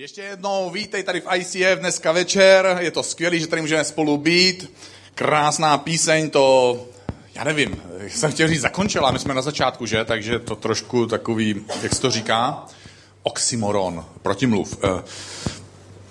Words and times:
Ještě 0.00 0.22
jednou 0.22 0.70
vítej 0.70 1.02
tady 1.02 1.20
v 1.20 1.26
ICF 1.34 1.80
dneska 1.80 2.12
večer. 2.12 2.78
Je 2.80 2.90
to 2.90 3.02
skvělé, 3.02 3.38
že 3.38 3.46
tady 3.46 3.62
můžeme 3.62 3.84
spolu 3.84 4.16
být. 4.16 4.72
Krásná 5.14 5.78
píseň, 5.78 6.30
to, 6.30 6.76
já 7.34 7.44
nevím, 7.44 7.82
jsem 8.08 8.32
chtěl 8.32 8.48
říct 8.48 8.60
zakončila, 8.60 9.10
my 9.10 9.18
jsme 9.18 9.34
na 9.34 9.42
začátku, 9.42 9.86
že? 9.86 10.04
Takže 10.04 10.38
to 10.38 10.56
trošku 10.56 11.06
takový, 11.06 11.54
jak 11.82 11.94
se 11.94 12.00
to 12.00 12.10
říká, 12.10 12.66
oxymoron, 13.22 14.04
protimluv. 14.22 14.78
Eh, 14.84 15.02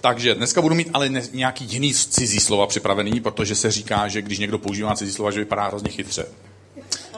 takže 0.02 0.36
dneska 0.36 0.62
budu 0.62 0.76
mít 0.76 0.90
ale 0.94 1.10
nějaký 1.32 1.66
jiný 1.66 1.94
cizí 1.94 2.40
slova 2.40 2.68
připravený, 2.68 3.20
protože 3.20 3.56
se 3.56 3.72
říká, 3.72 4.08
že 4.08 4.22
když 4.22 4.40
někdo 4.40 4.58
používá 4.60 4.96
cizí 4.96 5.12
slova, 5.12 5.32
že 5.32 5.40
vypadá 5.40 5.68
hrozně 5.68 5.92
chytře. 5.92 6.26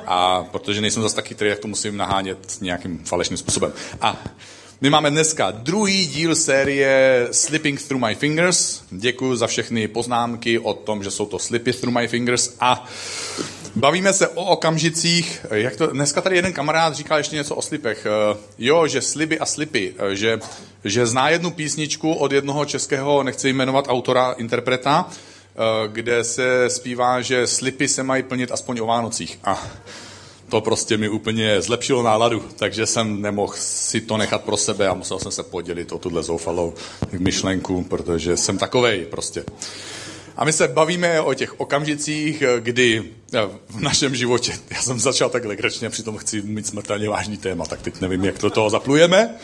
A 0.06 0.44
protože 0.44 0.82
nejsem 0.82 1.04
zase 1.04 1.16
tak 1.16 1.28
chytrý, 1.28 1.50
tak 1.50 1.60
to 1.60 1.68
musím 1.68 1.98
nahánět 1.98 2.58
nějakým 2.62 3.06
falešným 3.06 3.38
způsobem. 3.38 3.74
A 4.02 4.24
my 4.84 4.90
máme 4.90 5.12
dneska 5.12 5.52
druhý 5.52 6.08
díl 6.08 6.36
série 6.36 7.28
Slipping 7.32 7.82
Through 7.82 8.02
My 8.06 8.16
Fingers. 8.16 8.82
Děkuji 8.92 9.36
za 9.36 9.48
všechny 9.48 9.88
poznámky 9.88 10.60
o 10.60 10.74
tom, 10.74 11.04
že 11.04 11.12
jsou 11.12 11.26
to 11.26 11.40
Slipy 11.40 11.74
Through 11.74 11.94
My 11.94 12.08
Fingers. 12.08 12.56
A 12.60 12.86
bavíme 13.76 14.14
se 14.14 14.28
o 14.28 14.44
okamžicích. 14.44 15.46
Jak 15.52 15.76
to, 15.76 15.88
dneska 15.88 16.22
tady 16.22 16.36
jeden 16.36 16.54
kamarád 16.54 16.96
říkal 16.96 17.18
ještě 17.18 17.36
něco 17.36 17.56
o 17.56 17.62
slipech. 17.62 18.06
Eh, 18.06 18.38
jo, 18.58 18.88
že 18.88 19.02
sliby 19.02 19.40
a 19.40 19.46
slipy. 19.46 19.94
Eh, 19.98 20.16
že, 20.16 20.40
že 20.84 21.06
zná 21.06 21.30
jednu 21.30 21.52
písničku 21.52 22.14
od 22.14 22.32
jednoho 22.32 22.66
českého, 22.66 23.24
nechci 23.24 23.50
jmenovat 23.54 23.86
autora, 23.88 24.32
interpreta, 24.32 25.10
eh, 25.10 25.88
kde 25.88 26.24
se 26.24 26.70
zpívá, 26.70 27.22
že 27.22 27.48
slipy 27.48 27.88
se 27.88 28.04
mají 28.04 28.24
plnit 28.24 28.52
aspoň 28.52 28.80
o 28.80 28.86
Vánocích. 28.86 29.40
A 29.44 29.68
to 30.52 30.62
prostě 30.62 30.98
mi 30.98 31.10
úplně 31.10 31.62
zlepšilo 31.62 32.04
náladu, 32.04 32.44
takže 32.56 32.86
jsem 32.86 33.22
nemohl 33.22 33.54
si 33.56 34.02
to 34.02 34.18
nechat 34.18 34.44
pro 34.44 34.58
sebe 34.58 34.88
a 34.88 34.94
musel 34.94 35.20
jsem 35.20 35.32
se 35.32 35.44
podělit 35.44 35.92
o 35.92 35.98
tuhle 35.98 36.24
zoufalou 36.24 36.74
myšlenku, 37.20 37.84
protože 37.84 38.38
jsem 38.38 38.58
takovej 38.58 39.06
prostě. 39.06 39.44
A 40.38 40.46
my 40.46 40.54
se 40.54 40.68
bavíme 40.68 41.22
o 41.22 41.34
těch 41.34 41.60
okamžicích, 41.60 42.44
kdy 42.60 43.04
eh, 43.34 43.40
v 43.70 43.82
našem 43.82 44.16
životě, 44.16 44.54
já 44.70 44.82
jsem 44.82 45.00
začal 45.00 45.30
tak 45.30 45.46
legračně, 45.46 45.90
přitom 45.90 46.18
chci 46.18 46.42
mít 46.42 46.68
smrtelně 46.68 47.10
vážný 47.10 47.38
téma, 47.38 47.66
tak 47.66 47.82
teď 47.82 48.02
nevím, 48.02 48.26
jak 48.26 48.38
do 48.38 48.50
toho 48.50 48.70
zaplujeme, 48.70 49.36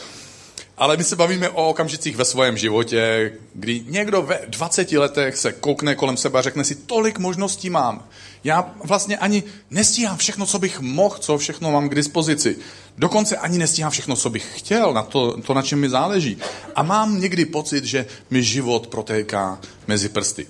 ale 0.78 0.98
my 0.98 1.04
se 1.04 1.16
bavíme 1.16 1.50
o 1.50 1.70
okamžicích 1.70 2.16
ve 2.16 2.26
svém 2.26 2.58
životě, 2.58 3.32
kdy 3.54 3.84
někdo 3.88 4.22
ve 4.22 4.40
20 4.48 4.92
letech 4.92 5.38
se 5.38 5.52
koukne 5.52 5.96
kolem 5.96 6.18
sebe 6.18 6.40
a 6.40 6.42
řekne 6.42 6.64
si, 6.64 6.76
tolik 6.76 7.20
možností 7.20 7.70
mám. 7.70 8.08
Já 8.48 8.74
vlastně 8.84 9.18
ani 9.18 9.44
nestíhám 9.70 10.18
všechno, 10.18 10.46
co 10.46 10.60
bych 10.60 10.80
mohl, 10.80 11.18
co 11.20 11.38
všechno 11.38 11.72
mám 11.72 11.90
k 11.90 11.96
dispozici. 11.96 12.58
Dokonce 12.98 13.38
ani 13.38 13.58
nestíhám 13.58 13.92
všechno, 13.92 14.16
co 14.16 14.30
bych 14.30 14.60
chtěl, 14.60 14.94
na 14.94 15.04
to, 15.04 15.42
to 15.42 15.54
na 15.54 15.62
čem 15.62 15.80
mi 15.80 15.90
záleží. 15.90 16.38
A 16.76 16.84
mám 16.84 17.22
někdy 17.22 17.46
pocit, 17.46 17.84
že 17.84 18.06
mi 18.30 18.44
život 18.44 18.88
protéká 18.88 19.60
mezi 19.88 20.10
prsty. 20.10 20.48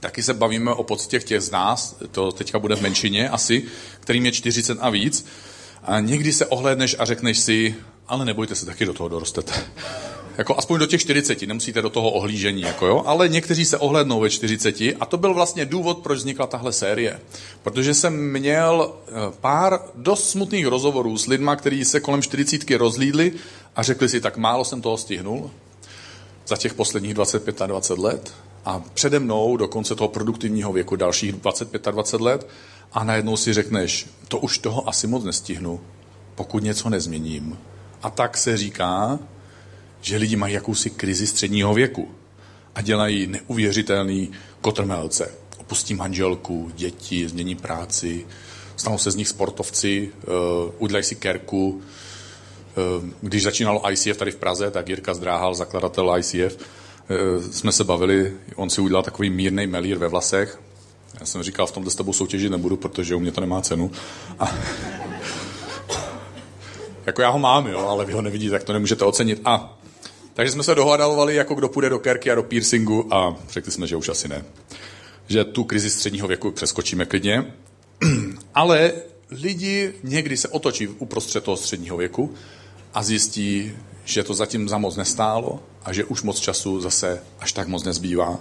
Taky 0.00 0.22
se 0.22 0.34
bavíme 0.34 0.70
o 0.70 0.82
pocitech 0.82 1.24
těch 1.24 1.40
z 1.40 1.50
nás, 1.50 1.96
to 2.10 2.32
teďka 2.32 2.58
bude 2.58 2.76
v 2.76 2.80
menšině 2.82 3.28
asi, 3.28 3.64
kterým 4.00 4.26
je 4.26 4.32
40 4.32 4.78
a 4.80 4.90
víc. 4.90 5.26
A 5.82 6.00
někdy 6.00 6.32
se 6.32 6.46
ohlédneš 6.46 6.96
a 6.98 7.04
řekneš 7.04 7.38
si, 7.38 7.74
ale 8.08 8.24
nebojte 8.24 8.54
se, 8.54 8.66
taky 8.66 8.84
do 8.84 8.94
toho 8.94 9.08
dorostete. 9.08 9.52
Jako 10.38 10.58
aspoň 10.58 10.80
do 10.80 10.86
těch 10.86 11.00
40, 11.00 11.42
nemusíte 11.42 11.82
do 11.82 11.90
toho 11.90 12.10
ohlížení, 12.10 12.62
jako 12.62 12.86
jo, 12.86 13.02
ale 13.06 13.28
někteří 13.28 13.64
se 13.64 13.78
ohlednou 13.78 14.20
ve 14.20 14.30
40 14.30 14.80
a 15.00 15.06
to 15.06 15.16
byl 15.16 15.34
vlastně 15.34 15.66
důvod, 15.66 15.98
proč 15.98 16.18
vznikla 16.18 16.46
tahle 16.46 16.72
série. 16.72 17.20
Protože 17.62 17.94
jsem 17.94 18.32
měl 18.32 18.94
eh, 18.94 19.12
pár 19.40 19.80
dost 19.94 20.30
smutných 20.30 20.66
rozhovorů 20.66 21.18
s 21.18 21.26
lidma, 21.26 21.56
kteří 21.56 21.84
se 21.84 22.00
kolem 22.00 22.22
40 22.22 22.70
rozlídli 22.70 23.32
a 23.76 23.82
řekli 23.82 24.08
si, 24.08 24.20
tak 24.20 24.36
málo 24.36 24.64
jsem 24.64 24.82
toho 24.82 24.96
stihnul 24.96 25.50
za 26.46 26.56
těch 26.56 26.74
posledních 26.74 27.14
25 27.14 27.62
a 27.62 27.66
20 27.66 27.98
let 27.98 28.34
a 28.64 28.82
přede 28.94 29.18
mnou 29.18 29.56
do 29.56 29.68
konce 29.68 29.94
toho 29.94 30.08
produktivního 30.08 30.72
věku 30.72 30.96
dalších 30.96 31.32
25 31.32 31.88
a 31.88 31.90
20 31.90 32.20
let 32.20 32.48
a 32.92 33.04
najednou 33.04 33.36
si 33.36 33.52
řekneš, 33.52 34.06
to 34.28 34.38
už 34.38 34.58
toho 34.58 34.88
asi 34.88 35.06
moc 35.06 35.24
nestihnu, 35.24 35.80
pokud 36.34 36.62
něco 36.62 36.90
nezměním. 36.90 37.58
A 38.02 38.10
tak 38.10 38.36
se 38.36 38.56
říká, 38.56 39.18
že 40.00 40.16
lidi 40.16 40.36
mají 40.36 40.54
jakousi 40.54 40.90
krizi 40.90 41.26
středního 41.26 41.74
věku 41.74 42.08
a 42.74 42.82
dělají 42.82 43.26
neuvěřitelný 43.26 44.30
kotrmelce. 44.60 45.30
Opustí 45.58 45.94
manželku, 45.94 46.70
děti, 46.74 47.28
změní 47.28 47.54
práci, 47.54 48.26
stanou 48.76 48.98
se 48.98 49.10
z 49.10 49.16
nich 49.16 49.28
sportovci, 49.28 50.10
uh, 50.26 50.72
udělají 50.78 51.04
si 51.04 51.14
kerku. 51.14 51.68
Uh, 51.70 53.08
když 53.22 53.42
začínalo 53.42 53.90
ICF 53.90 54.16
tady 54.16 54.30
v 54.30 54.36
Praze, 54.36 54.70
tak 54.70 54.88
Jirka 54.88 55.14
Zdráhal, 55.14 55.54
zakladatel 55.54 56.14
ICF, 56.18 56.34
uh, 56.34 56.66
eh, 57.10 57.52
jsme 57.52 57.72
se 57.72 57.84
bavili, 57.84 58.32
on 58.56 58.70
si 58.70 58.80
udělal 58.80 59.02
takový 59.02 59.30
mírný 59.30 59.66
melír 59.66 59.98
ve 59.98 60.08
vlasech. 60.08 60.60
Já 61.20 61.26
jsem 61.26 61.42
říkal, 61.42 61.66
v 61.66 61.72
tomhle 61.72 61.90
s 61.90 61.94
tebou 61.94 62.12
soutěžit 62.12 62.50
nebudu, 62.50 62.76
protože 62.76 63.14
u 63.14 63.18
mě 63.18 63.32
to 63.32 63.40
nemá 63.40 63.60
cenu. 63.60 63.90
A 64.38 64.52
jako 67.06 67.22
já 67.22 67.28
ho 67.28 67.38
mám, 67.38 67.66
jo, 67.66 67.78
ale 67.78 68.04
vy 68.04 68.12
ho 68.12 68.22
nevidíte, 68.22 68.50
tak 68.50 68.64
to 68.64 68.72
nemůžete 68.72 69.04
ocenit. 69.04 69.40
A 69.44 69.77
takže 70.38 70.52
jsme 70.52 70.62
se 70.62 70.74
dohadovali, 70.74 71.34
jako 71.34 71.54
kdo 71.54 71.68
půjde 71.68 71.88
do 71.88 71.98
kerky 71.98 72.30
a 72.30 72.34
do 72.34 72.42
piercingu 72.42 73.14
a 73.14 73.36
řekli 73.50 73.72
jsme, 73.72 73.86
že 73.86 73.96
už 73.96 74.08
asi 74.08 74.28
ne. 74.28 74.44
Že 75.28 75.44
tu 75.44 75.64
krizi 75.64 75.90
středního 75.90 76.28
věku 76.28 76.50
přeskočíme 76.50 77.06
klidně. 77.06 77.54
Ale 78.54 78.92
lidi 79.30 79.94
někdy 80.02 80.36
se 80.36 80.48
otočí 80.48 80.88
uprostřed 80.88 81.44
toho 81.44 81.56
středního 81.56 81.96
věku 81.96 82.34
a 82.94 83.02
zjistí, 83.02 83.72
že 84.04 84.24
to 84.24 84.34
zatím 84.34 84.68
za 84.68 84.78
moc 84.78 84.96
nestálo 84.96 85.62
a 85.84 85.92
že 85.92 86.04
už 86.04 86.22
moc 86.22 86.40
času 86.40 86.80
zase 86.80 87.22
až 87.40 87.52
tak 87.52 87.68
moc 87.68 87.84
nezbývá. 87.84 88.38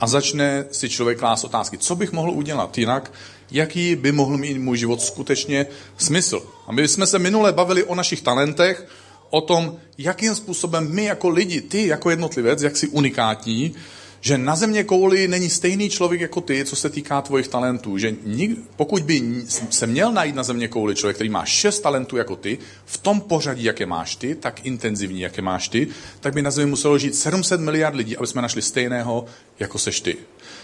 A 0.00 0.06
začne 0.06 0.64
si 0.70 0.88
člověk 0.88 1.18
klást 1.18 1.44
otázky, 1.44 1.78
co 1.78 1.96
bych 1.96 2.12
mohl 2.12 2.30
udělat 2.30 2.78
jinak, 2.78 3.12
jaký 3.50 3.96
by 3.96 4.12
mohl 4.12 4.38
mít 4.38 4.58
můj 4.58 4.78
život 4.78 5.02
skutečně 5.02 5.66
smysl. 5.96 6.42
A 6.66 6.72
my 6.72 6.88
jsme 6.88 7.06
se 7.06 7.18
minule 7.18 7.52
bavili 7.52 7.84
o 7.84 7.94
našich 7.94 8.22
talentech, 8.22 8.86
o 9.34 9.40
tom, 9.40 9.76
jakým 9.98 10.34
způsobem 10.34 10.94
my 10.94 11.04
jako 11.04 11.28
lidi, 11.28 11.60
ty 11.60 11.86
jako 11.86 12.10
jednotlivec, 12.10 12.62
jak 12.62 12.76
si 12.76 12.88
unikátní, 12.88 13.74
že 14.20 14.38
na 14.38 14.56
země 14.56 14.84
kouli 14.84 15.28
není 15.28 15.50
stejný 15.50 15.90
člověk 15.90 16.20
jako 16.20 16.40
ty, 16.40 16.64
co 16.64 16.76
se 16.76 16.90
týká 16.90 17.22
tvojich 17.22 17.48
talentů. 17.48 17.98
Že 17.98 18.14
nik, 18.24 18.58
pokud 18.76 19.02
by 19.02 19.44
se 19.70 19.86
měl 19.86 20.12
najít 20.12 20.34
na 20.34 20.42
země 20.42 20.68
kouli 20.68 20.94
člověk, 20.94 21.16
který 21.16 21.30
má 21.30 21.44
šest 21.44 21.80
talentů 21.80 22.16
jako 22.16 22.36
ty, 22.36 22.58
v 22.84 22.98
tom 22.98 23.20
pořadí, 23.20 23.64
jaké 23.64 23.86
máš 23.86 24.16
ty, 24.16 24.34
tak 24.34 24.66
intenzivní, 24.66 25.20
jaké 25.20 25.42
máš 25.42 25.68
ty, 25.68 25.88
tak 26.20 26.34
by 26.34 26.42
na 26.42 26.50
zemi 26.50 26.70
muselo 26.70 26.98
žít 26.98 27.14
700 27.14 27.60
miliard 27.60 27.96
lidí, 27.96 28.16
aby 28.16 28.26
jsme 28.26 28.42
našli 28.42 28.62
stejného, 28.62 29.24
jako 29.58 29.78
seš 29.78 30.00
ty. 30.00 30.16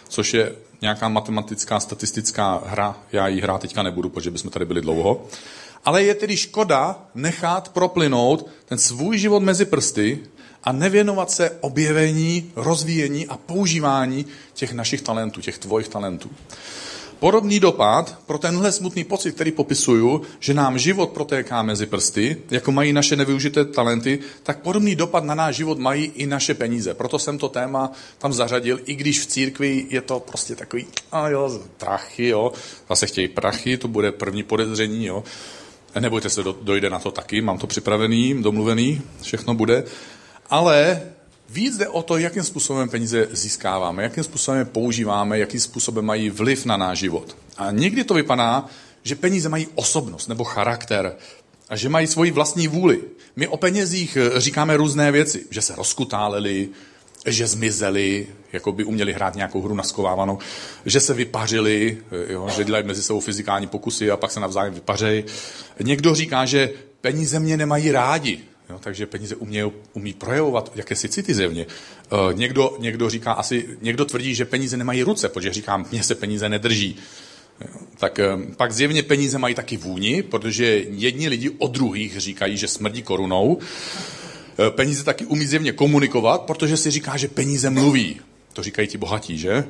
Což 0.08 0.34
je 0.34 0.52
nějaká 0.82 1.08
matematická, 1.08 1.80
statistická 1.80 2.62
hra. 2.66 2.96
Já 3.12 3.28
ji 3.28 3.40
hrát 3.40 3.60
teďka 3.60 3.82
nebudu, 3.82 4.08
protože 4.08 4.30
bychom 4.30 4.50
tady 4.50 4.64
byli 4.64 4.80
dlouho. 4.80 5.26
Ale 5.84 6.02
je 6.02 6.14
tedy 6.14 6.36
škoda 6.36 7.08
nechat 7.14 7.68
proplynout 7.68 8.46
ten 8.64 8.78
svůj 8.78 9.18
život 9.18 9.42
mezi 9.42 9.64
prsty 9.64 10.18
a 10.64 10.72
nevěnovat 10.72 11.30
se 11.30 11.50
objevení, 11.60 12.52
rozvíjení 12.56 13.26
a 13.26 13.36
používání 13.36 14.26
těch 14.54 14.72
našich 14.72 15.02
talentů, 15.02 15.40
těch 15.40 15.58
tvojich 15.58 15.88
talentů. 15.88 16.30
Podobný 17.20 17.60
dopad 17.60 18.18
pro 18.26 18.38
tenhle 18.38 18.72
smutný 18.72 19.04
pocit, 19.04 19.34
který 19.34 19.52
popisuju, 19.52 20.22
že 20.40 20.54
nám 20.54 20.78
život 20.78 21.10
protéká 21.10 21.62
mezi 21.62 21.86
prsty, 21.86 22.36
jako 22.50 22.72
mají 22.72 22.92
naše 22.92 23.16
nevyužité 23.16 23.64
talenty, 23.64 24.18
tak 24.42 24.60
podobný 24.60 24.96
dopad 24.96 25.24
na 25.24 25.34
náš 25.34 25.56
život 25.56 25.78
mají 25.78 26.04
i 26.04 26.26
naše 26.26 26.54
peníze. 26.54 26.94
Proto 26.94 27.18
jsem 27.18 27.38
to 27.38 27.48
téma 27.48 27.92
tam 28.18 28.32
zařadil, 28.32 28.80
i 28.84 28.94
když 28.94 29.20
v 29.20 29.26
církvi 29.26 29.86
je 29.90 30.00
to 30.00 30.20
prostě 30.20 30.56
takový, 30.56 30.86
a 31.12 31.28
jo, 31.28 31.60
prachy, 31.78 32.28
jo, 32.28 32.52
zase 32.88 33.06
chtějí 33.06 33.28
prachy, 33.28 33.76
to 33.76 33.88
bude 33.88 34.12
první 34.12 34.42
podezření, 34.42 35.06
jo. 35.06 35.24
Nebojte 35.98 36.30
se, 36.30 36.42
dojde 36.62 36.90
na 36.90 36.98
to 36.98 37.10
taky, 37.10 37.40
mám 37.40 37.58
to 37.58 37.66
připravený, 37.66 38.42
domluvený, 38.42 39.02
všechno 39.22 39.54
bude. 39.54 39.84
Ale 40.50 41.02
víc 41.48 41.76
jde 41.76 41.88
o 41.88 42.02
to, 42.02 42.18
jakým 42.18 42.42
způsobem 42.42 42.88
peníze 42.88 43.28
získáváme, 43.30 44.02
jakým 44.02 44.24
způsobem 44.24 44.58
je 44.58 44.64
používáme, 44.64 45.38
jakým 45.38 45.60
způsobem 45.60 46.04
mají 46.04 46.30
vliv 46.30 46.64
na 46.66 46.76
náš 46.76 46.98
život. 46.98 47.36
A 47.56 47.70
někdy 47.70 48.04
to 48.04 48.14
vypadá, 48.14 48.66
že 49.02 49.14
peníze 49.14 49.48
mají 49.48 49.68
osobnost 49.74 50.28
nebo 50.28 50.44
charakter 50.44 51.16
a 51.68 51.76
že 51.76 51.88
mají 51.88 52.06
svoji 52.06 52.30
vlastní 52.30 52.68
vůli. 52.68 53.00
My 53.36 53.48
o 53.48 53.56
penězích 53.56 54.16
eh, 54.16 54.40
říkáme 54.40 54.76
různé 54.76 55.12
věci, 55.12 55.46
že 55.50 55.62
se 55.62 55.76
rozkutáleli, 55.76 56.68
že 57.26 57.46
zmizeli, 57.46 58.26
jako 58.52 58.72
by 58.72 58.84
uměli 58.84 59.12
hrát 59.12 59.34
nějakou 59.34 59.62
hru 59.62 59.74
naskovávanou, 59.74 60.38
že 60.86 61.00
se 61.00 61.14
vypařili, 61.14 61.98
jo, 62.28 62.48
že 62.56 62.64
dělají 62.64 62.86
mezi 62.86 63.02
sebou 63.02 63.20
fyzikální 63.20 63.66
pokusy 63.66 64.10
a 64.10 64.16
pak 64.16 64.30
se 64.30 64.40
navzájem 64.40 64.74
vypařejí. 64.74 65.24
Někdo 65.80 66.14
říká, 66.14 66.44
že 66.44 66.70
peníze 67.00 67.40
mě 67.40 67.56
nemají 67.56 67.92
rádi, 67.92 68.40
jo, 68.70 68.78
takže 68.80 69.06
peníze 69.06 69.36
umějí, 69.36 69.70
umí 69.92 70.12
projevovat 70.12 70.72
jakési 70.74 71.08
city 71.08 71.34
zevně. 71.34 71.62
E, 71.62 72.34
někdo, 72.34 72.76
někdo 72.78 73.10
říká 73.10 73.32
asi, 73.32 73.68
někdo 73.82 74.04
tvrdí, 74.04 74.34
že 74.34 74.44
peníze 74.44 74.76
nemají 74.76 75.02
ruce, 75.02 75.28
protože 75.28 75.52
říkám, 75.52 75.86
mně 75.92 76.02
se 76.02 76.14
peníze 76.14 76.48
nedrží. 76.48 76.96
Tak 77.98 78.18
e, 78.18 78.24
pak 78.56 78.72
zjevně 78.72 79.02
peníze 79.02 79.38
mají 79.38 79.54
taky 79.54 79.76
vůni, 79.76 80.22
protože 80.22 80.84
jedni 80.88 81.28
lidi 81.28 81.50
o 81.58 81.68
druhých 81.68 82.20
říkají, 82.20 82.56
že 82.56 82.68
smrdí 82.68 83.02
korunou. 83.02 83.58
Eh, 84.66 84.70
peníze 84.70 85.04
taky 85.04 85.26
umí 85.26 85.46
zjevně 85.46 85.72
komunikovat, 85.72 86.42
protože 86.42 86.76
si 86.76 86.90
říká, 86.90 87.16
že 87.16 87.28
peníze 87.28 87.70
mluví. 87.70 88.20
To 88.52 88.62
říkají 88.62 88.88
ti 88.88 88.98
bohatí, 88.98 89.38
že? 89.38 89.68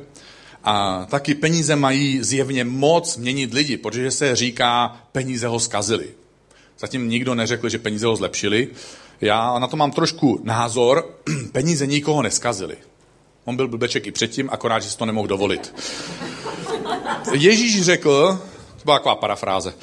A 0.65 1.07
taky 1.11 1.35
peníze 1.35 1.77
mají 1.77 2.23
zjevně 2.23 2.65
moc 2.65 3.17
měnit 3.17 3.55
lidi, 3.55 3.77
protože 3.77 4.11
se 4.11 4.37
říká, 4.37 5.01
peníze 5.13 5.47
ho 5.47 5.61
zkazili. 5.61 6.09
Zatím 6.79 7.09
nikdo 7.09 7.35
neřekl, 7.35 7.69
že 7.69 7.79
peníze 7.79 8.07
ho 8.07 8.17
zlepšili. 8.17 8.69
Já 9.21 9.59
na 9.59 9.67
to 9.67 9.77
mám 9.77 9.91
trošku 9.91 10.41
názor, 10.43 11.15
peníze 11.53 11.87
nikoho 11.87 12.23
neskazili. 12.23 12.77
On 13.45 13.57
byl 13.57 13.69
blbeček 13.69 14.07
i 14.07 14.13
předtím, 14.13 14.49
akorát, 14.53 14.83
že 14.83 14.91
si 14.91 14.99
to 14.99 15.07
nemohl 15.07 15.29
dovolit. 15.29 15.75
Ježíš 17.33 17.83
řekl, 17.83 18.39
to 18.77 18.85
byla 18.85 18.99
taková 18.99 19.15
parafráze, 19.15 19.75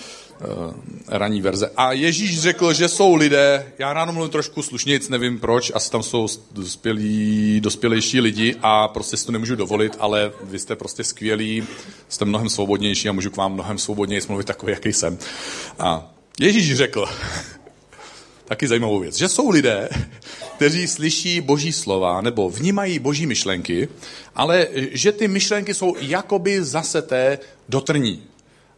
ranní 1.08 1.42
verze. 1.42 1.72
A 1.78 1.92
Ježíš 1.92 2.40
řekl, 2.40 2.74
že 2.74 2.88
jsou 2.88 3.16
lidé, 3.16 3.72
já 3.80 3.94
ráno 3.94 4.14
mluvím 4.14 4.32
trošku 4.32 4.62
slušnic, 4.62 5.10
nevím 5.10 5.40
proč, 5.40 5.72
asi 5.76 5.92
tam 5.92 6.04
jsou 6.04 6.28
dospělí, 6.52 7.62
dospělejší 7.62 8.20
lidi 8.20 8.56
a 8.62 8.88
prostě 8.88 9.18
si 9.18 9.26
to 9.26 9.32
nemůžu 9.32 9.56
dovolit, 9.56 9.96
ale 10.00 10.32
vy 10.44 10.60
jste 10.60 10.76
prostě 10.76 11.04
skvělí, 11.04 11.64
jste 12.10 12.26
mnohem 12.26 12.50
svobodnější 12.50 13.10
a 13.10 13.12
můžu 13.12 13.30
k 13.30 13.38
vám 13.38 13.54
mnohem 13.54 13.78
svobodněji 13.78 14.22
mluvit 14.28 14.48
takový, 14.48 14.72
jaký 14.72 14.94
jsem. 14.94 15.18
A 15.80 16.12
Ježíš 16.40 16.76
řekl, 16.76 17.06
taky 18.46 18.68
zajímavou 18.68 19.00
věc, 19.00 19.18
že 19.18 19.30
jsou 19.30 19.50
lidé, 19.50 19.90
kteří 20.56 20.88
slyší 20.88 21.42
boží 21.42 21.72
slova 21.72 22.22
nebo 22.22 22.50
vnímají 22.50 23.00
boží 23.00 23.26
myšlenky, 23.26 23.88
ale 24.36 24.68
že 24.92 25.12
ty 25.12 25.28
myšlenky 25.28 25.74
jsou 25.74 25.96
jakoby 26.00 26.64
zaseté 26.64 27.40
do 27.70 27.82
trní. 27.82 28.24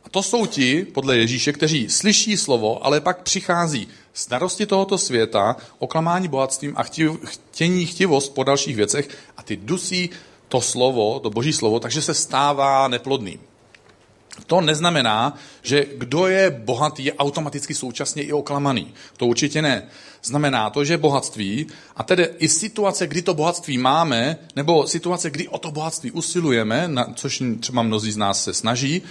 A 0.03 0.09
to 0.09 0.23
jsou 0.23 0.45
ti, 0.45 0.87
podle 0.93 1.17
Ježíše, 1.17 1.53
kteří 1.53 1.89
slyší 1.89 2.37
slovo, 2.37 2.85
ale 2.85 3.01
pak 3.01 3.21
přichází 3.21 3.87
starosti 4.13 4.65
tohoto 4.65 4.97
světa, 4.97 5.55
oklamání 5.79 6.27
bohatstvím 6.27 6.73
a 6.77 6.83
chtění 7.25 7.85
chtivost 7.85 8.33
po 8.33 8.43
dalších 8.43 8.75
věcech 8.75 9.09
a 9.37 9.43
ty 9.43 9.55
dusí 9.55 10.09
to 10.47 10.61
slovo, 10.61 11.19
to 11.19 11.29
boží 11.29 11.53
slovo, 11.53 11.79
takže 11.79 12.01
se 12.01 12.13
stává 12.13 12.87
neplodným. 12.87 13.39
To 14.47 14.61
neznamená, 14.61 15.37
že 15.61 15.85
kdo 15.97 16.27
je 16.27 16.49
bohatý, 16.49 17.05
je 17.05 17.13
automaticky 17.13 17.73
současně 17.73 18.23
i 18.23 18.33
oklamaný. 18.33 18.93
To 19.17 19.25
určitě 19.25 19.61
ne. 19.61 19.87
Znamená 20.23 20.69
to, 20.69 20.85
že 20.85 20.97
bohatství, 20.97 21.67
a 21.95 22.03
tedy 22.03 22.29
i 22.37 22.49
situace, 22.49 23.07
kdy 23.07 23.21
to 23.21 23.33
bohatství 23.33 23.77
máme, 23.77 24.37
nebo 24.55 24.87
situace, 24.87 25.29
kdy 25.29 25.47
o 25.47 25.57
to 25.57 25.71
bohatství 25.71 26.11
usilujeme, 26.11 26.87
na, 26.87 27.13
což 27.15 27.43
třeba 27.59 27.81
mnozí 27.81 28.11
z 28.11 28.17
nás 28.17 28.43
se 28.43 28.53
snaží, 28.53 29.01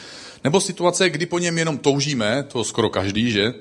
nebo 0.45 0.61
situace, 0.61 1.11
kdy 1.11 1.27
po 1.27 1.39
něm 1.39 1.59
jenom 1.59 1.79
toužíme, 1.79 2.43
to 2.43 2.65
skoro 2.65 2.91
každý, 2.91 3.31
že? 3.31 3.55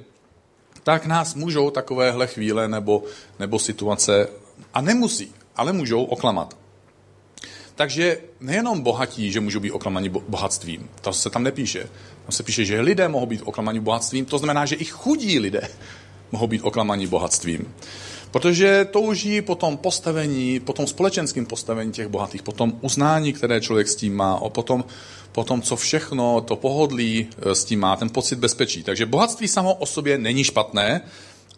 Tak 0.83 1.05
nás 1.05 1.35
můžou 1.35 1.69
takovéhle 1.69 2.27
chvíle 2.27 2.67
nebo, 2.67 3.03
nebo 3.39 3.59
situace, 3.59 4.29
a 4.73 4.81
nemusí, 4.81 5.31
ale 5.55 5.73
můžou 5.73 6.03
oklamat. 6.03 6.57
Takže 7.75 8.17
nejenom 8.39 8.81
bohatí, 8.81 9.31
že 9.31 9.39
můžou 9.39 9.59
být 9.59 9.71
oklamaní 9.71 10.09
bohatstvím, 10.09 10.89
to 11.01 11.13
se 11.13 11.29
tam 11.29 11.43
nepíše. 11.43 11.89
Tam 12.25 12.31
se 12.31 12.43
píše, 12.43 12.65
že 12.65 12.81
lidé 12.81 13.07
mohou 13.07 13.25
být 13.25 13.41
oklamaní 13.45 13.79
bohatstvím, 13.79 14.25
to 14.25 14.37
znamená, 14.37 14.65
že 14.65 14.75
i 14.75 14.85
chudí 14.85 15.39
lidé 15.39 15.61
mohou 16.31 16.47
být 16.47 16.61
oklamaní 16.61 17.07
bohatstvím. 17.07 17.73
Protože 18.31 18.85
touží 18.91 19.41
po 19.41 19.55
tom 19.55 19.77
postavení, 19.77 20.59
po 20.59 20.73
tom 20.73 20.87
společenském 20.87 21.45
postavení 21.45 21.91
těch 21.91 22.07
bohatých, 22.07 22.43
po 22.43 22.51
tom 22.51 22.73
uznání, 22.81 23.33
které 23.33 23.61
člověk 23.61 23.87
s 23.87 23.95
tím 23.95 24.15
má, 24.15 24.35
o 24.35 24.49
potom, 24.49 24.83
po 25.37 25.43
tom, 25.43 25.61
co 25.61 25.75
všechno, 25.75 26.41
to 26.41 26.55
pohodlí 26.55 27.27
e, 27.29 27.55
s 27.55 27.65
tím 27.65 27.79
má, 27.79 27.95
ten 27.95 28.09
pocit 28.09 28.39
bezpečí. 28.39 28.83
Takže 28.83 29.05
bohatství 29.05 29.47
samo 29.47 29.73
o 29.73 29.85
sobě 29.85 30.17
není 30.17 30.43
špatné, 30.43 31.01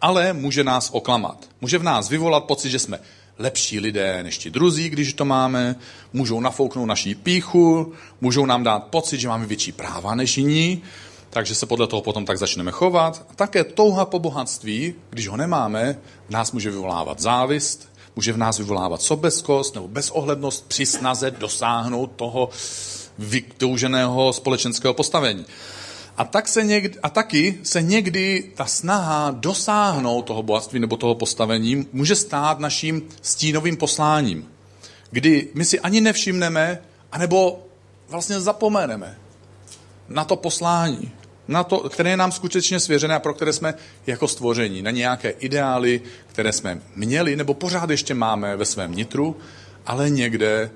ale 0.00 0.32
může 0.32 0.64
nás 0.64 0.90
oklamat. 0.92 1.48
Může 1.60 1.78
v 1.78 1.82
nás 1.82 2.08
vyvolat 2.08 2.44
pocit, 2.44 2.70
že 2.70 2.78
jsme 2.78 2.98
lepší 3.38 3.80
lidé 3.80 4.22
než 4.22 4.38
ti 4.38 4.50
druzí, 4.50 4.90
když 4.90 5.12
to 5.12 5.24
máme, 5.24 5.76
můžou 6.12 6.40
nafouknout 6.40 6.88
naší 6.88 7.14
píchu, 7.14 7.92
můžou 8.20 8.46
nám 8.46 8.64
dát 8.64 8.84
pocit, 8.84 9.20
že 9.20 9.28
máme 9.28 9.46
větší 9.46 9.72
práva 9.72 10.14
než 10.14 10.38
jiní, 10.38 10.82
takže 11.30 11.54
se 11.54 11.66
podle 11.66 11.86
toho 11.86 12.02
potom 12.02 12.24
tak 12.24 12.38
začneme 12.38 12.70
chovat. 12.70 13.26
A 13.30 13.34
také 13.34 13.64
touha 13.64 14.04
po 14.04 14.18
bohatství, 14.18 14.94
když 15.10 15.28
ho 15.28 15.36
nemáme, 15.36 15.98
v 16.28 16.30
nás 16.30 16.52
může 16.52 16.70
vyvolávat 16.70 17.20
závist, 17.20 17.88
může 18.16 18.32
v 18.32 18.38
nás 18.38 18.58
vyvolávat 18.58 19.02
sobeskost 19.02 19.74
nebo 19.74 19.88
bezohlednost 19.88 20.68
při 20.68 20.86
snaze 20.86 21.30
dosáhnout 21.30 22.12
toho 22.16 22.48
vytouženého 23.20 24.32
společenského 24.32 24.94
postavení. 24.94 25.46
A, 26.16 26.24
tak 26.24 26.48
se 26.48 26.64
někdy, 26.64 26.98
a 27.02 27.08
taky 27.08 27.58
se 27.62 27.82
někdy 27.82 28.52
ta 28.54 28.66
snaha 28.66 29.30
dosáhnout 29.30 30.22
toho 30.22 30.42
bohatství 30.42 30.80
nebo 30.80 30.96
toho 30.96 31.14
postavení 31.14 31.86
může 31.92 32.16
stát 32.16 32.58
naším 32.58 33.02
stínovým 33.22 33.76
posláním, 33.76 34.48
kdy 35.10 35.48
my 35.54 35.64
si 35.64 35.80
ani 35.80 36.00
nevšimneme, 36.00 36.78
anebo 37.12 37.66
vlastně 38.08 38.40
zapomeneme 38.40 39.18
na 40.08 40.24
to 40.24 40.36
poslání, 40.36 41.12
na 41.48 41.64
to, 41.64 41.88
které 41.88 42.10
je 42.10 42.16
nám 42.16 42.32
skutečně 42.32 42.80
svěřené 42.80 43.14
a 43.14 43.18
pro 43.18 43.34
které 43.34 43.52
jsme 43.52 43.74
jako 44.06 44.28
stvoření, 44.28 44.82
na 44.82 44.90
nějaké 44.90 45.30
ideály, 45.30 46.00
které 46.26 46.52
jsme 46.52 46.80
měli 46.96 47.36
nebo 47.36 47.54
pořád 47.54 47.90
ještě 47.90 48.14
máme 48.14 48.56
ve 48.56 48.64
svém 48.64 48.94
nitru, 48.94 49.36
ale 49.86 50.10
někde 50.10 50.70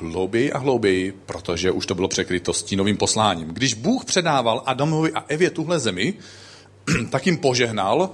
hlouběji 0.00 0.52
a 0.52 0.58
hlouběji, 0.58 1.12
protože 1.26 1.70
už 1.70 1.86
to 1.86 1.94
bylo 1.94 2.08
překryto 2.08 2.52
stínovým 2.52 2.96
posláním. 2.96 3.48
Když 3.48 3.74
Bůh 3.74 4.04
předával 4.04 4.62
Adamovi 4.66 5.12
a 5.12 5.24
Evě 5.28 5.50
tuhle 5.50 5.78
zemi, 5.78 6.14
tak 7.10 7.26
jim 7.26 7.36
požehnal 7.36 8.10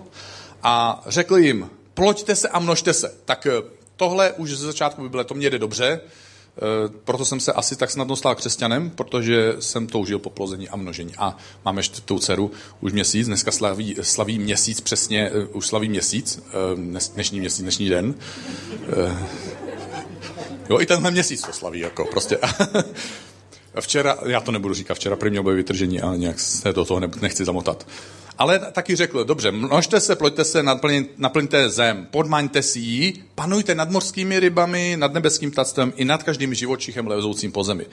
a 0.62 1.04
řekl 1.06 1.36
jim, 1.36 1.70
ploďte 1.94 2.36
se 2.36 2.48
a 2.48 2.58
množte 2.58 2.92
se. 2.92 3.14
Tak 3.24 3.46
eh, 3.46 3.62
tohle 3.96 4.32
už 4.32 4.50
ze 4.50 4.66
začátku 4.66 5.02
by 5.02 5.08
bylo, 5.08 5.24
to 5.24 5.34
mě 5.34 5.50
jde 5.50 5.58
dobře, 5.58 6.00
eh, 6.00 6.60
proto 7.04 7.24
jsem 7.24 7.40
se 7.40 7.52
asi 7.52 7.76
tak 7.76 7.90
snadno 7.90 8.16
stal 8.16 8.34
křesťanem, 8.34 8.90
protože 8.90 9.54
jsem 9.60 9.86
toužil 9.86 10.18
po 10.18 10.30
plození 10.30 10.68
a 10.68 10.76
množení. 10.76 11.12
A 11.18 11.36
máme 11.64 11.82
čtvrtou 11.82 12.18
dceru 12.18 12.50
už 12.80 12.92
měsíc, 12.92 13.26
dneska 13.26 13.52
slaví, 13.52 13.96
slaví 14.02 14.38
měsíc 14.38 14.80
přesně, 14.80 15.30
eh, 15.30 15.46
už 15.46 15.66
slaví 15.66 15.88
měsíc, 15.88 16.42
dnešní 17.14 17.40
měsíc, 17.40 17.62
dnešní 17.62 17.88
den. 17.88 18.14
Jo, 20.70 20.80
i 20.80 20.86
tenhle 20.86 21.10
měsíc 21.10 21.42
to 21.42 21.52
slaví, 21.52 21.80
jako 21.80 22.04
prostě. 22.04 22.38
včera, 23.80 24.18
já 24.26 24.40
to 24.40 24.52
nebudu 24.52 24.74
říkat, 24.74 24.94
včera 24.94 25.16
první 25.16 25.38
oboje 25.38 25.56
vytržení 25.56 26.00
a 26.00 26.16
nějak 26.16 26.40
se 26.40 26.72
do 26.72 26.84
toho 26.84 27.00
nechci 27.20 27.44
zamotat. 27.44 27.86
Ale 28.38 28.58
taky 28.72 28.96
řekl, 28.96 29.24
dobře, 29.24 29.50
množte 29.50 30.00
se, 30.00 30.16
ploďte 30.16 30.44
se, 30.44 30.62
naplň, 30.62 31.04
naplňte 31.16 31.68
zem, 31.68 32.06
podmaňte 32.10 32.62
si 32.62 32.78
ji, 32.78 33.24
panujte 33.34 33.74
nad 33.74 33.90
mořskými 33.90 34.40
rybami, 34.40 34.96
nad 34.98 35.12
nebeským 35.12 35.50
ptactvem 35.50 35.92
i 35.96 36.04
nad 36.04 36.22
každým 36.22 36.54
živočichem 36.54 37.06
lezoucím 37.06 37.52
po 37.52 37.64
zemi. 37.64 37.86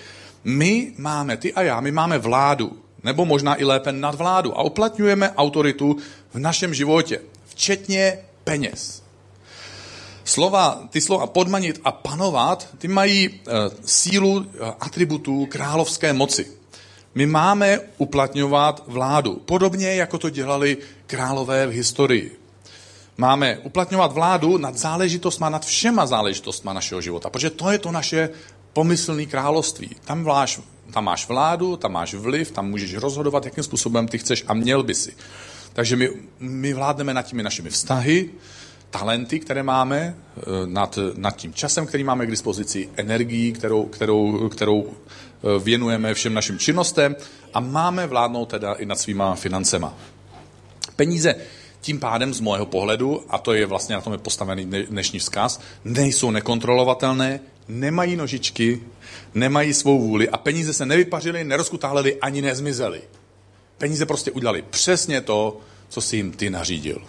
My 0.44 0.94
máme, 0.98 1.38
ty 1.38 1.54
a 1.54 1.62
já, 1.62 1.80
my 1.80 1.92
máme 1.92 2.18
vládu, 2.18 2.78
nebo 3.04 3.26
možná 3.26 3.62
i 3.62 3.64
lépe 3.64 3.92
nadvládu 3.92 4.58
a 4.60 4.64
uplatňujeme 4.64 5.32
autoritu 5.32 5.98
v 6.34 6.40
našem 6.40 6.74
životě, 6.74 7.22
včetně 7.46 8.20
peněz. 8.44 9.03
Slova, 10.24 10.88
ty 10.90 11.02
slova 11.02 11.28
podmanit 11.28 11.82
a 11.84 11.92
panovat, 11.92 12.68
ty 12.78 12.88
mají 12.88 13.26
e, 13.28 13.32
sílu 13.86 14.46
e, 14.46 14.66
atributů 14.80 15.46
královské 15.46 16.14
moci. 16.14 16.48
My 17.16 17.26
máme 17.26 17.80
uplatňovat 17.98 18.84
vládu, 18.88 19.42
podobně 19.46 19.96
jako 19.96 20.18
to 20.18 20.30
dělali 20.30 20.78
králové 21.08 21.68
v 21.68 21.72
historii. 21.72 22.40
Máme 23.18 23.58
uplatňovat 23.58 24.12
vládu 24.12 24.58
nad 24.58 24.78
záležitostma, 24.78 25.50
nad 25.50 25.66
všema 25.66 26.06
záležitostma 26.06 26.74
našeho 26.74 27.02
života, 27.02 27.30
protože 27.30 27.50
to 27.50 27.72
je 27.72 27.78
to 27.78 27.92
naše 27.92 28.30
pomyslné 28.74 29.26
království. 29.26 29.90
Tam, 30.06 30.24
vláš, 30.24 30.60
tam 30.94 31.06
máš 31.06 31.28
vládu, 31.28 31.78
tam 31.78 31.92
máš 31.92 32.14
vliv, 32.14 32.52
tam 32.52 32.70
můžeš 32.70 32.94
rozhodovat, 32.94 33.46
jakým 33.46 33.64
způsobem 33.64 34.08
ty 34.08 34.18
chceš 34.18 34.44
a 34.48 34.54
měl 34.54 34.84
by 34.84 34.96
si. 34.96 35.14
Takže 35.74 35.96
my, 35.96 36.10
my 36.40 36.74
vládneme 36.74 37.14
nad 37.14 37.22
těmi 37.22 37.44
našimi 37.44 37.70
vztahy, 37.70 38.30
talenty, 38.94 39.40
které 39.40 39.64
máme, 39.64 40.16
eh, 40.38 40.42
nad, 40.66 41.00
nad 41.16 41.36
tím 41.36 41.54
časem, 41.54 41.86
který 41.86 42.04
máme 42.04 42.26
k 42.26 42.32
dispozici, 42.32 42.90
energií, 42.96 43.54
kterou, 43.54 43.86
kterou, 43.86 44.50
kterou 44.50 44.90
eh, 44.90 45.60
věnujeme 45.60 46.14
všem 46.14 46.34
našim 46.34 46.60
činnostem 46.60 47.16
a 47.54 47.60
máme 47.60 48.08
vládnout 48.08 48.46
teda 48.46 48.74
i 48.74 48.86
nad 48.86 49.00
svýma 49.00 49.36
financema. 49.36 49.94
Peníze 50.96 51.36
tím 51.82 52.00
pádem 52.00 52.34
z 52.34 52.40
mého 52.40 52.66
pohledu, 52.66 53.24
a 53.30 53.38
to 53.38 53.54
je 53.54 53.66
vlastně 53.66 53.96
na 53.96 54.02
tom 54.02 54.14
je 54.14 54.20
postavený 54.20 54.66
dnešní 54.66 55.20
vzkaz, 55.20 55.60
nejsou 55.86 56.32
nekontrolovatelné, 56.32 57.40
nemají 57.68 58.16
nožičky, 58.16 58.82
nemají 59.34 59.74
svou 59.74 60.00
vůli 60.00 60.30
a 60.30 60.38
peníze 60.38 60.74
se 60.74 60.86
nevypařily, 60.86 61.44
nerozkutálely 61.44 62.18
ani 62.22 62.42
nezmizely. 62.42 63.02
Peníze 63.78 64.06
prostě 64.06 64.32
udělali 64.32 64.64
přesně 64.70 65.22
to, 65.22 65.58
co 65.90 66.02
si 66.02 66.16
jim 66.16 66.32
ty 66.32 66.50
nařídil. 66.50 67.02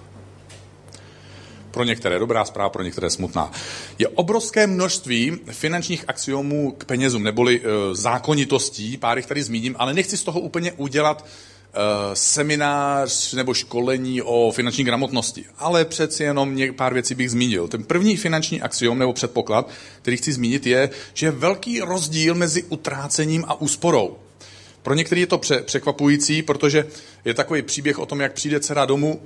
Pro 1.74 1.84
některé 1.84 2.18
dobrá 2.18 2.44
zpráva, 2.44 2.70
pro 2.70 2.82
některé 2.82 3.10
smutná. 3.10 3.52
Je 3.98 4.08
obrovské 4.08 4.66
množství 4.66 5.38
finančních 5.50 6.04
axiomů 6.08 6.72
k 6.78 6.84
penězům, 6.84 7.22
neboli 7.22 7.60
e, 7.60 7.94
zákonitostí, 7.94 8.96
pár 8.96 9.18
jich 9.18 9.26
tady 9.26 9.42
zmíním, 9.42 9.76
ale 9.78 9.94
nechci 9.94 10.16
z 10.16 10.24
toho 10.24 10.40
úplně 10.40 10.72
udělat 10.72 11.26
seminář 12.14 13.32
nebo 13.32 13.54
školení 13.54 14.22
o 14.22 14.52
finanční 14.54 14.84
gramotnosti. 14.84 15.44
Ale 15.58 15.84
přeci 15.84 16.22
jenom 16.22 16.58
pár 16.76 16.94
věcí 16.94 17.14
bych 17.14 17.30
zmínil. 17.30 17.68
Ten 17.68 17.84
první 17.84 18.16
finanční 18.16 18.62
axiom 18.62 18.98
nebo 18.98 19.12
předpoklad, 19.12 19.70
který 20.02 20.16
chci 20.16 20.32
zmínit, 20.32 20.66
je, 20.66 20.90
že 21.14 21.26
je 21.26 21.30
velký 21.30 21.80
rozdíl 21.80 22.34
mezi 22.34 22.62
utrácením 22.62 23.44
a 23.48 23.60
úsporou. 23.60 24.16
Pro 24.82 24.94
některý 24.94 25.20
je 25.20 25.26
to 25.26 25.38
překvapující, 25.38 26.42
protože 26.42 26.86
je 27.24 27.34
takový 27.34 27.62
příběh 27.62 27.98
o 27.98 28.06
tom, 28.06 28.20
jak 28.20 28.32
přijde 28.32 28.60
dcera 28.60 28.84
domů 28.84 29.20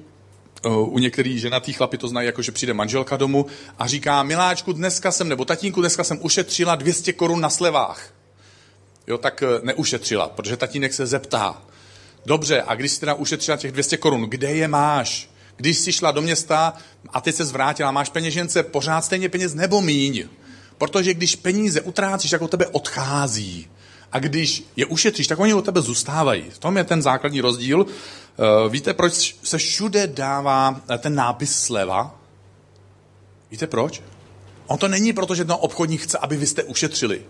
u 0.64 0.98
některých 0.98 1.40
ženatých 1.40 1.76
chlapy 1.76 1.98
to 1.98 2.08
znají 2.08 2.26
jako, 2.26 2.42
že 2.42 2.52
přijde 2.52 2.74
manželka 2.74 3.16
domů 3.16 3.46
a 3.78 3.86
říká, 3.86 4.22
miláčku, 4.22 4.72
dneska 4.72 5.12
jsem, 5.12 5.28
nebo 5.28 5.44
tatínku, 5.44 5.80
dneska 5.80 6.04
jsem 6.04 6.18
ušetřila 6.22 6.74
200 6.74 7.12
korun 7.12 7.40
na 7.40 7.50
slevách. 7.50 8.14
Jo, 9.06 9.18
tak 9.18 9.42
neušetřila, 9.62 10.28
protože 10.28 10.56
tatínek 10.56 10.92
se 10.92 11.06
zeptá, 11.06 11.62
Dobře, 12.28 12.62
a 12.62 12.74
když 12.74 12.92
jsi 12.92 13.00
teda 13.00 13.14
ušetřila 13.14 13.56
těch 13.56 13.72
200 13.72 13.96
korun, 13.96 14.22
kde 14.22 14.50
je 14.50 14.68
máš? 14.68 15.30
Když 15.56 15.78
jsi 15.78 15.92
šla 15.92 16.10
do 16.10 16.22
města 16.22 16.72
a 17.12 17.20
teď 17.20 17.34
se 17.34 17.44
zvrátila, 17.44 17.90
máš 17.90 18.10
peněžence 18.10 18.62
pořád 18.62 19.04
stejně 19.04 19.28
peněz 19.28 19.54
nebo 19.54 19.80
míň? 19.80 20.24
Protože 20.78 21.14
když 21.14 21.36
peníze 21.36 21.80
utrácíš, 21.80 22.30
tak 22.30 22.42
od 22.42 22.50
tebe 22.50 22.66
odchází. 22.66 23.68
A 24.12 24.18
když 24.18 24.64
je 24.76 24.86
ušetříš, 24.86 25.26
tak 25.26 25.38
oni 25.38 25.54
od 25.54 25.64
tebe 25.64 25.80
zůstávají. 25.80 26.44
V 26.50 26.58
tom 26.58 26.76
je 26.76 26.84
ten 26.84 27.02
základní 27.02 27.40
rozdíl. 27.40 27.86
Eh, 28.38 28.68
víte, 28.68 28.94
proč 28.94 29.36
se 29.42 29.58
všude 29.58 30.06
dává 30.06 30.80
ten 30.98 31.14
nápis 31.14 31.62
sleva? 31.62 32.20
Víte 33.50 33.66
proč? 33.66 34.02
On 34.66 34.78
to 34.78 34.88
není 34.88 35.12
proto, 35.12 35.34
že 35.34 35.44
ten 35.44 35.56
obchodník 35.60 36.00
chce, 36.02 36.18
aby 36.18 36.36
vy 36.36 36.46
jste 36.46 36.62
ušetřili. 36.62 37.24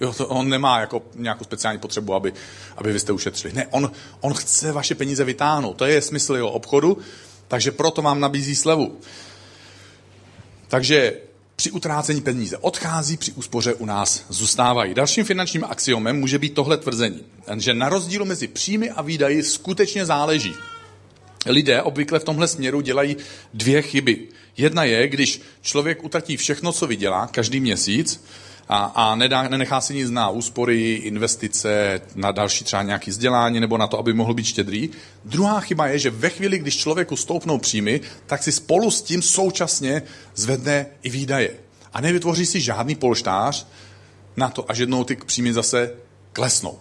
Jo, 0.00 0.12
to 0.12 0.28
on 0.28 0.48
nemá 0.48 0.80
jako 0.80 1.02
nějakou 1.14 1.44
speciální 1.44 1.78
potřebu, 1.80 2.14
aby, 2.14 2.32
aby 2.76 2.92
vy 2.92 3.00
jste 3.00 3.12
ušetřili. 3.12 3.54
Ne, 3.54 3.66
on, 3.70 3.90
on 4.20 4.34
chce 4.34 4.72
vaše 4.72 4.94
peníze 4.94 5.24
vytáhnout. 5.24 5.76
To 5.76 5.84
je 5.84 6.02
smysl 6.02 6.34
jeho 6.34 6.50
obchodu, 6.50 6.98
takže 7.48 7.72
proto 7.72 8.02
vám 8.02 8.20
nabízí 8.20 8.56
slevu. 8.56 8.98
Takže 10.68 11.12
při 11.62 11.70
utrácení 11.70 12.20
peníze 12.20 12.58
odchází, 12.58 13.16
při 13.16 13.32
úspoře 13.32 13.74
u 13.74 13.86
nás 13.86 14.24
zůstávají. 14.28 14.94
Dalším 14.94 15.24
finančním 15.24 15.64
axiomem 15.64 16.20
může 16.20 16.38
být 16.38 16.54
tohle 16.54 16.76
tvrzení, 16.76 17.22
že 17.56 17.74
na 17.74 17.88
rozdílu 17.88 18.24
mezi 18.24 18.48
příjmy 18.48 18.90
a 18.90 19.02
výdaji 19.02 19.42
skutečně 19.42 20.06
záleží. 20.06 20.54
Lidé 21.46 21.82
obvykle 21.82 22.18
v 22.18 22.24
tomhle 22.24 22.48
směru 22.48 22.80
dělají 22.80 23.16
dvě 23.54 23.82
chyby. 23.82 24.28
Jedna 24.56 24.84
je, 24.84 25.08
když 25.08 25.40
člověk 25.60 26.04
utratí 26.04 26.36
všechno, 26.36 26.72
co 26.72 26.86
vydělá, 26.86 27.26
každý 27.26 27.60
měsíc, 27.60 28.24
a, 28.72 28.84
a 28.84 29.14
nedá, 29.14 29.48
nenechá 29.48 29.80
si 29.80 29.94
nic 29.94 30.10
na 30.10 30.30
úspory, 30.30 30.92
investice, 30.94 32.00
na 32.14 32.32
další 32.32 32.64
třeba 32.64 32.82
nějaký 32.82 33.10
vzdělání 33.10 33.60
nebo 33.60 33.78
na 33.78 33.86
to, 33.86 33.98
aby 33.98 34.12
mohl 34.12 34.34
být 34.34 34.44
štědrý. 34.44 34.90
Druhá 35.24 35.60
chyba 35.60 35.86
je, 35.86 35.98
že 35.98 36.10
ve 36.10 36.30
chvíli, 36.30 36.58
když 36.58 36.76
člověku 36.76 37.16
stoupnou 37.16 37.58
příjmy, 37.58 38.00
tak 38.26 38.42
si 38.42 38.52
spolu 38.52 38.90
s 38.90 39.02
tím 39.02 39.22
současně 39.22 40.02
zvedne 40.34 40.86
i 41.02 41.10
výdaje. 41.10 41.50
A 41.92 42.00
nevytvoří 42.00 42.46
si 42.46 42.60
žádný 42.60 42.94
polštář 42.94 43.66
na 44.36 44.48
to, 44.48 44.70
až 44.70 44.78
jednou 44.78 45.04
ty 45.04 45.16
příjmy 45.16 45.52
zase 45.52 45.94
klesnou. 46.32 46.78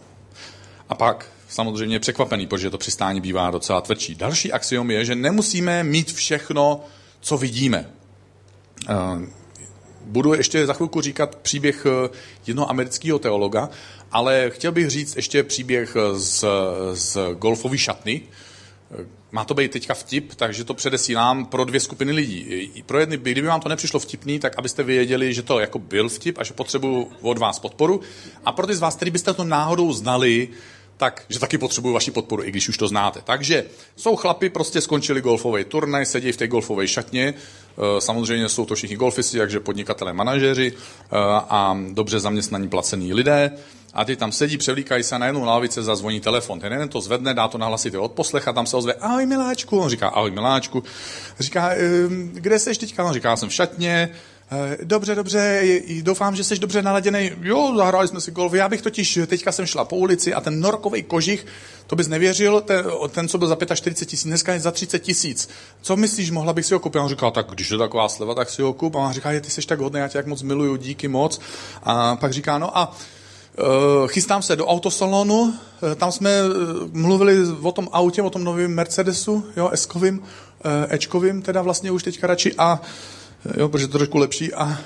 A 0.89 0.95
pak 0.95 1.25
samozřejmě 1.49 1.99
překvapený, 1.99 2.47
protože 2.47 2.69
to 2.69 2.77
přistání 2.77 3.21
bývá 3.21 3.51
docela 3.51 3.81
tvrdší. 3.81 4.15
Další 4.15 4.51
axiom 4.51 4.91
je, 4.91 5.05
že 5.05 5.15
nemusíme 5.15 5.83
mít 5.83 6.13
všechno, 6.13 6.83
co 7.19 7.37
vidíme. 7.37 7.89
Budu 10.05 10.33
ještě 10.33 10.65
za 10.65 10.73
chvilku 10.73 11.01
říkat 11.01 11.35
příběh 11.35 11.85
eh, 11.85 12.09
jednoho 12.47 12.69
amerického 12.69 13.19
teologa, 13.19 13.69
ale 14.11 14.49
chtěl 14.49 14.71
bych 14.71 14.89
říct 14.89 15.15
ještě 15.15 15.43
příběh 15.43 15.95
eh, 15.95 16.19
z, 16.19 16.45
z 16.93 17.17
golfové 17.33 17.77
šatny. 17.77 18.21
Eh, 18.21 19.05
má 19.31 19.45
to 19.45 19.53
být 19.53 19.71
teďka 19.71 19.93
vtip, 19.93 20.35
takže 20.35 20.63
to 20.63 20.73
předesílám 20.73 21.45
pro 21.45 21.65
dvě 21.65 21.79
skupiny 21.79 22.11
lidí. 22.11 22.73
Pro 22.85 22.99
jedny, 22.99 23.17
kdyby 23.17 23.47
vám 23.47 23.61
to 23.61 23.69
nepřišlo 23.69 23.99
vtipný, 23.99 24.39
tak 24.39 24.57
abyste 24.57 24.83
věděli, 24.83 25.33
že 25.33 25.41
to 25.41 25.59
jako 25.59 25.79
byl 25.79 26.09
vtip 26.09 26.37
a 26.37 26.43
že 26.43 26.53
potřebuju 26.53 27.11
od 27.21 27.37
vás 27.37 27.59
podporu. 27.59 28.01
A 28.45 28.51
pro 28.51 28.67
ty 28.67 28.75
z 28.75 28.79
vás, 28.79 28.95
kteří 28.95 29.11
byste 29.11 29.33
to 29.33 29.43
náhodou 29.43 29.93
znali, 29.93 30.49
tak, 31.01 31.25
že 31.29 31.39
taky 31.39 31.57
potřebuju 31.57 31.93
vaši 31.93 32.11
podporu, 32.11 32.43
i 32.43 32.51
když 32.51 32.69
už 32.69 32.77
to 32.77 32.87
znáte. 32.87 33.21
Takže 33.23 33.65
jsou 33.95 34.15
chlapi, 34.15 34.49
prostě 34.49 34.81
skončili 34.81 35.21
golfový 35.21 35.63
turnaj, 35.63 36.05
sedí 36.05 36.31
v 36.31 36.37
té 36.37 36.47
golfové 36.47 36.87
šatně, 36.87 37.33
e, 37.33 38.01
samozřejmě 38.01 38.49
jsou 38.49 38.65
to 38.65 38.75
všichni 38.75 38.95
golfisti, 38.95 39.37
takže 39.37 39.59
podnikatelé, 39.59 40.13
manažeři 40.13 40.73
e, 40.73 40.75
a 41.49 41.77
dobře 41.89 42.19
zaměstnaní 42.19 42.69
placení 42.69 43.13
lidé. 43.13 43.51
A 43.93 44.05
ty 44.05 44.15
tam 44.15 44.31
sedí, 44.31 44.57
převlíkají 44.57 45.03
se 45.03 45.19
na 45.19 45.25
jednu 45.25 45.43
lavice, 45.43 45.83
zazvoní 45.83 46.21
telefon. 46.21 46.59
Ten 46.59 46.71
jeden 46.71 46.89
to 46.89 47.01
zvedne, 47.01 47.33
dá 47.33 47.47
to 47.47 47.57
na 47.57 47.67
hlasitý 47.67 47.97
odposlech 47.97 48.47
a 48.47 48.53
tam 48.53 48.65
se 48.65 48.77
ozve, 48.77 48.93
ahoj 48.93 49.25
miláčku. 49.25 49.79
On 49.79 49.89
říká, 49.89 50.07
ahoj 50.07 50.31
miláčku. 50.31 50.83
Říká, 51.39 51.71
kde 52.33 52.59
jsi 52.59 52.79
teďka? 52.79 53.03
On 53.03 53.13
říká, 53.13 53.35
jsem 53.35 53.49
v 53.49 53.53
šatně, 53.53 54.09
Eh, 54.40 54.40
dobře, 54.83 55.15
dobře, 55.15 55.63
doufám, 56.01 56.35
že 56.35 56.43
jsi 56.43 56.59
dobře 56.59 56.81
naladěný. 56.81 57.31
Jo, 57.41 57.73
zahráli 57.77 58.07
jsme 58.07 58.21
si 58.21 58.31
golf. 58.31 58.53
Já 58.53 58.69
bych 58.69 58.81
totiž, 58.81 59.19
teďka 59.27 59.51
jsem 59.51 59.65
šla 59.65 59.85
po 59.85 59.95
ulici 59.95 60.33
a 60.33 60.41
ten 60.41 60.59
norkový 60.59 61.03
kožich, 61.03 61.45
to 61.87 61.95
bys 61.95 62.07
nevěřil, 62.07 62.61
ten, 62.61 62.85
ten 63.09 63.27
co 63.27 63.37
byl 63.37 63.47
za 63.47 63.57
45 63.75 64.07
tisíc, 64.07 64.27
dneska 64.27 64.53
je 64.53 64.59
za 64.59 64.71
30 64.71 64.99
tisíc. 64.99 65.49
Co 65.81 65.95
myslíš, 65.95 66.31
mohla 66.31 66.53
bych 66.53 66.65
si 66.65 66.73
ho 66.73 66.79
koupit? 66.79 66.99
A 66.99 67.03
on 67.03 67.09
říkal, 67.09 67.31
tak 67.31 67.47
když 67.49 67.71
je 67.71 67.77
taková 67.77 68.09
sleva, 68.09 68.35
tak 68.35 68.49
si 68.49 68.61
ho 68.61 68.73
kup. 68.73 68.95
A 68.95 68.99
on 68.99 69.13
říká, 69.13 69.29
ty 69.41 69.49
jsi 69.49 69.61
tak 69.61 69.79
hodný, 69.79 69.99
já 69.99 70.07
tě 70.07 70.17
jak 70.17 70.27
moc 70.27 70.41
miluju, 70.41 70.75
díky 70.75 71.07
moc. 71.07 71.39
A 71.83 72.15
pak 72.15 72.33
říká, 72.33 72.57
no 72.57 72.77
a 72.77 72.95
Uh, 73.59 74.07
chystám 74.07 74.41
se 74.41 74.55
do 74.55 74.65
autosalonu, 74.65 75.53
tam 75.95 76.11
jsme 76.11 76.31
mluvili 76.91 77.35
o 77.61 77.71
tom 77.71 77.89
autě, 77.91 78.21
o 78.21 78.29
tom 78.29 78.43
novém 78.43 78.73
Mercedesu, 78.73 79.45
jo, 79.57 79.69
S-kovým, 79.73 80.19
uh, 80.19 80.25
Ečkovým, 80.89 81.41
teda 81.41 81.61
vlastně 81.61 81.91
už 81.91 82.03
teďka 82.03 82.27
radši 82.27 82.53
a 82.57 82.81
jo, 83.57 83.69
protože 83.69 83.87
to 83.87 83.97
trošku 83.97 84.17
lepší 84.17 84.53
a, 84.53 84.77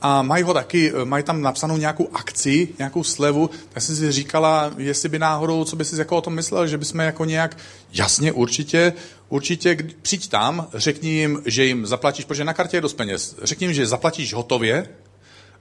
a 0.00 0.22
mají 0.22 0.42
ho 0.42 0.54
taky, 0.54 0.92
mají 1.04 1.24
tam 1.24 1.42
napsanou 1.42 1.76
nějakou 1.76 2.08
akci, 2.12 2.68
nějakou 2.78 3.04
slevu, 3.04 3.50
tak 3.72 3.82
jsem 3.82 3.96
si 3.96 4.12
říkala, 4.12 4.72
jestli 4.78 5.08
by 5.08 5.18
náhodou, 5.18 5.64
co 5.64 5.76
by 5.76 5.84
si 5.84 5.98
jako 5.98 6.16
o 6.16 6.20
tom 6.20 6.34
myslel, 6.34 6.66
že 6.66 6.78
bychom 6.78 7.00
jako 7.00 7.24
nějak, 7.24 7.56
jasně, 7.92 8.32
určitě, 8.32 8.92
určitě, 9.28 9.76
přijď 10.02 10.28
tam, 10.28 10.68
řekni 10.74 11.10
jim, 11.10 11.42
že 11.46 11.64
jim 11.64 11.86
zaplatíš, 11.86 12.24
protože 12.24 12.44
na 12.44 12.54
kartě 12.54 12.76
je 12.76 12.80
dost 12.80 12.94
peněz, 12.94 13.36
řekni 13.42 13.66
jim, 13.66 13.74
že 13.74 13.86
zaplatíš 13.86 14.34
hotově 14.34 14.88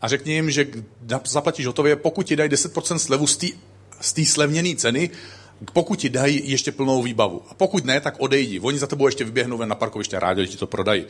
a 0.02 0.08
řekni 0.08 0.34
jim, 0.34 0.52
že 0.52 0.68
zaplatíš 1.26 1.66
hotově, 1.66 1.96
pokud 1.96 2.26
ti 2.26 2.36
dají 2.36 2.50
10% 2.50 2.98
slevu 2.98 3.28
z 4.02 4.14
té 4.14 4.26
slevněné 4.26 4.76
ceny, 4.76 5.10
pokud 5.74 6.00
ti 6.00 6.10
dají 6.10 6.42
ještě 6.52 6.72
plnou 6.72 7.04
výbavu. 7.04 7.42
A 7.50 7.54
pokud 7.54 7.86
ne, 7.86 8.00
tak 8.02 8.16
odejdi. 8.18 8.60
Oni 8.60 8.80
za 8.80 8.88
tebou 8.88 9.06
ještě 9.06 9.24
vyběhnou 9.24 9.66
na 9.66 9.76
parkoviště, 9.76 10.20
rádi 10.20 10.48
ti 10.48 10.58
to 10.58 10.68
prodají 10.68 11.06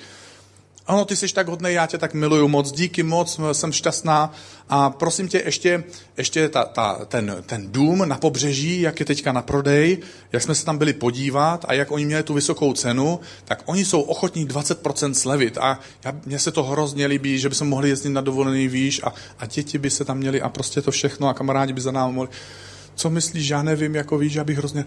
ano, 0.87 1.05
ty 1.05 1.15
jsi 1.15 1.33
tak 1.33 1.47
hodný, 1.47 1.73
já 1.73 1.85
tě 1.85 1.97
tak 1.97 2.13
miluju 2.13 2.47
moc, 2.47 2.71
díky 2.71 3.03
moc, 3.03 3.39
jsem 3.51 3.71
šťastná. 3.71 4.33
A 4.69 4.89
prosím 4.89 5.27
tě 5.27 5.41
ještě, 5.45 5.83
ještě 6.17 6.49
ta, 6.49 6.65
ta, 6.65 7.05
ten, 7.05 7.43
ten 7.45 7.71
dům 7.71 8.09
na 8.09 8.17
pobřeží, 8.17 8.81
jak 8.81 8.99
je 8.99 9.05
teďka 9.05 9.31
na 9.31 9.41
prodej, 9.41 9.97
jak 10.31 10.41
jsme 10.41 10.55
se 10.55 10.65
tam 10.65 10.77
byli 10.77 10.93
podívat 10.93 11.65
a 11.67 11.73
jak 11.73 11.91
oni 11.91 12.05
měli 12.05 12.23
tu 12.23 12.33
vysokou 12.33 12.73
cenu, 12.73 13.19
tak 13.45 13.63
oni 13.65 13.85
jsou 13.85 14.01
ochotní 14.01 14.47
20% 14.47 15.11
slevit. 15.11 15.57
A 15.57 15.79
já, 16.03 16.15
mně 16.25 16.39
se 16.39 16.51
to 16.51 16.63
hrozně 16.63 17.05
líbí, 17.05 17.39
že 17.39 17.49
by 17.49 17.55
se 17.55 17.63
mohli 17.63 17.89
jezdit 17.89 18.09
na 18.09 18.21
dovolený 18.21 18.67
výš 18.67 19.01
a, 19.03 19.13
a 19.39 19.45
děti 19.45 19.77
by 19.77 19.89
se 19.89 20.05
tam 20.05 20.17
měli 20.17 20.41
a 20.41 20.49
prostě 20.49 20.81
to 20.81 20.91
všechno 20.91 21.27
a 21.27 21.33
kamarádi 21.33 21.73
by 21.73 21.81
za 21.81 21.91
námi 21.91 22.13
mohli. 22.13 22.29
Co 22.95 23.09
myslíš, 23.09 23.49
já 23.49 23.63
nevím, 23.63 23.95
jako 23.95 24.17
víš, 24.17 24.33
já 24.33 24.43
bych 24.43 24.57
hrozně... 24.57 24.85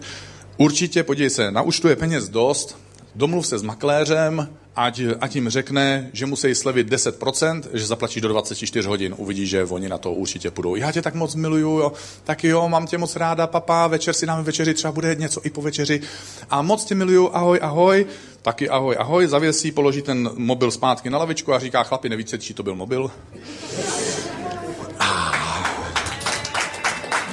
Určitě, 0.57 1.03
podívej 1.03 1.29
se, 1.29 1.51
na 1.51 1.61
účtu 1.61 1.87
je 1.87 1.95
peněz 1.95 2.29
dost, 2.29 2.77
domluv 3.15 3.47
se 3.47 3.59
s 3.59 3.63
makléřem, 3.63 4.49
ať, 4.79 5.01
ať 5.21 5.35
jim 5.35 5.49
řekne, 5.49 6.09
že 6.13 6.25
musí 6.25 6.55
slevit 6.55 6.89
10%, 6.89 7.63
že 7.73 7.87
zaplatíš 7.87 8.21
do 8.21 8.27
24 8.27 8.87
hodin. 8.87 9.15
Uvidí, 9.17 9.47
že 9.47 9.65
oni 9.65 9.89
na 9.89 9.97
to 9.97 10.13
určitě 10.13 10.51
půjdou. 10.51 10.75
Já 10.75 10.91
tě 10.91 11.01
tak 11.01 11.15
moc 11.15 11.35
miluju, 11.35 11.79
jo. 11.79 11.91
tak 12.23 12.43
jo, 12.43 12.69
mám 12.69 12.87
tě 12.87 12.97
moc 12.97 13.15
ráda, 13.15 13.47
papa, 13.47 13.87
večer 13.87 14.13
si 14.13 14.25
dáme 14.25 14.43
večeři, 14.43 14.73
třeba 14.73 14.91
bude 14.91 15.15
něco 15.15 15.41
i 15.43 15.49
po 15.49 15.61
večeři. 15.61 16.01
A 16.49 16.61
moc 16.61 16.85
tě 16.85 16.95
miluju, 16.95 17.29
ahoj, 17.33 17.59
ahoj. 17.61 18.05
Taky 18.41 18.69
ahoj, 18.69 18.95
ahoj, 18.99 19.27
zavěsí, 19.27 19.71
položí 19.71 20.01
ten 20.01 20.29
mobil 20.35 20.71
zpátky 20.71 21.09
na 21.09 21.17
lavičku 21.17 21.53
a 21.53 21.59
říká, 21.59 21.83
chlapi, 21.83 22.09
nevíte, 22.09 22.37
či 22.37 22.53
to 22.53 22.63
byl 22.63 22.75
mobil? 22.75 23.11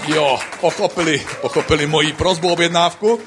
Jo, 0.07 0.39
pochopili, 0.61 1.27
pochopili 1.41 1.87
moji 1.87 2.13
prozbu 2.13 2.53
objednávku. 2.53 3.21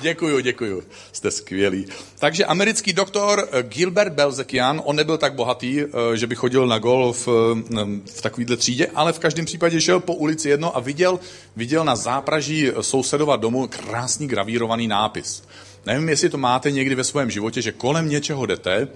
Děkuju, 0.00 0.40
děkuju. 0.40 0.82
Jste 1.12 1.30
skvělý. 1.30 1.86
Takže 2.18 2.44
americký 2.44 2.92
doktor 2.92 3.48
eh, 3.52 3.62
Gilbert 3.62 4.12
Belzekian, 4.12 4.82
on 4.84 4.96
nebyl 4.96 5.18
tak 5.18 5.34
bohatý, 5.34 5.80
eh, 5.80 6.16
že 6.16 6.26
by 6.26 6.34
chodil 6.34 6.66
na 6.66 6.78
golf 6.78 7.28
eh, 7.28 7.84
v 8.14 8.22
takovýhle 8.22 8.56
třídě, 8.56 8.86
ale 8.94 9.12
v 9.12 9.18
každém 9.18 9.44
případě 9.44 9.80
šel 9.80 10.00
po 10.00 10.14
ulici 10.14 10.48
jedno 10.48 10.76
a 10.76 10.80
viděl, 10.80 11.20
viděl 11.56 11.84
na 11.84 11.96
zápraží 11.96 12.70
sousedova 12.80 13.36
domu 13.36 13.68
krásný 13.68 14.28
gravírovaný 14.28 14.88
nápis. 14.88 15.42
Nevím, 15.86 16.08
jestli 16.08 16.28
to 16.28 16.38
máte 16.38 16.70
někdy 16.70 16.94
ve 16.94 17.04
svém 17.04 17.30
životě, 17.30 17.62
že 17.62 17.72
kolem 17.72 18.08
něčeho 18.08 18.46
jdete, 18.46 18.88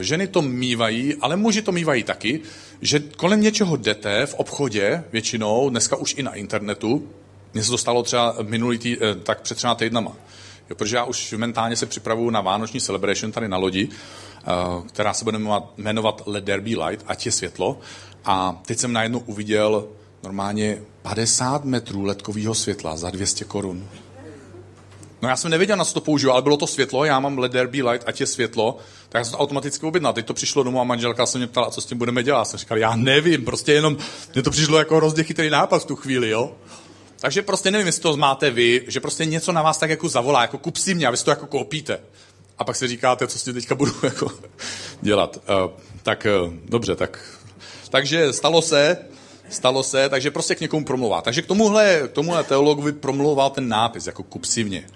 ženy 0.00 0.26
to 0.26 0.42
mývají, 0.42 1.14
ale 1.20 1.36
muži 1.36 1.62
to 1.62 1.72
mývají 1.72 2.02
taky, 2.02 2.40
že 2.80 3.00
kolem 3.16 3.40
něčeho 3.40 3.76
jdete 3.76 4.26
v 4.26 4.34
obchodě, 4.34 5.04
většinou, 5.12 5.70
dneska 5.70 5.96
už 5.96 6.14
i 6.18 6.22
na 6.22 6.34
internetu, 6.34 7.08
Mně 7.54 7.64
se 7.64 7.70
to 7.70 7.78
stalo 7.78 8.02
třeba 8.02 8.36
minulý 8.42 8.78
tý, 8.78 8.96
eh, 8.96 9.14
tak 9.14 9.40
před 9.40 9.54
třema 9.54 9.74
týdnama. 9.74 10.12
Jo, 10.70 10.76
protože 10.76 10.96
já 10.96 11.04
už 11.04 11.34
mentálně 11.36 11.76
se 11.76 11.86
připravuju 11.86 12.30
na 12.30 12.40
vánoční 12.40 12.80
celebration 12.80 13.32
tady 13.32 13.48
na 13.48 13.56
lodi, 13.56 13.88
eh, 13.88 14.42
která 14.88 15.14
se 15.14 15.24
bude 15.24 15.38
jmenovat 15.76 16.22
Let 16.26 16.44
There 16.44 16.62
Be 16.62 16.86
Light, 16.86 17.04
ať 17.06 17.26
je 17.26 17.32
světlo. 17.32 17.78
A 18.24 18.62
teď 18.66 18.78
jsem 18.78 18.92
najednou 18.92 19.18
uviděl 19.18 19.88
normálně 20.22 20.82
50 21.02 21.64
metrů 21.64 22.02
letkového 22.02 22.54
světla 22.54 22.96
za 22.96 23.10
200 23.10 23.44
korun. 23.44 23.88
No 25.22 25.28
já 25.28 25.36
jsem 25.36 25.50
nevěděl, 25.50 25.76
na 25.76 25.84
co 25.84 25.94
to 25.94 26.00
použiju, 26.00 26.32
ale 26.32 26.42
bylo 26.42 26.56
to 26.56 26.66
světlo, 26.66 27.04
já 27.04 27.20
mám 27.20 27.38
LED 27.38 27.52
Derby 27.52 27.82
Light, 27.82 28.08
ať 28.08 28.20
je 28.20 28.26
světlo, 28.26 28.76
tak 29.08 29.20
já 29.20 29.24
jsem 29.24 29.32
to 29.32 29.38
automaticky 29.38 29.86
objednal. 29.86 30.12
Teď 30.12 30.26
to 30.26 30.34
přišlo 30.34 30.62
domů 30.62 30.80
a 30.80 30.84
manželka 30.84 31.26
se 31.26 31.38
mě 31.38 31.46
ptala, 31.46 31.70
co 31.70 31.80
s 31.80 31.86
tím 31.86 31.98
budeme 31.98 32.22
dělat. 32.22 32.38
Já 32.38 32.44
jsem 32.44 32.58
říkal, 32.58 32.78
já 32.78 32.96
nevím, 32.96 33.44
prostě 33.44 33.72
jenom, 33.72 33.96
mně 34.34 34.42
to 34.42 34.50
přišlo 34.50 34.78
jako 34.78 34.96
hrozně 34.96 35.24
chytrý 35.24 35.50
nápad 35.50 35.82
v 35.82 35.84
tu 35.84 35.96
chvíli, 35.96 36.30
jo. 36.30 36.52
Takže 37.24 37.42
prostě 37.42 37.70
nevím, 37.70 37.86
jestli 37.86 38.02
to 38.02 38.16
máte 38.16 38.50
vy, 38.50 38.84
že 38.88 39.00
prostě 39.00 39.24
něco 39.24 39.52
na 39.52 39.62
vás 39.62 39.78
tak 39.78 39.90
jako 39.90 40.08
zavolá, 40.08 40.42
jako 40.42 40.58
kup 40.58 40.76
si 40.76 40.94
mě 40.94 41.06
a 41.06 41.10
vy 41.10 41.16
si 41.16 41.24
to 41.24 41.30
jako 41.30 41.46
koupíte. 41.46 42.00
A 42.58 42.64
pak 42.64 42.76
si 42.76 42.88
říkáte, 42.88 43.26
co 43.26 43.38
s 43.38 43.44
tím 43.44 43.54
teďka 43.54 43.74
budu 43.74 43.92
jako 44.02 44.32
dělat. 45.00 45.36
Uh, 45.36 45.70
tak 46.02 46.26
uh, 46.44 46.54
dobře, 46.68 46.94
tak. 46.94 47.18
Takže 47.90 48.32
stalo 48.32 48.62
se, 48.62 48.98
stalo 49.48 49.82
se, 49.82 50.08
takže 50.08 50.30
prostě 50.30 50.54
k 50.54 50.60
někomu 50.60 50.84
promluvá. 50.84 51.22
Takže 51.22 51.42
k 51.42 51.46
tomuhle, 51.46 52.02
k 52.08 52.12
tomuhle 52.12 52.44
teologovi 52.44 52.92
promluval 52.92 53.50
ten 53.50 53.68
nápis, 53.68 54.06
jako 54.06 54.22
kup 54.22 54.44
si 54.44 54.64
mě. 54.64 54.86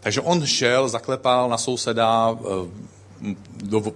Takže 0.00 0.20
on 0.20 0.46
šel, 0.46 0.88
zaklepal 0.88 1.48
na 1.48 1.58
souseda, 1.58 2.38
eh, 2.40 2.88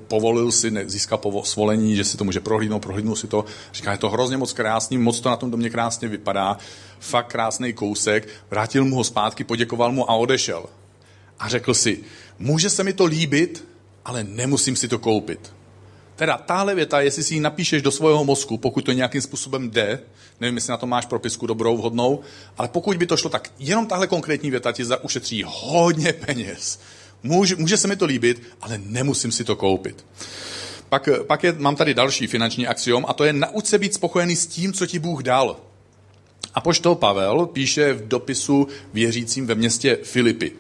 povolil 0.08 0.52
si, 0.52 0.72
získal 0.84 1.20
svolení, 1.42 1.96
že 1.96 2.04
si 2.04 2.16
to 2.16 2.25
může 2.25 2.40
prohlídnout, 2.40 2.82
prohlídnul 2.82 3.16
si 3.16 3.26
to. 3.26 3.44
Říká, 3.72 3.92
je 3.92 3.99
to 3.99 4.11
hrozně 4.11 4.37
moc 4.37 4.52
krásný, 4.52 4.99
moc 4.99 5.20
to 5.20 5.28
na 5.28 5.37
tom 5.37 5.50
domě 5.50 5.70
krásně 5.70 6.08
vypadá, 6.08 6.58
fakt 7.02 7.26
krásný 7.26 7.73
kousek. 7.73 8.28
Vrátil 8.50 8.85
mu 8.85 8.97
ho 8.97 9.04
zpátky, 9.04 9.44
poděkoval 9.44 9.92
mu 9.92 10.11
a 10.11 10.14
odešel. 10.14 10.66
A 11.38 11.49
řekl 11.49 11.75
si, 11.75 12.00
může 12.38 12.71
se 12.71 12.85
mi 12.85 12.92
to 12.92 13.04
líbit, 13.04 13.64
ale 14.04 14.25
nemusím 14.25 14.76
si 14.76 14.88
to 14.88 14.99
koupit. 14.99 15.52
Teda 16.16 16.38
tahle 16.38 16.75
věta, 16.75 17.00
jestli 17.00 17.23
si 17.23 17.35
ji 17.35 17.40
napíšeš 17.40 17.82
do 17.82 17.90
svého 17.90 18.25
mozku, 18.25 18.59
pokud 18.59 18.85
to 18.85 18.92
nějakým 18.92 19.21
způsobem 19.21 19.71
jde, 19.71 20.00
nevím, 20.40 20.54
jestli 20.54 20.71
na 20.71 20.76
to 20.76 20.87
máš 20.87 21.06
propisku 21.06 21.47
dobrou, 21.47 21.76
vhodnou, 21.76 22.21
ale 22.59 22.68
pokud 22.68 22.97
by 22.97 23.06
to 23.06 23.16
šlo, 23.16 23.30
tak 23.30 23.50
jenom 23.59 23.87
tahle 23.87 24.06
konkrétní 24.06 24.50
věta 24.50 24.73
ti 24.73 24.85
ušetří 25.02 25.44
hodně 25.47 26.12
peněz. 26.12 26.80
Může, 27.23 27.56
může 27.56 27.76
se 27.76 27.88
mi 27.88 27.97
to 27.97 28.06
líbit, 28.06 28.42
ale 28.61 28.80
nemusím 28.85 29.32
si 29.32 29.44
to 29.44 29.56
koupit. 29.56 30.04
Pak, 30.88 31.09
pak 31.26 31.44
je, 31.44 31.52
mám 31.52 31.76
tady 31.76 31.94
další 31.94 32.26
finanční 32.26 32.66
axiom 32.66 33.04
a 33.09 33.12
to 33.12 33.25
je 33.25 33.32
nauč 33.32 33.66
se 33.66 33.78
být 33.78 33.94
spokojený 33.94 34.37
s 34.37 34.47
tím, 34.47 34.73
co 34.73 34.87
ti 34.87 34.99
Bůh 34.99 35.23
dal. 35.23 35.56
A 36.54 36.61
poštol 36.61 36.94
Pavel 36.94 37.47
píše 37.47 37.92
v 37.92 38.09
dopisu 38.09 38.68
věřícím 38.92 39.47
ve 39.47 39.54
městě 39.54 39.99
Filipy. 40.02 40.52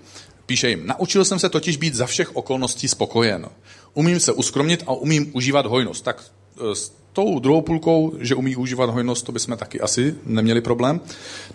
Píše 0.46 0.68
jim, 0.68 0.86
naučil 0.86 1.24
jsem 1.24 1.38
se 1.38 1.48
totiž 1.48 1.76
být 1.76 1.94
za 1.94 2.06
všech 2.06 2.36
okolností 2.36 2.88
spokojen. 2.88 3.48
Umím 3.94 4.20
se 4.20 4.32
uskromnit 4.32 4.84
a 4.86 4.92
umím 4.92 5.30
užívat 5.34 5.66
hojnost. 5.66 6.04
Tak 6.04 6.22
e, 6.22 6.74
s 6.74 6.92
tou 7.12 7.38
druhou 7.38 7.62
půlkou, 7.62 8.12
že 8.20 8.34
umí 8.34 8.56
užívat 8.56 8.90
hojnost, 8.90 9.26
to 9.26 9.32
bychom 9.32 9.56
taky 9.56 9.80
asi 9.80 10.14
neměli 10.26 10.60
problém. 10.60 11.00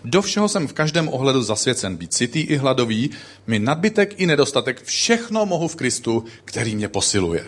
Do 0.06 0.22
všeho 0.22 0.48
jsem 0.48 0.68
v 0.68 0.74
každém 0.74 1.10
ohledu 1.10 1.44
zasvěcen. 1.44 1.98
Být 1.98 2.14
citý 2.14 2.40
i 2.40 2.56
hladový, 2.56 3.10
mi 3.48 3.60
nadbytek 3.60 4.14
i 4.18 4.26
nedostatek, 4.26 4.84
všechno 4.84 5.46
mohu 5.46 5.68
v 5.68 5.76
Kristu, 5.76 6.24
který 6.46 6.76
mě 6.76 6.88
posiluje. 6.88 7.46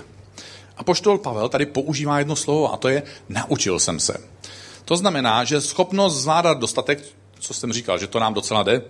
A 0.77 0.83
poštol 0.83 1.17
Pavel 1.17 1.49
tady 1.49 1.65
používá 1.65 2.19
jedno 2.19 2.35
slovo 2.35 2.73
a 2.73 2.77
to 2.77 2.89
je 2.89 3.03
naučil 3.29 3.79
jsem 3.79 3.99
se. 3.99 4.17
To 4.89 4.97
znamená, 4.97 5.43
že 5.43 5.61
schopnost 5.61 6.21
zvládat 6.21 6.59
dostatek, 6.59 7.05
co 7.39 7.53
jsem 7.53 7.73
říkal, 7.73 7.99
že 7.99 8.07
to 8.07 8.19
nám 8.19 8.33
docela 8.33 8.63
jde, 8.63 8.81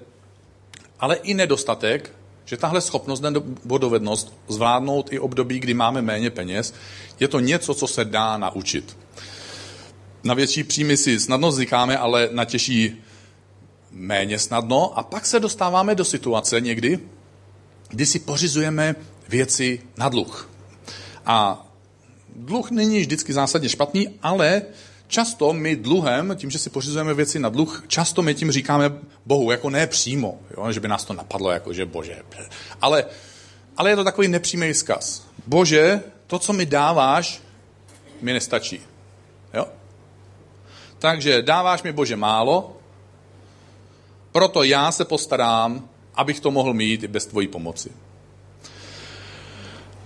ale 0.99 1.15
i 1.15 1.33
nedostatek 1.33 2.15
že 2.45 2.57
tahle 2.57 2.81
schopnost 2.81 3.21
nebo 3.21 3.77
dovednost 3.77 4.33
zvládnout 4.47 5.13
i 5.13 5.19
období, 5.19 5.59
kdy 5.59 5.73
máme 5.73 6.01
méně 6.01 6.29
peněz, 6.29 6.73
je 7.19 7.27
to 7.27 7.39
něco, 7.39 7.73
co 7.73 7.87
se 7.87 8.05
dá 8.05 8.37
naučit. 8.37 8.97
Na 10.23 10.33
větší 10.33 10.63
příjmy 10.63 10.97
si 10.97 11.19
snadno 11.19 11.51
zvykáme, 11.51 11.97
ale 11.97 12.29
na 12.31 12.45
těžší 12.45 13.03
méně 13.91 14.39
snadno. 14.39 14.97
A 14.99 15.03
pak 15.03 15.25
se 15.25 15.39
dostáváme 15.39 15.95
do 15.95 16.05
situace 16.05 16.61
někdy, 16.61 16.99
kdy 17.89 18.05
si 18.05 18.19
pořizujeme 18.19 18.95
věci 19.29 19.81
na 19.97 20.09
dluh. 20.09 20.49
A 21.25 21.67
dluh 22.35 22.71
není 22.71 22.99
vždycky 22.99 23.33
zásadně 23.33 23.69
špatný, 23.69 24.07
ale 24.21 24.61
často 25.09 25.53
my 25.53 25.75
dluhem, 25.75 26.35
tím, 26.35 26.49
že 26.49 26.59
si 26.59 26.69
pořizujeme 26.69 27.13
věci 27.13 27.39
na 27.39 27.49
dluh, 27.49 27.83
často 27.87 28.21
my 28.21 28.35
tím 28.35 28.51
říkáme 28.51 28.91
Bohu, 29.25 29.51
jako 29.51 29.69
ne 29.69 29.87
přímo, 29.87 30.39
jo? 30.57 30.71
že 30.71 30.79
by 30.79 30.87
nás 30.87 31.03
to 31.03 31.13
napadlo, 31.13 31.51
jako 31.51 31.73
že 31.73 31.85
bože. 31.85 32.17
Ale, 32.81 33.05
ale 33.77 33.89
je 33.89 33.95
to 33.95 34.03
takový 34.03 34.27
nepřímý 34.27 34.73
vzkaz. 34.73 35.27
Bože, 35.47 36.03
to, 36.27 36.39
co 36.39 36.53
mi 36.53 36.65
dáváš, 36.65 37.41
mi 38.21 38.33
nestačí. 38.33 38.81
Jo? 39.53 39.67
Takže 40.99 41.41
dáváš 41.41 41.83
mi, 41.83 41.91
Bože, 41.91 42.15
málo, 42.15 42.77
proto 44.31 44.63
já 44.63 44.91
se 44.91 45.05
postarám, 45.05 45.89
abych 46.15 46.39
to 46.39 46.51
mohl 46.51 46.73
mít 46.73 47.03
i 47.03 47.07
bez 47.07 47.25
tvojí 47.25 47.47
pomoci. 47.47 47.89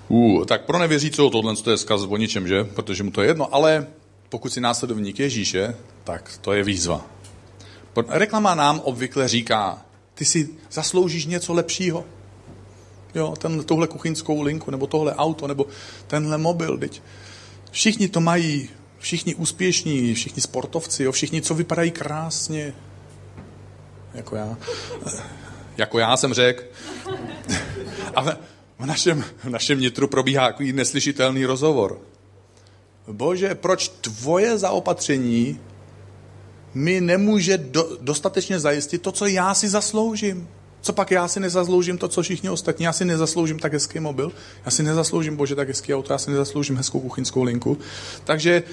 Uh, 0.08 0.46
tak 0.46 0.66
pro 0.66 0.80
nevěřícího 0.80 1.30
tohle 1.30 1.56
to 1.56 1.72
je 1.72 1.78
zkaz 1.78 2.02
o 2.02 2.18
ničem, 2.18 2.48
že? 2.48 2.64
Protože 2.64 3.04
mu 3.04 3.12
to 3.12 3.22
je 3.22 3.28
jedno, 3.28 3.56
ale 3.56 3.88
pokud 4.34 4.54
si 4.54 4.62
následovník 4.62 5.20
Ježíše, 5.20 5.76
tak 6.04 6.38
to 6.42 6.54
je 6.54 6.64
výzva. 6.64 7.06
Reklama 8.08 8.56
nám 8.56 8.80
obvykle 8.80 9.28
říká, 9.28 9.86
ty 10.14 10.26
si 10.26 10.50
zasloužíš 10.72 11.26
něco 11.26 11.54
lepšího. 11.54 12.06
Jo, 13.16 13.34
ten, 13.38 13.64
tohle 13.64 13.88
kuchyňskou 13.88 14.42
linku, 14.42 14.72
nebo 14.72 14.88
tohle 14.88 15.16
auto, 15.16 15.48
nebo 15.48 15.66
tenhle 16.08 16.38
mobil, 16.38 16.78
teď. 16.78 17.02
Všichni 17.72 18.08
to 18.08 18.22
mají, 18.22 18.70
všichni 19.00 19.36
úspěšní, 19.36 20.14
všichni 20.14 20.42
sportovci, 20.42 21.04
jo, 21.04 21.12
všichni, 21.12 21.42
co 21.42 21.56
vypadají 21.56 21.92
krásně. 21.92 22.74
Jako 24.14 24.36
já. 24.36 24.58
Jako 25.78 26.00
já 26.00 26.18
jsem 26.18 26.34
řekl. 26.34 26.64
A 28.16 28.22
v, 28.22 28.38
v, 28.80 28.86
našem, 28.86 29.24
v 29.44 29.50
našem 29.50 29.80
nitru 29.80 30.08
probíhá 30.08 30.48
takový 30.48 30.74
neslyšitelný 30.74 31.46
rozhovor. 31.46 32.13
Bože, 33.08 33.56
proč 33.56 33.88
tvoje 33.88 34.58
zaopatření 34.58 35.60
mi 36.74 37.02
nemůže 37.02 37.58
do, 37.58 37.98
dostatečně 38.02 38.60
zajistit 38.60 39.02
to, 39.02 39.12
co 39.12 39.26
já 39.26 39.54
si 39.54 39.70
zasloužím? 39.70 40.48
Co 40.82 40.94
pak 40.94 41.12
já 41.12 41.28
si 41.28 41.40
nezasloužím 41.40 41.98
to, 41.98 42.08
co 42.08 42.22
všichni 42.22 42.50
ostatní? 42.50 42.86
Já 42.86 42.94
si 42.94 43.06
nezasloužím 43.06 43.60
tak 43.60 43.74
hezký 43.74 44.00
mobil, 44.00 44.32
já 44.66 44.72
si 44.72 44.84
nezasloužím, 44.84 45.36
bože, 45.36 45.56
tak 45.56 45.68
hezký 45.68 45.94
auto, 45.94 46.14
já 46.14 46.18
si 46.18 46.32
nezasloužím 46.32 46.78
hezkou 46.78 47.00
kuchyňskou 47.00 47.44
linku. 47.44 47.78
Takže 48.24 48.64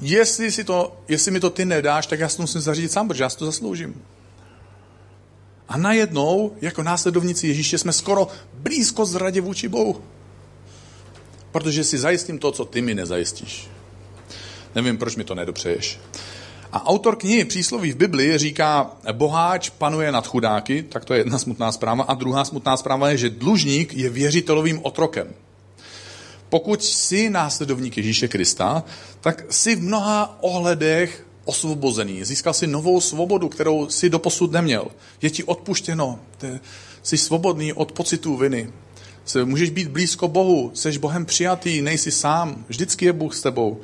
jestli, 0.00 0.52
si 0.52 0.64
to, 0.64 0.96
jestli 1.08 1.30
mi 1.30 1.40
to 1.40 1.50
ty 1.50 1.64
nedáš, 1.64 2.06
tak 2.06 2.20
já 2.20 2.28
si 2.28 2.36
to 2.36 2.42
musím 2.42 2.60
zařídit 2.60 2.92
sám, 2.92 3.08
protože 3.08 3.22
já 3.22 3.28
si 3.28 3.36
to 3.36 3.46
zasloužím. 3.46 4.02
A 5.68 5.76
najednou, 5.76 6.52
jako 6.60 6.82
následovníci 6.82 7.48
Ježíše, 7.48 7.78
jsme 7.78 7.92
skoro 7.92 8.28
blízko 8.54 9.06
zradě 9.06 9.40
vůči 9.40 9.68
Bohu. 9.68 10.02
Protože 11.52 11.84
si 11.84 11.98
zajistím 11.98 12.38
to, 12.38 12.52
co 12.52 12.64
ty 12.64 12.80
mi 12.80 12.94
nezajistíš. 12.94 13.68
Nevím, 14.74 14.98
proč 14.98 15.16
mi 15.16 15.24
to 15.24 15.34
nedopřeješ. 15.34 15.98
A 16.72 16.86
autor 16.86 17.16
knihy 17.16 17.44
Přísloví 17.44 17.92
v 17.92 17.96
Biblii 17.96 18.38
říká, 18.38 18.90
boháč 19.12 19.70
panuje 19.70 20.12
nad 20.12 20.26
chudáky, 20.26 20.82
tak 20.82 21.04
to 21.04 21.14
je 21.14 21.20
jedna 21.20 21.38
smutná 21.38 21.72
zpráva. 21.72 22.04
A 22.04 22.14
druhá 22.14 22.44
smutná 22.44 22.76
zpráva 22.76 23.10
je, 23.10 23.16
že 23.16 23.30
dlužník 23.30 23.94
je 23.94 24.10
věřitelovým 24.10 24.80
otrokem. 24.82 25.34
Pokud 26.48 26.84
jsi 26.84 27.30
následovník 27.30 27.96
Ježíše 27.96 28.28
Krista, 28.28 28.84
tak 29.20 29.44
jsi 29.50 29.76
v 29.76 29.82
mnoha 29.82 30.38
ohledech 30.40 31.26
osvobozený. 31.44 32.24
Získal 32.24 32.54
si 32.54 32.66
novou 32.66 33.00
svobodu, 33.00 33.48
kterou 33.48 33.88
si 33.88 34.10
doposud 34.10 34.52
neměl. 34.52 34.86
Je 35.22 35.30
ti 35.30 35.44
odpuštěno. 35.44 36.18
Jsi 37.02 37.18
svobodný 37.18 37.72
od 37.72 37.92
pocitů 37.92 38.36
viny. 38.36 38.72
Můžeš 39.44 39.70
být 39.70 39.88
blízko 39.88 40.28
Bohu, 40.28 40.70
jsi 40.74 40.98
Bohem 40.98 41.24
přijatý, 41.24 41.82
nejsi 41.82 42.10
sám, 42.10 42.64
vždycky 42.68 43.04
je 43.04 43.12
Bůh 43.12 43.34
s 43.34 43.42
tebou. 43.42 43.80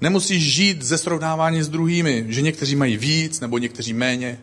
Nemusíš 0.00 0.52
žít 0.54 0.82
ze 0.82 0.98
srovnávání 0.98 1.62
s 1.62 1.68
druhými, 1.68 2.24
že 2.28 2.42
někteří 2.42 2.76
mají 2.76 2.96
víc 2.96 3.40
nebo 3.40 3.58
někteří 3.58 3.92
méně. 3.92 4.38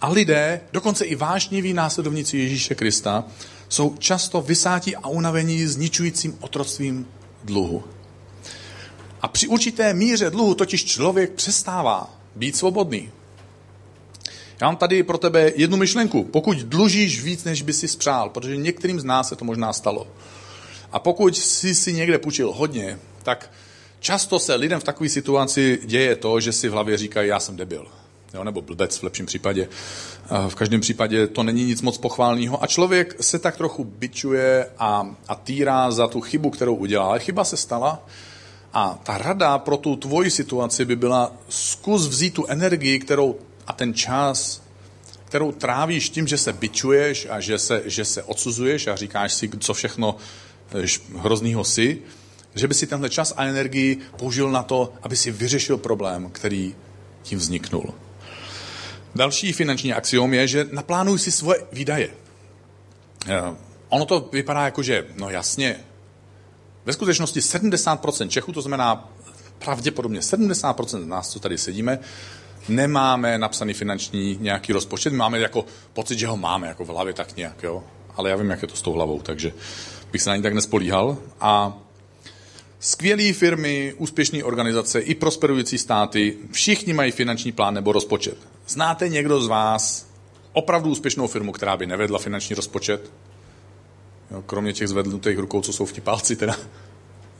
A 0.00 0.08
lidé, 0.08 0.60
dokonce 0.72 1.04
i 1.04 1.14
vážniví 1.14 1.72
následovníci 1.72 2.38
Ježíše 2.38 2.74
Krista, 2.74 3.24
jsou 3.68 3.96
často 3.98 4.40
vysátí 4.40 4.96
a 4.96 5.08
unavení 5.08 5.66
zničujícím 5.66 6.36
otroctvím 6.40 7.06
dluhu. 7.44 7.84
A 9.22 9.28
při 9.28 9.46
určité 9.46 9.94
míře 9.94 10.30
dluhu 10.30 10.54
totiž 10.54 10.84
člověk 10.84 11.32
přestává 11.32 12.20
být 12.36 12.56
svobodný. 12.56 13.10
Já 14.60 14.66
mám 14.66 14.76
tady 14.76 15.02
pro 15.02 15.18
tebe 15.18 15.52
jednu 15.56 15.76
myšlenku. 15.76 16.24
Pokud 16.24 16.58
dlužíš 16.58 17.22
víc, 17.22 17.44
než 17.44 17.62
by 17.62 17.72
si 17.72 17.88
spřál, 17.88 18.28
protože 18.28 18.56
některým 18.56 19.00
z 19.00 19.04
nás 19.04 19.28
se 19.28 19.36
to 19.36 19.44
možná 19.44 19.72
stalo. 19.72 20.06
A 20.92 20.98
pokud 20.98 21.36
jsi 21.36 21.74
si 21.74 21.92
někde 21.92 22.18
půjčil 22.18 22.52
hodně, 22.52 22.98
tak 23.22 23.50
často 24.00 24.38
se 24.38 24.54
lidem 24.54 24.80
v 24.80 24.84
takové 24.84 25.08
situaci 25.08 25.78
děje 25.84 26.16
to, 26.16 26.40
že 26.40 26.52
si 26.52 26.68
v 26.68 26.72
hlavě 26.72 26.96
říkají, 26.96 27.28
já 27.28 27.40
jsem 27.40 27.56
debil. 27.56 27.86
jo, 28.34 28.44
nebo 28.44 28.62
blbec 28.62 28.98
v 28.98 29.02
lepším 29.02 29.26
případě. 29.26 29.68
V 30.48 30.54
každém 30.54 30.80
případě 30.80 31.26
to 31.26 31.42
není 31.42 31.64
nic 31.64 31.82
moc 31.82 31.98
pochválného 31.98 32.62
a 32.62 32.66
člověk 32.66 33.16
se 33.20 33.38
tak 33.38 33.56
trochu 33.56 33.84
bičuje 33.84 34.66
a, 34.78 35.14
a 35.28 35.34
týrá 35.34 35.90
za 35.90 36.08
tu 36.08 36.20
chybu, 36.20 36.50
kterou 36.50 36.74
udělal. 36.74 37.08
Ale 37.08 37.20
chyba 37.20 37.44
se 37.44 37.56
stala 37.56 38.06
a 38.72 38.98
ta 39.02 39.18
rada 39.18 39.58
pro 39.58 39.76
tu 39.76 39.96
tvoji 39.96 40.30
situaci 40.30 40.84
by 40.84 40.96
byla 40.96 41.32
zkus 41.48 42.08
vzít 42.08 42.34
tu 42.34 42.46
energii, 42.46 42.98
kterou 42.98 43.36
a 43.70 43.72
ten 43.72 43.94
čas, 43.94 44.62
kterou 45.24 45.52
trávíš 45.52 46.10
tím, 46.10 46.26
že 46.26 46.38
se 46.38 46.52
bičuješ 46.52 47.26
a 47.30 47.40
že 47.40 47.58
se, 47.58 47.82
že 47.84 48.04
se 48.04 48.22
odsuzuješ 48.22 48.86
a 48.86 48.96
říkáš 48.96 49.32
si, 49.32 49.48
co 49.48 49.74
všechno 49.74 50.16
eh, 50.74 50.86
hroznýho 51.16 51.64
si, 51.64 52.02
že 52.54 52.68
by 52.68 52.74
si 52.74 52.86
tenhle 52.86 53.10
čas 53.10 53.34
a 53.36 53.44
energii 53.44 53.98
použil 54.18 54.50
na 54.50 54.62
to, 54.62 54.92
aby 55.02 55.16
si 55.16 55.30
vyřešil 55.30 55.78
problém, 55.78 56.30
který 56.30 56.74
tím 57.22 57.38
vzniknul. 57.38 57.94
Další 59.14 59.52
finanční 59.52 59.92
axiom 59.92 60.34
je, 60.34 60.46
že 60.46 60.66
naplánuj 60.72 61.18
si 61.18 61.32
svoje 61.32 61.62
výdaje. 61.72 62.10
Eh, 63.28 63.54
ono 63.88 64.04
to 64.06 64.28
vypadá 64.32 64.64
jako, 64.64 64.82
že 64.82 65.06
no 65.16 65.30
jasně, 65.30 65.76
ve 66.84 66.92
skutečnosti 66.92 67.40
70% 67.40 68.28
Čechů, 68.28 68.52
to 68.52 68.62
znamená 68.62 69.12
pravděpodobně 69.58 70.20
70% 70.20 71.02
z 71.02 71.06
nás, 71.06 71.30
co 71.30 71.40
tady 71.40 71.58
sedíme, 71.58 71.98
nemáme 72.70 73.38
napsaný 73.38 73.74
finanční 73.74 74.38
nějaký 74.40 74.72
rozpočet. 74.72 75.12
Máme 75.12 75.38
jako 75.38 75.64
pocit, 75.92 76.18
že 76.18 76.26
ho 76.26 76.36
máme 76.36 76.68
jako 76.68 76.84
v 76.84 76.88
hlavě 76.88 77.12
tak 77.12 77.36
nějak, 77.36 77.62
jo. 77.62 77.84
Ale 78.16 78.30
já 78.30 78.36
vím, 78.36 78.50
jak 78.50 78.62
je 78.62 78.68
to 78.68 78.76
s 78.76 78.82
tou 78.82 78.92
hlavou, 78.92 79.20
takže 79.20 79.52
bych 80.12 80.22
se 80.22 80.30
na 80.30 80.36
ní 80.36 80.42
tak 80.42 80.54
nespolíhal. 80.54 81.16
A 81.40 81.78
skvělé 82.80 83.32
firmy, 83.32 83.94
úspěšné 83.98 84.44
organizace 84.44 85.00
i 85.00 85.14
prosperující 85.14 85.78
státy, 85.78 86.36
všichni 86.52 86.92
mají 86.92 87.12
finanční 87.12 87.52
plán 87.52 87.74
nebo 87.74 87.92
rozpočet. 87.92 88.38
Znáte 88.68 89.08
někdo 89.08 89.40
z 89.40 89.46
vás 89.46 90.06
opravdu 90.52 90.90
úspěšnou 90.90 91.26
firmu, 91.26 91.52
která 91.52 91.76
by 91.76 91.86
nevedla 91.86 92.18
finanční 92.18 92.56
rozpočet? 92.56 93.10
Jo, 94.30 94.42
kromě 94.46 94.72
těch 94.72 94.88
zvednutých 94.88 95.38
rukou, 95.38 95.60
co 95.60 95.72
jsou 95.72 95.86
v 95.86 96.00
palci 96.00 96.36
teda. 96.36 96.56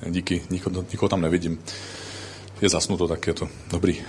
Díky, 0.06 0.42
nikoho, 0.50 0.84
nikoho 0.90 1.08
tam 1.08 1.20
nevidím. 1.20 1.58
Je 2.62 2.68
zasnuto, 2.68 3.08
tak 3.08 3.26
je 3.26 3.34
to 3.34 3.48
dobrý. 3.70 4.02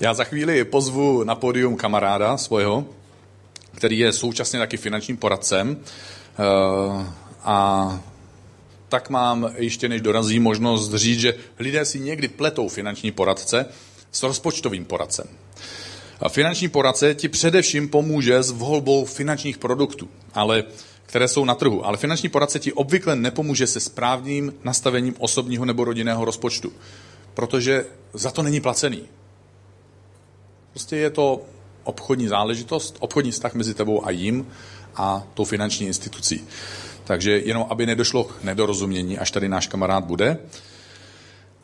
Já 0.00 0.14
za 0.14 0.24
chvíli 0.24 0.64
pozvu 0.64 1.24
na 1.24 1.34
pódium 1.34 1.76
kamaráda 1.76 2.36
svého, 2.36 2.84
který 3.74 3.98
je 3.98 4.12
současně 4.12 4.58
taky 4.58 4.76
finančním 4.76 5.16
poradcem. 5.16 5.76
Eh, 5.78 7.06
a 7.44 8.00
tak 8.88 9.10
mám 9.10 9.50
ještě 9.56 9.88
než 9.88 10.00
dorazí 10.00 10.40
možnost 10.40 10.94
říct, 10.94 11.20
že 11.20 11.34
lidé 11.58 11.84
si 11.84 12.00
někdy 12.00 12.28
pletou 12.28 12.68
finanční 12.68 13.10
poradce 13.10 13.66
s 14.12 14.22
rozpočtovým 14.22 14.84
poradcem. 14.84 15.26
A 16.20 16.28
finanční 16.28 16.68
poradce 16.68 17.14
ti 17.14 17.28
především 17.28 17.88
pomůže 17.88 18.42
s 18.42 18.50
volbou 18.50 19.04
finančních 19.04 19.58
produktů, 19.58 20.08
ale 20.34 20.64
které 21.06 21.28
jsou 21.28 21.44
na 21.44 21.54
trhu. 21.54 21.86
Ale 21.86 21.96
finanční 21.96 22.28
poradce 22.28 22.58
ti 22.58 22.72
obvykle 22.72 23.16
nepomůže 23.16 23.66
se 23.66 23.80
správným 23.80 24.54
nastavením 24.64 25.14
osobního 25.18 25.64
nebo 25.64 25.84
rodinného 25.84 26.24
rozpočtu, 26.24 26.72
protože 27.34 27.86
za 28.12 28.30
to 28.30 28.42
není 28.42 28.60
placený. 28.60 29.02
Prostě 30.70 30.96
je 30.96 31.10
to 31.10 31.42
obchodní 31.84 32.28
záležitost, 32.28 32.96
obchodní 32.98 33.30
vztah 33.30 33.54
mezi 33.54 33.74
tebou 33.74 34.06
a 34.06 34.10
jim 34.10 34.46
a 34.96 35.26
tou 35.34 35.44
finanční 35.44 35.86
institucí. 35.86 36.44
Takže 37.04 37.38
jenom, 37.38 37.66
aby 37.70 37.86
nedošlo 37.86 38.24
k 38.24 38.42
nedorozumění, 38.42 39.18
až 39.18 39.30
tady 39.30 39.48
náš 39.48 39.66
kamarád 39.66 40.04
bude. 40.04 40.38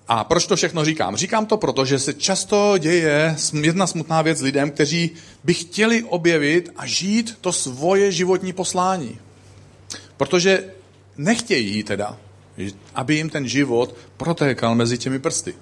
A 0.08 0.24
proč 0.24 0.46
to 0.46 0.56
všechno 0.56 0.84
říkám? 0.84 1.16
Říkám 1.16 1.46
to 1.46 1.56
proto, 1.56 1.84
že 1.84 1.98
se 1.98 2.14
často 2.14 2.78
děje 2.78 3.36
jedna 3.62 3.86
smutná 3.86 4.22
věc 4.22 4.40
lidem, 4.40 4.70
kteří 4.70 5.10
by 5.44 5.54
chtěli 5.54 6.02
objevit 6.02 6.70
a 6.76 6.86
žít 6.86 7.38
to 7.40 7.52
svoje 7.52 8.12
životní 8.12 8.52
poslání. 8.52 9.18
Protože 10.16 10.64
nechtějí 11.16 11.82
teda, 11.82 12.16
aby 12.94 13.14
jim 13.14 13.30
ten 13.30 13.48
život 13.48 13.94
protékal 14.16 14.74
mezi 14.74 14.98
těmi 14.98 15.18
prsty. 15.18 15.54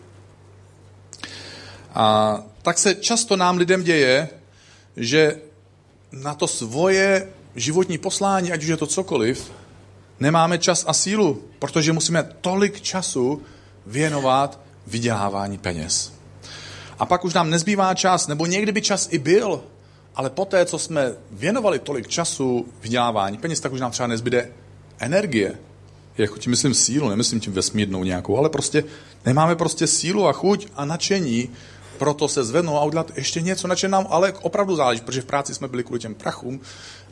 A 1.94 2.38
tak 2.62 2.78
se 2.78 2.94
často 2.94 3.37
nám 3.37 3.56
lidem 3.56 3.82
děje, 3.82 4.28
že 4.96 5.37
na 6.12 6.34
to 6.34 6.46
svoje 6.46 7.28
životní 7.56 7.98
poslání, 7.98 8.52
ať 8.52 8.62
už 8.62 8.68
je 8.68 8.76
to 8.76 8.87
cokoliv, 8.87 9.52
nemáme 10.20 10.58
čas 10.58 10.84
a 10.88 10.92
sílu, 10.92 11.42
protože 11.58 11.92
musíme 11.92 12.28
tolik 12.40 12.80
času 12.80 13.42
věnovat 13.87 14.61
vydělávání 14.87 15.58
peněz. 15.58 16.12
A 16.98 17.06
pak 17.06 17.24
už 17.24 17.34
nám 17.34 17.50
nezbývá 17.50 17.94
čas, 17.94 18.26
nebo 18.26 18.46
někdy 18.46 18.72
by 18.72 18.82
čas 18.82 19.08
i 19.11 19.18
byl, 19.18 19.62
ale 20.14 20.30
poté, 20.30 20.66
co 20.66 20.78
jsme 20.78 21.12
věnovali 21.30 21.78
tolik 21.78 22.08
času 22.08 22.68
vydělávání 22.82 23.38
peněz, 23.38 23.61
tak 23.61 23.72
už 23.72 23.80
nám 23.80 23.90
třeba 23.90 24.06
nezbyde 24.06 24.50
energie. 24.98 25.58
Jako 26.18 26.38
tím 26.38 26.50
myslím 26.50 26.74
sílu, 26.74 27.09
nemyslím 27.09 27.40
tím 27.40 27.52
vesmírnou 27.52 28.04
nějakou, 28.04 28.38
ale 28.38 28.48
prostě 28.48 28.85
nemáme 29.26 29.57
prostě 29.57 29.87
sílu 29.87 30.28
a 30.28 30.33
chuť 30.33 30.66
a 30.76 30.85
nadšení 30.85 31.50
proto 31.98 32.28
se 32.28 32.44
zvednout 32.44 32.76
a 32.76 32.85
udělat 32.85 33.12
ještě 33.16 33.40
něco, 33.40 33.68
na 33.68 33.74
čem 33.74 33.90
nám 33.90 34.07
ale 34.11 34.33
opravdu 34.33 34.76
záleží, 34.76 35.00
protože 35.00 35.20
v 35.20 35.24
práci 35.24 35.54
jsme 35.54 35.68
byli 35.68 35.85
kvůli 35.85 36.00
těm 36.00 36.14
prachům, 36.14 36.61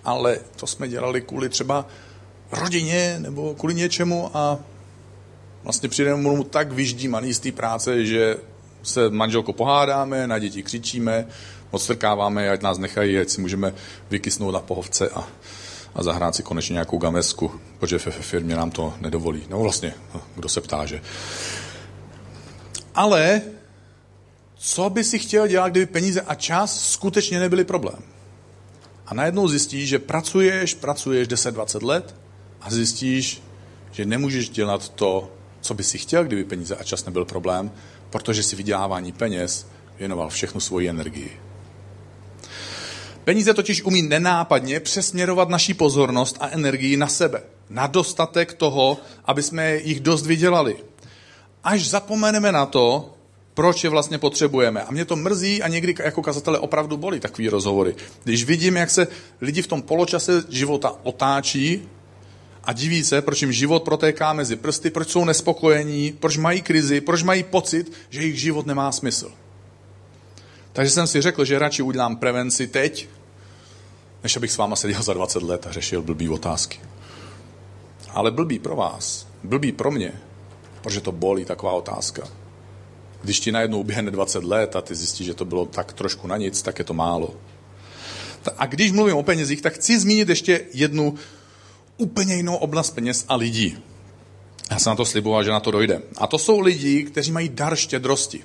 ale 0.05 0.39
to 0.57 0.67
jsme 0.67 0.89
dělali 0.89 1.21
kvůli 1.21 1.49
třeba 1.49 1.87
rodině 2.53 3.17
nebo 3.19 3.55
kvůli 3.55 3.75
něčemu 3.75 4.31
a 4.35 4.59
vlastně 5.65 5.89
přijdeme 5.89 6.23
mu 6.23 6.45
tak 6.45 6.73
vyždímaný 6.73 7.35
z 7.35 7.39
té 7.39 7.53
práce, 7.53 8.05
že 8.05 8.37
se 8.83 9.11
manželko 9.11 9.53
pohádáme, 9.53 10.27
na 10.27 10.39
děti 10.39 10.63
křičíme, 10.63 11.27
odstrkáváme, 11.71 12.51
ať 12.51 12.63
nás 12.63 12.79
nechají, 12.79 13.19
ať 13.19 13.29
si 13.29 13.41
můžeme 13.41 13.75
vykysnout 14.11 14.55
na 14.55 14.61
pohovce 14.61 15.09
a, 15.09 15.29
a 15.97 16.03
zahrát 16.03 16.35
si 16.35 16.43
konečně 16.43 16.73
nějakou 16.73 16.99
gamesku, 16.99 17.61
protože 17.79 17.99
ve 17.99 18.11
firmě 18.11 18.57
nám 18.57 18.71
to 18.71 18.95
nedovolí. 19.01 19.43
No 19.51 19.61
vlastně, 19.61 19.95
kdo 20.35 20.49
se 20.49 20.61
ptá, 20.61 20.87
že. 20.87 21.01
Ale 22.95 23.43
co 24.57 24.91
by 24.91 25.05
si 25.05 25.19
chtěl 25.19 25.47
dělat, 25.47 25.69
kdyby 25.69 25.87
peníze 25.87 26.21
a 26.21 26.35
čas 26.35 26.91
skutečně 26.91 27.41
nebyly 27.41 27.65
problém? 27.65 27.99
A 29.07 29.15
najednou 29.15 29.49
zjistíš, 29.49 29.89
že 29.89 29.99
pracuješ, 29.99 30.75
pracuješ 30.75 31.29
10-20 31.29 31.87
let 31.87 32.15
a 32.61 32.71
zjistíš, 32.71 33.43
že 33.93 34.05
nemůžeš 34.05 34.49
dělat 34.49 34.89
to, 34.89 35.33
co 35.61 35.75
by 35.75 35.85
si 35.85 35.99
chtěl, 35.99 36.25
kdyby 36.25 36.45
peníze 36.45 36.77
a 36.77 36.83
čas 36.83 37.05
nebyl 37.05 37.25
problém, 37.25 37.71
protože 38.11 38.43
si 38.43 38.57
vydělávání 38.57 39.13
peněz 39.13 39.67
věnoval 39.99 40.29
všechnu 40.29 40.61
svoji 40.61 40.89
energii. 40.89 41.46
Peníze 43.27 43.55
totiž 43.55 43.83
umí 43.83 44.03
nenápadně 44.03 44.81
přesměrovat 44.81 45.49
naší 45.49 45.75
pozornost 45.75 46.37
a 46.41 46.49
energii 46.49 46.97
na 46.97 47.09
sebe. 47.09 47.43
Na 47.71 47.87
dostatek 47.87 48.53
toho, 48.53 48.99
aby 49.25 49.43
jsme 49.43 49.77
jich 49.77 50.01
dost 50.01 50.27
vydělali. 50.27 50.77
Až 51.65 51.89
zapomeneme 51.89 52.53
na 52.53 52.67
to, 52.67 53.15
proč 53.55 53.85
je 53.85 53.91
vlastně 53.91 54.19
potřebujeme. 54.19 54.83
A 54.83 54.93
mě 54.93 55.05
to 55.05 55.17
mrzí 55.17 55.63
a 55.63 55.69
někdy 55.69 55.95
jako 56.05 56.23
kazatele 56.23 56.59
opravdu 56.59 56.97
bolí 56.97 57.21
takový 57.21 57.49
rozhovory. 57.49 57.95
Když 58.25 58.45
vidím, 58.45 58.77
jak 58.77 58.91
se 58.91 59.07
lidi 59.41 59.63
v 59.63 59.67
tom 59.67 59.83
poločase 59.83 60.45
života 60.49 60.93
otáčí 61.03 61.89
a 62.65 62.73
diví 62.73 63.05
se, 63.05 63.23
proč 63.23 63.43
jim 63.43 63.53
život 63.53 63.83
protéká 63.83 64.33
mezi 64.33 64.57
prsty, 64.57 64.91
proč 64.91 65.09
jsou 65.09 65.25
nespokojení, 65.25 66.13
proč 66.21 66.37
mají 66.37 66.63
krizi, 66.63 67.01
proč 67.01 67.23
mají 67.23 67.43
pocit, 67.43 67.93
že 68.11 68.21
jejich 68.21 68.41
život 68.41 68.67
nemá 68.67 68.93
smysl. 68.93 69.33
Takže 70.77 70.91
jsem 70.91 71.07
si 71.07 71.23
řekl, 71.23 71.45
že 71.45 71.59
radši 71.59 71.83
udělám 71.83 72.17
prevenci 72.17 72.67
teď, 72.67 73.09
než 74.23 74.37
abych 74.37 74.53
s 74.53 74.57
váma 74.57 74.77
seděl 74.77 75.03
za 75.03 75.15
20 75.15 75.43
let 75.43 75.67
a 75.67 75.73
řešil 75.73 76.03
blbý 76.03 76.29
otázky. 76.29 76.81
Ale 78.11 78.31
blbý 78.31 78.59
pro 78.59 78.77
vás, 78.77 79.27
blbý 79.45 79.73
pro 79.73 79.91
mě, 79.91 80.13
protože 80.81 81.01
to 81.01 81.13
bolí 81.13 81.45
taková 81.45 81.73
otázka. 81.73 82.29
Když 83.23 83.41
ti 83.41 83.53
najednou 83.53 83.81
uběhne 83.81 84.11
20 84.11 84.45
let 84.45 84.77
a 84.77 84.81
ty 84.81 84.95
zjistíš, 84.95 85.27
že 85.27 85.35
to 85.35 85.45
bylo 85.45 85.67
tak 85.67 85.93
trošku 85.93 86.27
na 86.27 86.37
nic, 86.37 86.63
tak 86.63 86.79
je 86.79 86.85
to 86.85 86.95
málo. 86.95 87.35
A 88.59 88.67
když 88.67 88.93
mluvím 88.93 89.17
o 89.17 89.23
penězích, 89.23 89.63
tak 89.63 89.73
chci 89.73 89.99
zmínit 89.99 90.29
ještě 90.29 90.61
jednu 90.73 91.15
úplně 91.97 92.35
jinou 92.35 92.57
oblast 92.57 92.91
peněz 92.91 93.25
a 93.29 93.37
lidí. 93.37 93.79
Já 94.71 94.79
jsem 94.79 94.91
na 94.91 94.97
to 94.97 95.05
sliboval, 95.05 95.45
že 95.45 95.51
na 95.51 95.61
to 95.61 95.71
dojde. 95.71 96.03
A 96.17 96.27
to 96.27 96.39
jsou 96.39 96.61
lidi, 96.61 97.05
kteří 97.05 97.33
mají 97.33 97.49
dar 97.49 97.77
štědrosti. 97.77 98.45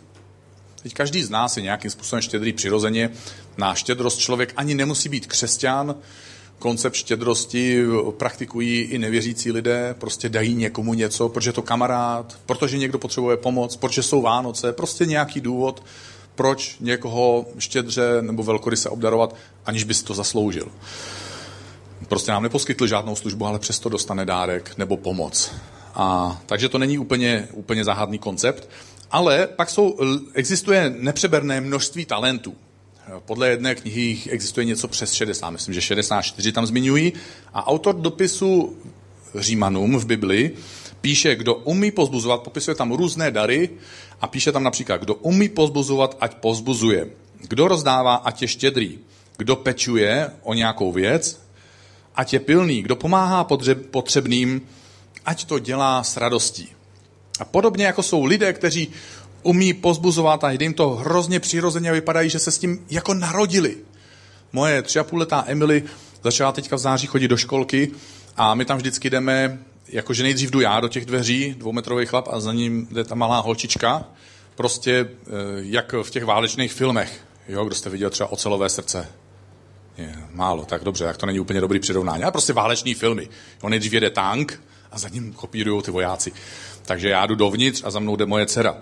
Teď 0.84 0.94
každý 0.94 1.24
z 1.24 1.30
nás 1.30 1.58
je 1.58 1.64
nějakým 1.64 1.92
způsobem 1.92 2.22
štědrý 2.22 2.54
přirozeně. 2.54 3.10
Na 3.58 3.76
štědrost 3.76 4.20
člověk 4.20 4.54
ani 4.56 4.76
nemusí 4.76 5.10
být 5.10 5.28
křesťan, 5.28 5.96
koncept 6.60 6.96
štědrosti 6.96 7.84
praktikují 8.18 8.82
i 8.82 8.98
nevěřící 8.98 9.52
lidé, 9.52 9.96
prostě 10.00 10.30
dají 10.30 10.56
někomu 10.56 10.94
něco, 10.94 11.30
protože 11.30 11.54
to 11.54 11.62
kamarád, 11.62 12.40
protože 12.46 12.78
někdo 12.78 13.00
potřebuje 13.00 13.38
pomoc, 13.38 13.76
protože 13.76 14.04
jsou 14.04 14.22
Vánoce, 14.22 14.74
prostě 14.74 15.06
nějaký 15.06 15.42
důvod, 15.42 15.84
proč 16.36 16.76
někoho 16.80 17.46
štědře 17.60 18.22
nebo 18.22 18.44
velkoryse 18.44 18.90
obdarovat, 18.90 19.36
aniž 19.66 19.84
by 19.84 19.94
si 19.94 20.04
to 20.04 20.14
zasloužil. 20.14 20.68
Prostě 22.08 22.32
nám 22.32 22.44
neposkytl 22.44 22.88
žádnou 22.88 23.16
službu, 23.16 23.46
ale 23.46 23.60
přesto 23.60 23.90
dostane 23.90 24.26
dárek 24.26 24.78
nebo 24.78 24.98
pomoc. 24.98 25.52
A, 25.96 26.42
takže 26.46 26.70
to 26.70 26.78
není 26.78 26.98
úplně, 26.98 27.48
úplně 27.54 27.84
záhadný 27.84 28.20
koncept. 28.20 28.70
Ale 29.12 29.48
pak 29.48 29.70
jsou, 29.70 29.98
existuje 30.34 30.94
nepřeberné 30.98 31.62
množství 31.62 32.06
talentů. 32.06 32.56
podle 33.20 33.50
jedné 33.50 33.76
knihy 33.76 34.18
existuje 34.30 34.66
něco 34.66 34.88
přes 34.88 35.14
60, 35.14 35.50
myslím, 35.50 35.74
že 35.74 35.82
64 35.82 36.52
tam 36.52 36.66
zmiňují. 36.66 37.14
A 37.54 37.68
autor 37.68 37.96
dopisu 37.96 38.78
Římanům 39.36 39.98
v 39.98 40.06
Bibli 40.06 40.52
píše, 41.02 41.36
kdo 41.36 41.56
umí 41.56 41.92
pozbuzovat, 41.92 42.42
popisuje 42.42 42.76
tam 42.76 42.92
různé 42.92 43.32
dary 43.32 43.70
a 44.22 44.28
píše 44.28 44.52
tam 44.52 44.64
například, 44.64 44.98
kdo 44.98 45.16
umí 45.16 45.50
pozbuzovat, 45.50 46.18
ať 46.20 46.36
pozbuzuje. 46.36 47.08
Kdo 47.38 47.68
rozdává, 47.68 48.16
ať 48.16 48.42
je 48.42 48.48
štědrý. 48.48 49.00
Kdo 49.38 49.56
pečuje 49.56 50.30
o 50.44 50.54
nějakou 50.54 50.92
věc, 50.92 51.42
ať 52.16 52.34
je 52.34 52.40
pilný. 52.40 52.82
Kdo 52.82 52.96
pomáhá 52.96 53.48
potřebným, 53.92 54.62
ať 55.26 55.46
to 55.46 55.60
dělá 55.60 56.04
s 56.04 56.18
radostí. 56.18 56.70
A 57.42 57.46
podobně 57.46 57.86
jako 57.86 58.04
jsou 58.04 58.26
lidé, 58.26 58.54
kteří 58.54 58.92
umí 59.44 59.74
pozbuzovat 59.74 60.44
a 60.44 60.52
jde 60.52 60.74
to 60.74 60.90
hrozně 60.90 61.40
přirozeně 61.40 61.92
vypadají, 61.92 62.30
že 62.30 62.40
se 62.40 62.52
s 62.52 62.58
tím 62.58 62.86
jako 62.90 63.14
narodili. 63.14 63.78
Moje 64.54 64.82
tři 64.82 65.00
a 65.00 65.04
půl 65.04 65.20
letá 65.20 65.44
Emily 65.48 65.84
začala 66.24 66.52
teďka 66.52 66.76
v 66.76 66.80
září 66.80 67.08
chodit 67.08 67.28
do 67.28 67.38
školky 67.38 67.92
a 68.38 68.56
my 68.56 68.66
tam 68.66 68.78
vždycky 68.78 69.10
jdeme, 69.10 69.60
jakože 69.88 70.24
nejdřív 70.24 70.52
jdu 70.52 70.62
já 70.62 70.80
do 70.80 70.88
těch 70.88 71.06
dveří, 71.06 71.56
dvoumetrový 71.58 72.06
chlap 72.06 72.28
a 72.32 72.40
za 72.40 72.54
ním 72.54 72.88
jde 72.92 73.04
ta 73.04 73.16
malá 73.16 73.40
holčička, 73.40 74.06
prostě 74.56 74.92
eh, 75.00 75.28
jak 75.56 75.94
v 76.04 76.10
těch 76.10 76.26
válečných 76.26 76.74
filmech. 76.74 77.22
Jo, 77.48 77.66
kdo 77.66 77.76
jste 77.76 77.90
viděl 77.90 78.10
třeba 78.10 78.32
Ocelové 78.32 78.70
srdce? 78.70 79.08
Je, 79.98 80.16
málo, 80.32 80.66
tak 80.66 80.84
dobře, 80.84 81.04
tak 81.06 81.18
to 81.18 81.26
není 81.26 81.40
úplně 81.40 81.62
dobrý 81.62 81.80
přirovnání, 81.80 82.24
ale 82.24 82.32
prostě 82.32 82.54
váleční 82.54 82.94
filmy. 82.94 83.30
On 83.62 83.70
nejdřív 83.70 83.94
jede 83.94 84.10
tank 84.10 84.62
a 84.92 85.00
za 85.00 85.10
ním 85.10 85.34
kopírují 85.34 85.82
ty 85.84 85.92
vojáci. 85.92 86.32
Takže 86.92 87.10
já 87.10 87.26
jdu 87.26 87.36
dovnitř 87.36 87.82
a 87.86 87.92
za 87.92 88.00
mnou 88.00 88.16
jde 88.16 88.26
moje 88.26 88.46
dcera. 88.46 88.78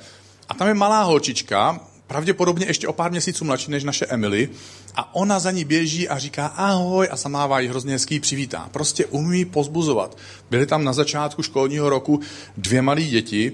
A 0.50 0.54
tam 0.54 0.68
je 0.68 0.74
malá 0.74 1.04
holčička, 1.04 1.80
pravděpodobně 2.08 2.66
ještě 2.66 2.88
o 2.88 2.94
pár 2.94 3.12
měsíců 3.12 3.46
mladší 3.46 3.72
než 3.72 3.84
naše 3.84 4.06
Emily, 4.06 4.50
a 4.96 5.16
ona 5.16 5.40
za 5.40 5.52
ní 5.52 5.66
běží 5.66 6.10
a 6.10 6.18
říká 6.18 6.46
ahoj 6.46 7.08
a 7.12 7.18
samává 7.18 7.60
jí 7.60 7.68
hrozně 7.68 7.94
hezký 7.94 8.20
přivítá. 8.20 8.70
Prostě 8.72 9.06
umí 9.06 9.46
pozbuzovat. 9.46 10.18
Byly 10.50 10.66
tam 10.66 10.84
na 10.84 10.94
začátku 10.94 11.44
školního 11.44 11.90
roku 11.90 12.20
dvě 12.58 12.82
malé 12.82 13.02
děti, 13.02 13.52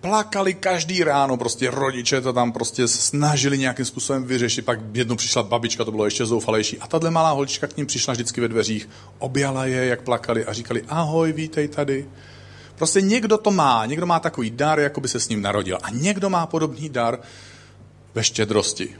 plakali 0.00 0.54
každý 0.54 1.04
ráno, 1.04 1.36
prostě 1.36 1.70
rodiče 1.70 2.20
to 2.20 2.32
tam 2.32 2.52
prostě 2.52 2.88
snažili 2.88 3.58
nějakým 3.58 3.84
způsobem 3.84 4.24
vyřešit, 4.24 4.64
pak 4.64 4.78
jednou 4.92 5.16
přišla 5.16 5.42
babička, 5.42 5.84
to 5.84 5.90
bylo 5.90 6.04
ještě 6.04 6.26
zoufalejší 6.26 6.78
a 6.78 6.86
tahle 6.86 7.10
malá 7.10 7.30
holčička 7.30 7.66
k 7.66 7.76
ním 7.76 7.86
přišla 7.86 8.12
vždycky 8.12 8.40
ve 8.40 8.48
dveřích, 8.48 8.88
objala 9.18 9.66
je, 9.66 9.86
jak 9.86 10.02
plakali 10.02 10.44
a 10.44 10.52
říkali 10.52 10.82
ahoj, 10.88 11.32
vítej 11.32 11.68
tady. 11.68 12.06
Prostě 12.76 13.00
někdo 13.00 13.38
to 13.38 13.50
má, 13.50 13.86
někdo 13.86 14.06
má 14.06 14.20
takový 14.20 14.50
dar, 14.50 14.80
jako 14.80 15.00
by 15.00 15.08
se 15.08 15.20
s 15.20 15.28
ním 15.28 15.42
narodil. 15.42 15.78
A 15.82 15.90
někdo 15.90 16.30
má 16.30 16.46
podobný 16.46 16.88
dar 16.88 17.18
ve 18.14 18.24
štědrosti. 18.24 18.96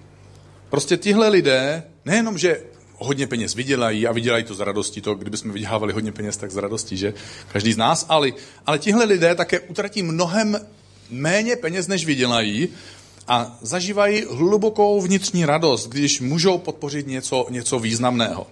Prostě 0.70 0.96
tihle 0.96 1.28
lidé, 1.28 1.82
nejenom, 2.04 2.38
že 2.38 2.60
hodně 2.98 3.26
peněz 3.26 3.54
vydělají 3.54 4.06
a 4.06 4.12
vydělají 4.12 4.44
to 4.44 4.54
z 4.54 4.60
radosti, 4.60 5.00
to 5.00 5.14
kdybychom 5.14 5.52
vydělávali 5.52 5.92
hodně 5.92 6.12
peněz, 6.12 6.36
tak 6.36 6.50
z 6.50 6.56
radosti, 6.56 6.96
že 6.96 7.14
každý 7.52 7.72
z 7.72 7.76
nás, 7.76 8.06
ale, 8.08 8.30
ale 8.66 8.78
tihle 8.78 9.04
lidé 9.04 9.34
také 9.34 9.60
utratí 9.60 10.02
mnohem 10.02 10.66
méně 11.10 11.56
peněz, 11.56 11.86
než 11.86 12.06
vydělají 12.06 12.68
a 13.28 13.58
zažívají 13.62 14.24
hlubokou 14.30 15.00
vnitřní 15.00 15.44
radost, 15.44 15.88
když 15.88 16.20
můžou 16.20 16.58
podpořit 16.58 17.06
něco, 17.06 17.46
něco 17.50 17.78
významného. 17.78 18.46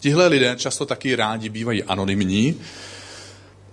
Tihle 0.00 0.26
lidé 0.26 0.54
často 0.56 0.86
taky 0.86 1.16
rádi 1.16 1.48
bývají 1.48 1.82
anonymní, 1.82 2.60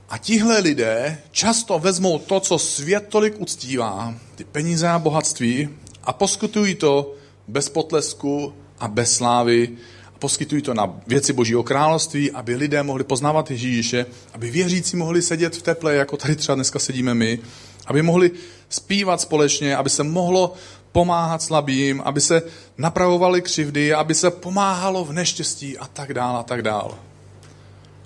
a 0.09 0.17
tihle 0.17 0.59
lidé 0.59 1.17
často 1.31 1.79
vezmou 1.79 2.19
to, 2.19 2.39
co 2.39 2.59
svět 2.59 3.05
tolik 3.09 3.41
uctívá, 3.41 4.13
ty 4.35 4.43
peníze 4.43 4.87
a 4.87 4.99
bohatství, 4.99 5.69
a 6.03 6.13
poskytují 6.13 6.75
to 6.75 7.13
bez 7.47 7.69
potlesku 7.69 8.53
a 8.79 8.87
bez 8.87 9.13
slávy. 9.13 9.69
A 10.15 10.19
poskytují 10.19 10.61
to 10.61 10.73
na 10.73 10.99
věci 11.07 11.33
Božího 11.33 11.63
království, 11.63 12.31
aby 12.31 12.55
lidé 12.55 12.83
mohli 12.83 13.03
poznávat 13.03 13.51
Ježíše, 13.51 14.05
aby 14.33 14.51
věřící 14.51 14.97
mohli 14.97 15.21
sedět 15.21 15.55
v 15.55 15.61
teple, 15.61 15.95
jako 15.95 16.17
tady 16.17 16.35
třeba 16.35 16.55
dneska 16.55 16.79
sedíme 16.79 17.13
my, 17.13 17.39
aby 17.85 18.01
mohli 18.01 18.31
zpívat 18.69 19.21
společně, 19.21 19.75
aby 19.75 19.89
se 19.89 20.03
mohlo 20.03 20.53
pomáhat 20.91 21.41
slabým, 21.41 22.01
aby 22.05 22.21
se 22.21 22.41
napravovaly 22.77 23.41
křivdy, 23.41 23.93
aby 23.93 24.15
se 24.15 24.31
pomáhalo 24.31 25.05
v 25.05 25.13
neštěstí 25.13 25.77
a 25.77 25.87
tak 25.87 26.13
dál 26.13 26.37
a 26.37 26.43
tak 26.43 26.61
dál. 26.61 27.08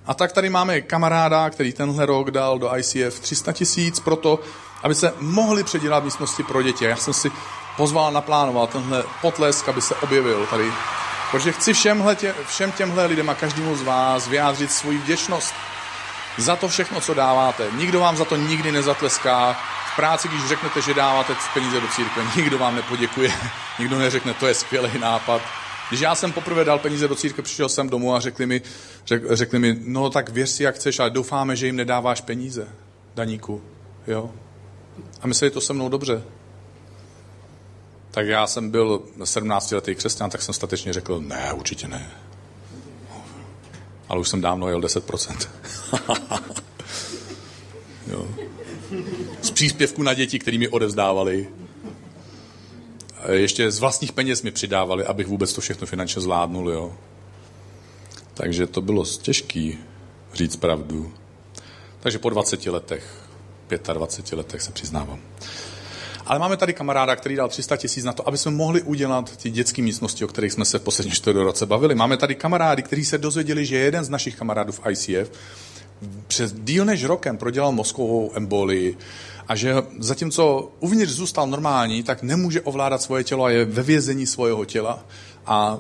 A 0.06 0.13
tak 0.13 0.32
tady 0.32 0.50
máme 0.50 0.82
kamaráda, 0.82 1.50
který 1.50 1.74
tenhle 1.74 2.06
rok 2.06 2.32
dal 2.32 2.60
do 2.60 2.78
ICF 2.78 3.20
300 3.20 3.52
tisíc 3.52 4.00
pro 4.00 4.16
to, 4.16 4.39
aby 4.84 4.96
se 4.96 5.13
mohli 5.20 5.63
předělat 5.63 6.04
místnosti 6.04 6.44
pro 6.44 6.62
děti. 6.62 6.86
Já 6.86 6.96
jsem 6.96 7.13
si 7.13 7.32
pozval, 7.78 8.12
naplánoval 8.12 8.68
tenhle 8.68 9.04
potlesk, 9.22 9.70
aby 9.70 9.82
se 9.82 9.96
objevil 9.96 10.46
tady. 10.46 10.72
Protože 11.32 11.52
chci 11.52 11.74
všem, 11.74 12.04
tě, 12.16 12.36
všem 12.48 12.72
těmhle 12.72 13.06
lidem 13.06 13.30
a 13.30 13.36
každému 13.36 13.76
z 13.76 13.82
vás 13.82 14.28
vyjádřit 14.28 14.72
svoji 14.72 14.98
vděčnost 14.98 15.54
za 16.38 16.56
to 16.56 16.68
všechno, 16.68 17.02
co 17.02 17.13
dáváte. 17.13 17.68
Nikdo 17.72 18.00
vám 18.00 18.18
za 18.18 18.26
to 18.26 18.36
nikdy 18.36 18.72
nezatleská. 18.72 19.54
V 19.94 19.96
práci, 19.96 20.28
když 20.28 20.48
řeknete, 20.48 20.82
že 20.82 20.94
dáváte 20.94 21.36
peníze 21.54 21.82
do 21.82 21.88
církve, 21.88 22.24
nikdo 22.36 22.58
vám 22.58 22.76
nepoděkuje. 22.76 23.34
Nikdo 23.80 24.00
neřekne, 24.00 24.34
to 24.34 24.48
je 24.48 24.54
skvělý 24.54 25.00
nápad. 25.00 25.42
Když 25.89 26.02
já 26.02 26.15
jsem 26.15 26.32
poprvé 26.32 26.65
dal 26.65 26.80
peníze 26.80 27.08
do 27.08 27.15
církve, 27.15 27.43
přišel 27.43 27.69
jsem 27.69 27.89
domů 27.89 28.15
a 28.15 28.19
řekli 28.19 28.46
mi, 28.46 28.62
řek, 29.08 29.24
řekli 29.32 29.60
mi, 29.60 29.78
no 29.84 30.10
tak 30.10 30.30
věř 30.30 30.50
si, 30.50 30.63
jak 30.63 30.76
chceš, 30.76 31.00
ale 31.00 31.10
doufáme, 31.10 31.56
že 31.56 31.65
jim 31.65 31.76
nedáváš 31.76 32.22
peníze, 32.22 32.67
daníku. 33.15 33.62
Jo? 34.08 34.32
A 35.22 35.28
mysleli 35.28 35.52
to 35.52 35.62
se 35.62 35.74
mnou 35.74 35.89
dobře. 35.89 36.24
Tak 38.12 38.28
já 38.28 38.48
jsem 38.48 38.69
byl 38.69 39.02
17-letý 39.17 39.96
křesťan, 39.96 40.30
tak 40.30 40.41
jsem 40.41 40.54
statečně 40.54 40.93
řekl, 40.93 41.22
ne, 41.22 41.54
určitě 41.54 41.88
ne. 41.88 42.12
Ale 44.10 44.19
už 44.19 44.30
jsem 44.30 44.41
dávno 44.41 44.69
jel 44.69 44.82
10%. 44.82 45.50
jo. 48.08 48.28
Z 49.41 49.52
příspěvku 49.52 50.04
na 50.04 50.13
děti, 50.13 50.39
který 50.39 50.58
mi 50.58 50.67
odevzdávali 50.67 51.48
ještě 53.31 53.71
z 53.71 53.79
vlastních 53.79 54.12
peněz 54.12 54.41
mi 54.41 54.51
přidávali, 54.51 55.05
abych 55.05 55.27
vůbec 55.27 55.53
to 55.53 55.62
všechno 55.62 55.88
finančně 55.88 56.21
zvládnul, 56.21 56.69
jo. 56.69 56.93
Takže 58.33 58.67
to 58.67 58.81
bylo 58.81 59.05
těžký 59.05 59.77
říct 60.33 60.55
pravdu. 60.55 61.13
Takže 61.99 62.19
po 62.19 62.29
20 62.29 62.65
letech, 62.65 63.03
25 63.93 64.38
letech 64.38 64.62
se 64.62 64.71
přiznávám. 64.71 65.19
Ale 66.25 66.39
máme 66.39 66.57
tady 66.57 66.73
kamaráda, 66.73 67.15
který 67.15 67.36
dal 67.36 67.49
300 67.49 67.77
tisíc 67.77 68.03
na 68.03 68.13
to, 68.13 68.27
aby 68.27 68.38
jsme 68.38 68.51
mohli 68.51 68.81
udělat 68.81 69.38
ty 69.38 69.49
dětské 69.49 69.81
místnosti, 69.81 70.25
o 70.25 70.27
kterých 70.27 70.53
jsme 70.53 70.65
se 70.65 70.79
v 70.79 70.81
poslední 70.81 71.12
čtyři 71.12 71.39
roce 71.39 71.65
bavili. 71.65 71.95
Máme 71.95 72.17
tady 72.17 72.36
kamarády, 72.36 72.83
kteří 72.83 73.05
se 73.05 73.17
dozvěděli, 73.17 73.65
že 73.65 73.77
jeden 73.77 74.03
z 74.03 74.09
našich 74.09 74.36
kamarádů 74.36 74.71
v 74.71 74.81
ICF 74.89 75.31
přes 76.27 76.53
díl 76.53 76.86
než 76.86 77.03
rokem 77.03 77.38
prodělal 77.38 77.71
mozkovou 77.71 78.31
embolii, 78.36 78.97
a 79.47 79.56
že 79.56 79.75
zatímco 79.99 80.71
uvnitř 80.79 81.12
zůstal 81.12 81.47
normální, 81.47 82.03
tak 82.03 82.23
nemůže 82.23 82.62
ovládat 82.62 83.01
svoje 83.01 83.23
tělo 83.23 83.43
a 83.43 83.49
je 83.49 83.65
ve 83.65 83.84
vězení 83.84 84.25
svého 84.25 84.65
těla 84.65 85.06
a 85.45 85.79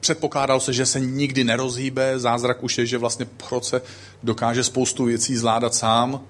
předpokládal 0.00 0.60
se, 0.60 0.72
že 0.72 0.86
se 0.86 1.00
nikdy 1.00 1.44
nerozhýbe, 1.44 2.18
zázrak 2.18 2.62
už 2.62 2.78
je, 2.78 2.86
že 2.86 2.98
vlastně 2.98 3.24
po 3.24 3.46
roce 3.50 3.82
dokáže 4.22 4.64
spoustu 4.64 5.04
věcí 5.04 5.36
zvládat 5.36 5.74
sám, 5.74 6.20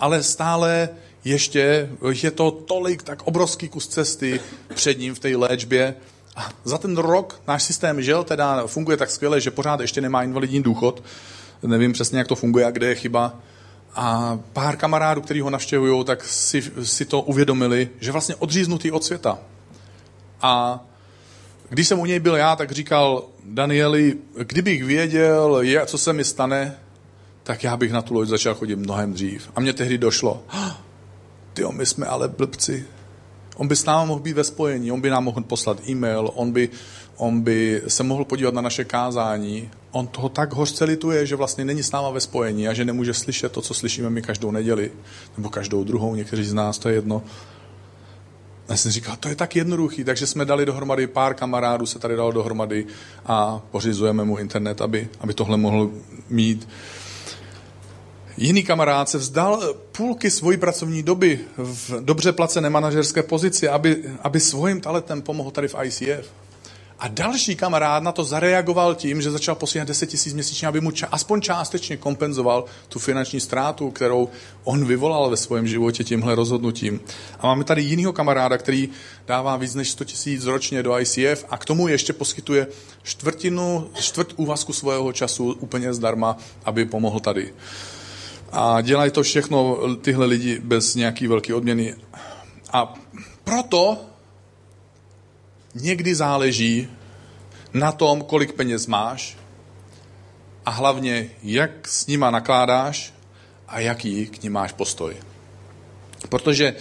ale 0.00 0.22
stále 0.22 0.88
ještě 1.24 1.90
je 2.22 2.30
to 2.30 2.50
tolik, 2.50 3.02
tak 3.02 3.22
obrovský 3.22 3.68
kus 3.68 3.88
cesty 3.88 4.40
před 4.74 4.98
ním 4.98 5.14
v 5.14 5.18
té 5.18 5.36
léčbě. 5.36 5.94
A 6.36 6.48
za 6.64 6.78
ten 6.78 6.96
rok 6.96 7.40
náš 7.48 7.62
systém 7.62 8.02
žil, 8.02 8.24
teda 8.24 8.66
funguje 8.66 8.96
tak 8.96 9.10
skvěle, 9.10 9.40
že 9.40 9.50
pořád 9.50 9.80
ještě 9.80 10.00
nemá 10.00 10.22
invalidní 10.22 10.62
důchod. 10.62 11.02
Nevím 11.62 11.92
přesně, 11.92 12.18
jak 12.18 12.28
to 12.28 12.34
funguje 12.34 12.64
a 12.64 12.70
kde 12.70 12.86
je 12.86 12.94
chyba. 12.94 13.38
A 13.94 14.38
pár 14.52 14.76
kamarádů, 14.76 15.20
kteří 15.20 15.40
ho 15.40 15.50
navštěvují, 15.50 16.04
tak 16.04 16.24
si, 16.24 16.62
si 16.82 17.04
to 17.04 17.20
uvědomili, 17.20 17.88
že 18.00 18.12
vlastně 18.12 18.34
odříznutý 18.34 18.90
od 18.90 19.04
světa. 19.04 19.38
A 20.42 20.80
když 21.68 21.88
jsem 21.88 22.00
u 22.00 22.06
něj 22.06 22.20
byl 22.20 22.36
já, 22.36 22.56
tak 22.56 22.70
říkal 22.70 23.24
Danieli, 23.44 24.16
kdybych 24.44 24.84
věděl, 24.84 25.58
je, 25.60 25.86
co 25.86 25.98
se 25.98 26.12
mi 26.12 26.24
stane, 26.24 26.76
tak 27.42 27.64
já 27.64 27.76
bych 27.76 27.92
na 27.92 28.02
tu 28.02 28.14
loď 28.14 28.28
začal 28.28 28.54
chodit 28.54 28.76
mnohem 28.76 29.12
dřív. 29.12 29.50
A 29.56 29.60
mě 29.60 29.72
tehdy 29.72 29.98
došlo, 29.98 30.42
ty 31.52 31.64
my 31.70 31.86
jsme 31.86 32.06
ale 32.06 32.28
blbci. 32.28 32.86
On 33.56 33.68
by 33.68 33.76
s 33.76 33.84
námi 33.84 34.08
mohl 34.08 34.20
být 34.20 34.32
ve 34.32 34.44
spojení, 34.44 34.92
on 34.92 35.00
by 35.00 35.10
nám 35.10 35.24
mohl 35.24 35.42
poslat 35.42 35.88
e-mail, 35.88 36.30
on 36.34 36.52
by, 36.52 36.68
on 37.16 37.40
by 37.40 37.82
se 37.88 38.02
mohl 38.02 38.24
podívat 38.24 38.54
na 38.54 38.62
naše 38.62 38.84
kázání. 38.84 39.70
On 39.92 40.06
toho 40.06 40.28
tak 40.28 40.52
hořce 40.52 40.84
lituje, 40.84 41.26
že 41.26 41.36
vlastně 41.36 41.64
není 41.64 41.82
s 41.82 41.92
náma 41.92 42.10
ve 42.10 42.20
spojení 42.20 42.68
a 42.68 42.74
že 42.74 42.84
nemůže 42.84 43.14
slyšet 43.14 43.52
to, 43.52 43.60
co 43.60 43.74
slyšíme 43.74 44.10
my 44.10 44.22
každou 44.22 44.50
neděli, 44.50 44.90
nebo 45.36 45.48
každou 45.48 45.84
druhou, 45.84 46.14
někteří 46.14 46.44
z 46.44 46.54
nás, 46.54 46.78
to 46.78 46.88
je 46.88 46.94
jedno. 46.94 47.22
Já 48.68 48.76
jsem 48.76 48.92
říkal, 48.92 49.16
to 49.16 49.28
je 49.28 49.36
tak 49.36 49.56
jednoduchý, 49.56 50.04
takže 50.04 50.26
jsme 50.26 50.44
dali 50.44 50.66
dohromady, 50.66 51.06
pár 51.06 51.34
kamarádů 51.34 51.86
se 51.86 51.98
tady 51.98 52.16
dalo 52.16 52.32
dohromady 52.32 52.86
a 53.26 53.60
pořizujeme 53.70 54.24
mu 54.24 54.38
internet, 54.38 54.80
aby, 54.80 55.08
aby 55.20 55.34
tohle 55.34 55.56
mohl 55.56 55.90
mít. 56.30 56.68
Jiný 58.36 58.62
kamarád 58.62 59.08
se 59.08 59.18
vzdal 59.18 59.74
půlky 59.92 60.30
svojí 60.30 60.58
pracovní 60.58 61.02
doby 61.02 61.40
v 61.56 61.90
dobře 62.00 62.32
placené 62.32 62.70
manažerské 62.70 63.22
pozici, 63.22 63.68
aby, 63.68 64.04
aby 64.22 64.40
svým 64.40 64.80
talentem 64.80 65.22
pomohl 65.22 65.50
tady 65.50 65.68
v 65.68 65.76
ICF. 65.84 66.32
A 67.02 67.08
další 67.08 67.56
kamarád 67.56 68.02
na 68.02 68.12
to 68.12 68.24
zareagoval 68.24 68.94
tím, 68.94 69.22
že 69.22 69.30
začal 69.30 69.54
posílat 69.54 69.88
10 69.88 70.06
tisíc 70.06 70.34
měsíčně, 70.34 70.68
aby 70.68 70.80
mu 70.80 70.90
ča- 70.90 71.08
aspoň 71.12 71.40
částečně 71.40 71.96
kompenzoval 71.96 72.64
tu 72.88 72.98
finanční 72.98 73.40
ztrátu, 73.40 73.90
kterou 73.90 74.28
on 74.64 74.84
vyvolal 74.84 75.30
ve 75.30 75.36
svém 75.36 75.66
životě 75.66 76.04
tímhle 76.04 76.34
rozhodnutím. 76.34 77.00
A 77.38 77.46
máme 77.46 77.64
tady 77.64 77.82
jinýho 77.82 78.12
kamaráda, 78.12 78.58
který 78.58 78.88
dává 79.26 79.56
víc 79.56 79.74
než 79.74 79.90
100 79.90 80.04
tisíc 80.04 80.44
ročně 80.44 80.82
do 80.82 80.98
ICF 80.98 81.44
a 81.50 81.58
k 81.58 81.64
tomu 81.64 81.88
ještě 81.88 82.12
poskytuje 82.12 82.66
čtvrtinu, 83.02 83.90
čtvrt 84.00 84.32
úvazku 84.36 84.72
svého 84.72 85.12
času 85.12 85.52
úplně 85.52 85.94
zdarma, 85.94 86.36
aby 86.64 86.84
pomohl 86.84 87.20
tady. 87.20 87.54
A 88.52 88.80
dělají 88.80 89.10
to 89.10 89.22
všechno 89.22 89.78
tyhle 89.96 90.26
lidi 90.26 90.60
bez 90.64 90.94
nějaký 90.94 91.26
velký 91.26 91.52
odměny. 91.52 91.94
A 92.72 92.94
proto 93.44 94.11
někdy 95.74 96.14
záleží 96.14 96.88
na 97.72 97.92
tom, 97.92 98.22
kolik 98.22 98.52
peněz 98.52 98.86
máš 98.86 99.36
a 100.66 100.70
hlavně, 100.70 101.30
jak 101.42 101.88
s 101.88 102.06
nima 102.06 102.30
nakládáš 102.30 103.14
a 103.68 103.80
jaký 103.80 104.26
k 104.26 104.42
ním 104.42 104.52
máš 104.52 104.72
postoj. 104.72 105.16
Protože 106.28 106.74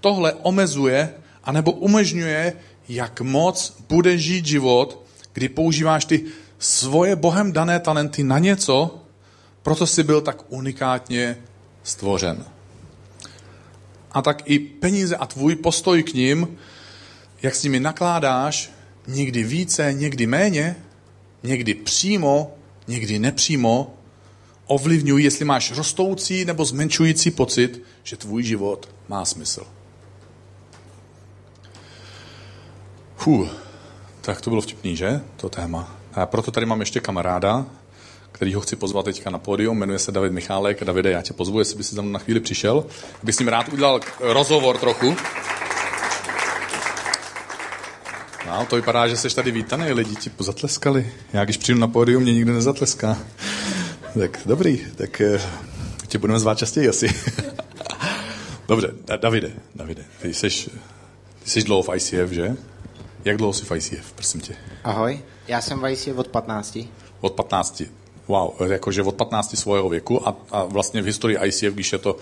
tohle 0.00 0.32
omezuje 0.32 1.14
anebo 1.44 1.72
umožňuje, 1.72 2.52
jak 2.88 3.20
moc 3.20 3.76
bude 3.88 4.18
žít 4.18 4.46
život, 4.46 5.02
kdy 5.32 5.48
používáš 5.48 6.04
ty 6.04 6.24
svoje 6.58 7.16
Bohem 7.16 7.52
dané 7.52 7.80
talenty 7.80 8.24
na 8.24 8.38
něco, 8.38 9.02
proto 9.62 9.86
jsi 9.86 10.02
byl 10.02 10.20
tak 10.20 10.42
unikátně 10.48 11.36
stvořen. 11.82 12.44
A 14.12 14.22
tak 14.22 14.42
i 14.44 14.58
peníze 14.58 15.16
a 15.16 15.26
tvůj 15.26 15.56
postoj 15.56 16.02
k 16.02 16.14
ním 16.14 16.58
jak 17.42 17.54
s 17.54 17.62
nimi 17.62 17.80
nakládáš, 17.80 18.70
někdy 19.06 19.44
více, 19.44 19.92
někdy 19.92 20.26
méně, 20.26 20.76
někdy 21.42 21.74
přímo, 21.74 22.54
někdy 22.88 23.18
nepřímo, 23.18 23.94
ovlivňují, 24.66 25.24
jestli 25.24 25.44
máš 25.44 25.72
rostoucí 25.72 26.44
nebo 26.44 26.64
zmenšující 26.64 27.30
pocit, 27.30 27.82
že 28.02 28.16
tvůj 28.16 28.42
život 28.42 28.88
má 29.08 29.24
smysl. 29.24 29.66
Fuh, 33.16 33.48
tak 34.20 34.40
to 34.40 34.50
bylo 34.50 34.62
vtipný, 34.62 34.96
že? 34.96 35.20
To 35.36 35.48
téma. 35.48 35.96
A 36.14 36.26
proto 36.26 36.50
tady 36.50 36.66
mám 36.66 36.80
ještě 36.80 37.00
kamaráda, 37.00 37.66
který 38.32 38.54
ho 38.54 38.60
chci 38.60 38.76
pozvat 38.76 39.04
teďka 39.04 39.30
na 39.30 39.38
pódium, 39.38 39.78
jmenuje 39.78 39.98
se 39.98 40.12
David 40.12 40.32
Michálek. 40.32 40.84
Davide, 40.84 41.10
já 41.10 41.22
tě 41.22 41.32
pozvu, 41.32 41.58
jestli 41.58 41.76
by 41.76 41.84
si 41.84 41.94
za 41.94 42.02
mnou 42.02 42.12
na 42.12 42.18
chvíli 42.18 42.40
přišel, 42.40 42.86
abych 43.22 43.34
s 43.34 43.38
ním 43.38 43.48
rád 43.48 43.68
udělal 43.68 44.00
rozhovor 44.20 44.78
trochu. 44.78 45.16
No, 48.46 48.66
to 48.66 48.76
vypadá, 48.76 49.08
že 49.08 49.16
jsi 49.16 49.34
tady 49.34 49.50
vítaný, 49.50 49.92
lidi 49.92 50.16
ti 50.16 50.30
zatleskali. 50.38 51.12
Já 51.32 51.44
když 51.44 51.56
přijdu 51.56 51.80
na 51.80 51.88
pódium, 51.88 52.22
mě 52.22 52.34
nikdo 52.34 52.52
nezatleská. 52.52 53.18
Tak 54.18 54.40
dobrý, 54.46 54.86
tak 54.96 55.20
eh, 55.20 55.40
tě 56.06 56.18
budeme 56.18 56.38
zvát 56.38 56.58
častěji 56.58 56.88
asi. 56.88 57.08
Dobře, 58.68 58.92
Davide, 59.20 59.52
Davide, 59.74 60.04
ty 60.22 60.34
jsi, 60.34 60.70
ty 61.44 61.50
jsi 61.50 61.62
dlouho 61.62 61.82
v 61.82 61.96
ICF, 61.96 62.30
že? 62.30 62.56
Jak 63.24 63.36
dlouho 63.36 63.52
jsi 63.52 63.64
v 63.64 63.76
ICF, 63.76 64.12
prosím 64.12 64.40
tě? 64.40 64.56
Ahoj, 64.84 65.20
já 65.48 65.60
jsem 65.60 65.80
v 65.80 65.88
ICF 65.88 66.16
od 66.18 66.28
15. 66.28 66.78
Od 67.20 67.32
15. 67.32 67.82
Wow, 68.28 68.50
jakože 68.72 69.02
od 69.02 69.14
15 69.14 69.58
svého 69.58 69.88
věku 69.88 70.28
a, 70.28 70.36
a 70.50 70.64
vlastně 70.64 71.02
v 71.02 71.04
historii 71.04 71.38
ICF, 71.44 71.74
když 71.74 71.92
je 71.92 71.98
to 71.98 72.16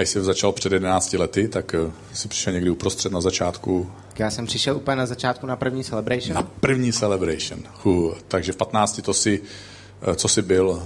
ICF 0.00 0.16
začal 0.16 0.52
před 0.52 0.72
11 0.72 1.12
lety, 1.12 1.48
tak 1.48 1.74
uh, 1.84 1.92
si 2.12 2.28
přišel 2.28 2.52
někdy 2.52 2.70
uprostřed 2.70 3.12
na 3.12 3.20
začátku. 3.20 3.90
Já 4.18 4.30
jsem 4.30 4.46
přišel 4.46 4.76
úplně 4.76 4.96
na 4.96 5.06
začátku 5.06 5.46
na 5.46 5.56
první 5.56 5.84
celebration. 5.84 6.34
Na 6.34 6.42
první 6.42 6.92
celebration. 6.92 7.60
Uh, 7.84 8.14
takže 8.28 8.52
v 8.52 8.56
15 8.56 9.00
to 9.02 9.14
si, 9.14 9.40
uh, 10.08 10.14
co 10.14 10.28
jsi 10.28 10.42
byl? 10.42 10.82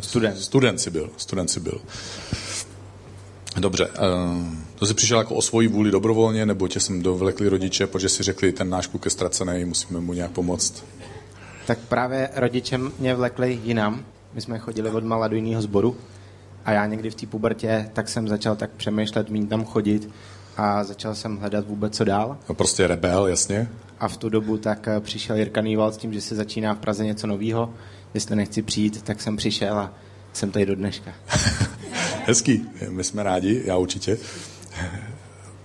Student. 0.00 0.38
Student 0.38 0.80
si 0.80 0.90
byl. 0.90 1.10
Student 1.16 1.50
si 1.50 1.60
byl. 1.60 1.80
Dobře, 3.56 3.86
uh, 3.86 3.92
to 4.74 4.86
jsi 4.86 4.94
přišel 4.94 5.18
jako 5.18 5.34
o 5.34 5.42
svoji 5.42 5.68
vůli 5.68 5.90
dobrovolně, 5.90 6.46
nebo 6.46 6.68
tě 6.68 6.80
jsem 6.80 7.02
dovlekli 7.02 7.48
rodiče, 7.48 7.86
protože 7.86 8.08
si 8.08 8.22
řekli, 8.22 8.52
ten 8.52 8.70
náš 8.70 8.86
kluk 8.86 9.04
je 9.04 9.10
ztracený, 9.10 9.64
musíme 9.64 10.00
mu 10.00 10.12
nějak 10.12 10.30
pomoct? 10.30 10.84
Tak 11.66 11.78
právě 11.78 12.30
rodiče 12.34 12.78
mě 12.98 13.14
vlekli 13.14 13.60
jinam. 13.64 14.04
My 14.34 14.40
jsme 14.40 14.58
chodili 14.58 14.90
od 14.90 15.04
mala 15.04 15.28
do 15.28 15.36
jiného 15.36 15.62
sboru 15.62 15.96
a 16.70 16.72
já 16.72 16.86
někdy 16.86 17.10
v 17.10 17.14
té 17.14 17.26
pubertě 17.26 17.90
tak 17.92 18.08
jsem 18.08 18.28
začal 18.28 18.56
tak 18.56 18.70
přemýšlet, 18.70 19.30
mít 19.30 19.48
tam 19.48 19.64
chodit 19.64 20.10
a 20.56 20.84
začal 20.84 21.14
jsem 21.14 21.36
hledat 21.36 21.66
vůbec 21.66 21.96
co 21.96 22.04
dál. 22.04 22.38
No 22.48 22.54
prostě 22.54 22.86
rebel, 22.86 23.26
jasně. 23.26 23.68
A 24.00 24.08
v 24.08 24.16
tu 24.16 24.28
dobu 24.28 24.56
tak 24.56 24.88
eh, 24.88 25.00
přišel 25.00 25.36
Jirka 25.36 25.60
Nýval 25.60 25.92
s 25.92 25.96
tím, 25.96 26.12
že 26.12 26.20
se 26.20 26.34
začíná 26.34 26.74
v 26.74 26.78
Praze 26.78 27.04
něco 27.04 27.26
nového. 27.26 27.74
Jestli 28.14 28.36
nechci 28.36 28.62
přijít, 28.62 29.02
tak 29.02 29.22
jsem 29.22 29.36
přišel 29.36 29.78
a 29.78 29.94
jsem 30.32 30.50
tady 30.50 30.66
do 30.66 30.74
dneška. 30.74 31.12
Hezký, 32.26 32.66
my 32.88 33.04
jsme 33.04 33.22
rádi, 33.22 33.62
já 33.64 33.76
určitě. 33.76 34.18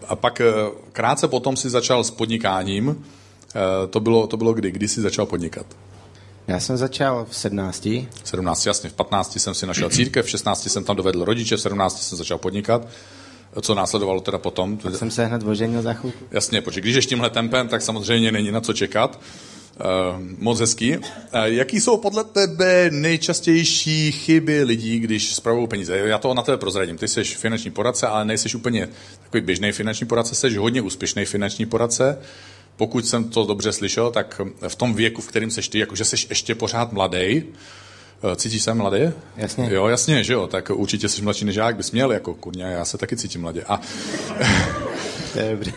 A 0.07 0.15
pak 0.15 0.41
eh, 0.41 0.53
krátce 0.91 1.27
potom 1.27 1.57
si 1.57 1.69
začal 1.69 2.03
s 2.03 2.11
podnikáním. 2.11 3.05
Eh, 3.55 3.87
to 3.87 3.99
bylo, 3.99 4.27
to 4.27 4.37
bylo 4.37 4.53
kdy? 4.53 4.71
Kdy 4.71 4.87
jsi 4.87 5.01
začal 5.01 5.25
podnikat? 5.25 5.65
Já 6.47 6.59
jsem 6.59 6.77
začal 6.77 7.25
v 7.29 7.35
17. 7.35 7.87
17, 8.23 8.65
jasně. 8.65 8.89
V 8.89 8.93
15 8.93 9.39
jsem 9.39 9.53
si 9.53 9.65
našel 9.65 9.89
církev, 9.89 10.25
v 10.25 10.29
16 10.29 10.69
jsem 10.69 10.83
tam 10.83 10.95
dovedl 10.95 11.25
rodiče, 11.25 11.57
v 11.57 11.61
17 11.61 12.03
jsem 12.03 12.17
začal 12.17 12.37
podnikat. 12.37 12.87
Co 13.61 13.75
následovalo 13.75 14.21
teda 14.21 14.37
potom? 14.37 14.77
Tak 14.77 14.95
jsem 14.95 15.11
se 15.11 15.25
hned 15.25 15.43
oženil 15.43 15.81
za 15.81 15.93
chvilku. 15.93 16.25
Jasně, 16.31 16.61
protože 16.61 16.81
když 16.81 16.95
ještě 16.95 17.09
tímhle 17.09 17.29
tempem, 17.29 17.67
tak 17.67 17.81
samozřejmě 17.81 18.31
není 18.31 18.51
na 18.51 18.61
co 18.61 18.73
čekat. 18.73 19.19
Uh, 19.79 20.21
moc 20.37 20.59
hezký. 20.59 20.97
Uh, 20.97 21.03
jaký 21.43 21.81
jsou 21.81 21.97
podle 21.97 22.23
tebe 22.23 22.89
nejčastější 22.91 24.11
chyby 24.11 24.63
lidí, 24.63 24.99
když 24.99 25.35
spravují 25.35 25.67
peníze? 25.67 25.97
Já 25.97 26.17
to 26.17 26.33
na 26.33 26.41
tebe 26.41 26.57
prozradím. 26.57 26.97
Ty 26.97 27.07
jsi 27.07 27.23
finanční 27.23 27.71
poradce, 27.71 28.07
ale 28.07 28.25
nejsi 28.25 28.57
úplně 28.57 28.89
takový 29.23 29.41
běžný 29.41 29.71
finanční 29.71 30.07
poradce, 30.07 30.35
jsi 30.35 30.55
hodně 30.55 30.81
úspěšný 30.81 31.25
finanční 31.25 31.65
poradce. 31.65 32.17
Pokud 32.77 33.07
jsem 33.07 33.23
to 33.23 33.45
dobře 33.45 33.71
slyšel, 33.71 34.11
tak 34.11 34.41
v 34.67 34.75
tom 34.75 34.93
věku, 34.93 35.21
v 35.21 35.27
kterém 35.27 35.51
seš 35.51 35.67
ty, 35.67 35.79
jakože 35.79 36.05
jsi 36.05 36.15
ještě 36.29 36.55
pořád 36.55 36.91
mladý, 36.91 37.43
Cítíš 38.35 38.63
se 38.63 38.73
mladý? 38.73 38.99
Jasně. 39.37 39.69
Jo, 39.71 39.87
jasně, 39.87 40.23
že 40.23 40.33
jo, 40.33 40.47
tak 40.47 40.69
určitě 40.73 41.09
jsi 41.09 41.21
mladší 41.21 41.45
než 41.45 41.55
já, 41.55 41.65
jak 41.67 41.75
bys 41.75 41.91
měl, 41.91 42.11
jako 42.11 42.33
kurně, 42.33 42.63
já 42.63 42.85
se 42.85 42.97
taky 42.97 43.17
cítím 43.17 43.41
mladě. 43.41 43.63
A, 43.67 43.81
To 45.33 45.39
je 45.39 45.51
dobré. 45.51 45.71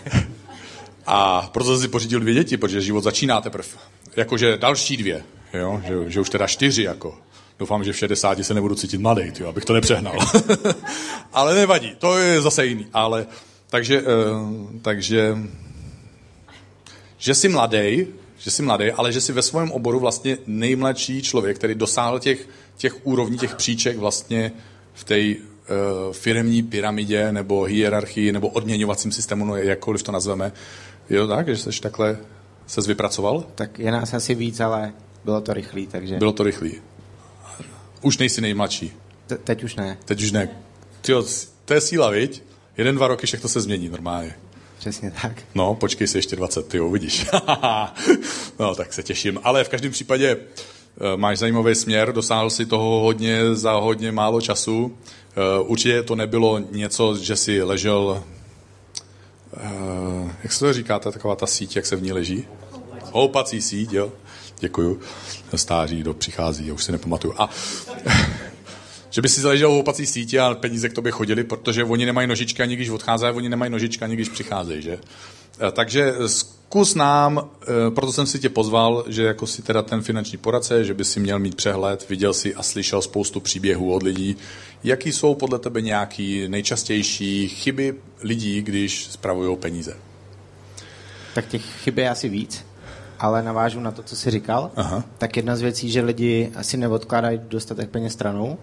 a 1.07 1.49
proto 1.53 1.79
si 1.79 1.89
pořídil 1.89 2.21
dvě 2.21 2.35
děti, 2.35 2.57
protože 2.57 2.81
život 2.81 3.05
začíná 3.05 3.41
teprve. 3.41 3.69
Jakože 4.17 4.57
další 4.57 4.97
dvě, 4.97 5.23
jo, 5.55 5.83
že, 5.87 6.11
že 6.11 6.21
už 6.21 6.31
teda 6.31 6.47
čtyři, 6.47 6.83
jako. 6.83 7.19
Doufám, 7.59 7.85
že 7.85 7.93
v 7.93 7.97
60 7.97 8.39
se 8.45 8.55
nebudu 8.55 8.75
cítit 8.75 8.99
mladý, 9.01 9.31
tyjo, 9.31 9.49
abych 9.49 9.65
to 9.65 9.73
nepřehnal. 9.73 10.19
Ale 11.33 11.55
nevadí, 11.55 11.93
to 11.99 12.19
je 12.19 12.43
zase 12.43 12.67
jiný. 12.67 12.87
Ale, 12.93 13.27
takže, 13.71 14.03
uh, 14.03 14.07
takže, 14.83 15.37
že 17.19 17.35
jsi 17.35 17.49
mladý, 17.49 18.07
že 18.39 18.51
jsi 18.51 18.63
mladý, 18.63 18.93
ale 18.93 19.13
že 19.13 19.21
jsi 19.21 19.33
ve 19.33 19.43
svém 19.43 19.71
oboru 19.71 20.01
vlastně 20.01 20.39
nejmladší 20.47 21.23
člověk, 21.23 21.57
který 21.57 21.75
dosáhl 21.75 22.19
těch, 22.19 22.49
těch 22.77 23.07
úrovní, 23.07 23.39
těch 23.39 23.55
příček 23.55 23.97
vlastně 23.97 24.53
v 24.95 25.05
té 25.05 25.21
uh, 25.21 25.37
firmní 26.13 26.63
pyramidě 26.63 27.33
nebo 27.33 27.63
hierarchii 27.63 28.33
nebo 28.33 28.49
odměňovacím 28.49 29.13
systému, 29.13 29.45
no 29.45 29.57
jakkoliv 29.57 30.03
to 30.03 30.13
nazveme. 30.13 30.53
Jo 31.11 31.27
tak, 31.27 31.49
že 31.49 31.57
jsi 31.57 31.81
takhle 31.81 32.19
ses 32.67 32.87
vypracoval? 32.87 33.45
Tak 33.55 33.79
je 33.79 33.91
nás 33.91 34.15
asi 34.15 34.35
víc, 34.35 34.61
ale 34.61 34.93
bylo 35.25 35.41
to 35.41 35.53
rychlý, 35.55 35.87
takže... 35.87 36.17
Bylo 36.17 36.33
to 36.33 36.43
rychlý. 36.43 36.75
Už 38.03 38.19
nejsi 38.19 38.41
nejmladší. 38.41 38.93
Te- 39.27 39.39
teď 39.39 39.65
už 39.65 39.77
ne. 39.77 39.99
Teď 40.05 40.23
už 40.23 40.33
ne. 40.33 40.49
Tyjo, 41.01 41.25
to 41.65 41.75
je 41.75 41.81
síla, 41.81 42.11
viď? 42.11 42.43
Jeden, 42.77 42.97
dva 42.97 43.09
roky 43.09 43.27
všechno 43.27 43.49
se 43.49 43.61
změní 43.61 43.89
normálně. 43.89 44.35
Přesně 44.79 45.13
tak. 45.23 45.33
No, 45.55 45.75
počkej 45.75 46.07
si 46.07 46.19
ještě 46.19 46.37
20, 46.37 46.69
ty 46.69 46.81
uvidíš. 46.81 47.27
no, 48.59 48.75
tak 48.75 48.93
se 48.93 49.03
těším. 49.03 49.41
Ale 49.43 49.65
v 49.65 49.69
každém 49.69 49.93
případě 49.93 50.37
eh, 50.37 51.17
máš 51.17 51.39
zajímavý 51.39 51.75
směr, 51.75 52.13
dosáhl 52.13 52.51
si 52.51 52.67
toho 52.67 53.01
hodně 53.01 53.55
za 53.55 53.73
hodně 53.73 54.13
málo 54.13 54.41
času. 54.41 54.97
Eh, 55.31 55.61
Určitě 55.63 56.03
to 56.03 56.15
nebylo 56.15 56.59
něco, 56.59 57.17
že 57.17 57.37
si 57.37 57.63
ležel, 57.63 58.23
eh, 59.57 60.37
jak 60.43 60.53
se 60.53 60.61
to 60.61 60.73
říká, 60.73 60.99
ta 60.99 61.11
taková 61.11 61.37
ta 61.37 61.47
síť, 61.47 61.77
jak 61.77 61.87
se 61.87 61.97
v 61.97 62.03
ní 62.03 62.13
leží? 62.13 62.45
Houpací 63.13 63.63
síť, 63.63 63.93
jo. 63.93 64.13
Děkuju. 64.61 65.01
Stáří, 65.57 66.03
do 66.03 66.15
přichází, 66.15 66.67
já 66.67 66.75
už 66.75 66.85
si 66.85 66.93
nepamatuju. 66.93 67.35
A 67.39 67.51
že 69.19 69.23
by 69.23 69.29
si 69.29 69.41
zaležel 69.41 69.71
v 69.71 69.73
houpací 69.73 70.07
síti 70.07 70.39
a 70.39 70.55
peníze 70.55 70.89
k 70.89 70.93
tobě 70.93 71.13
chodili, 71.13 71.45
protože 71.45 71.85
oni 71.85 72.07
nemají 72.07 72.29
nožičky 72.29 72.63
ani 72.63 72.77
když 72.77 72.89
odcházejí, 72.89 73.33
oni 73.33 73.49
nemají 73.49 73.71
nožičky 73.71 74.05
ani 74.05 74.15
když 74.15 74.29
přicházejí, 74.29 74.83
že? 74.83 74.99
Takže 75.73 76.15
zkus 76.27 76.95
nám, 76.95 77.51
eh, 77.63 77.91
proto 77.91 78.13
jsem 78.13 78.27
si 78.27 78.39
tě 78.39 78.49
pozval, 78.49 79.05
že 79.09 79.23
jako 79.23 79.47
si 79.47 79.63
teda 79.63 79.83
ten 79.83 80.03
finanční 80.03 80.39
poradce, 80.39 80.85
že 80.85 80.95
by 80.95 81.05
si 81.05 81.21
měl 81.21 81.39
mít 81.39 81.55
přehled, 81.55 82.09
viděl 82.09 82.35
si 82.35 82.55
a 82.55 82.63
slyšel 82.63 83.03
spoustu 83.03 83.41
příběhů 83.41 83.95
od 83.95 84.03
lidí. 84.03 84.37
Jaký 84.85 85.13
jsou 85.13 85.35
podle 85.35 85.59
tebe 85.59 85.81
nějaký 85.81 86.49
nejčastější 86.49 87.49
chyby 87.49 87.95
lidí, 88.23 88.63
když 88.63 89.05
spravují 89.05 89.57
peníze? 89.57 89.97
Tak 91.35 91.47
těch 91.47 91.65
chyb 91.65 91.99
je 91.99 92.11
asi 92.11 92.29
víc, 92.29 92.65
ale 93.19 93.43
navážu 93.43 93.81
na 93.81 93.91
to, 93.91 94.03
co 94.03 94.17
jsi 94.17 94.31
říkal. 94.31 94.71
Aha. 94.77 95.05
Tak 95.19 95.37
jedna 95.37 95.57
z 95.57 95.63
věcí, 95.63 95.91
že 95.91 96.01
lidi 96.01 96.53
asi 96.55 96.77
neodkládají 96.77 97.41
dostatek 97.49 97.91
peněz 97.91 98.13
stranou. 98.13 98.59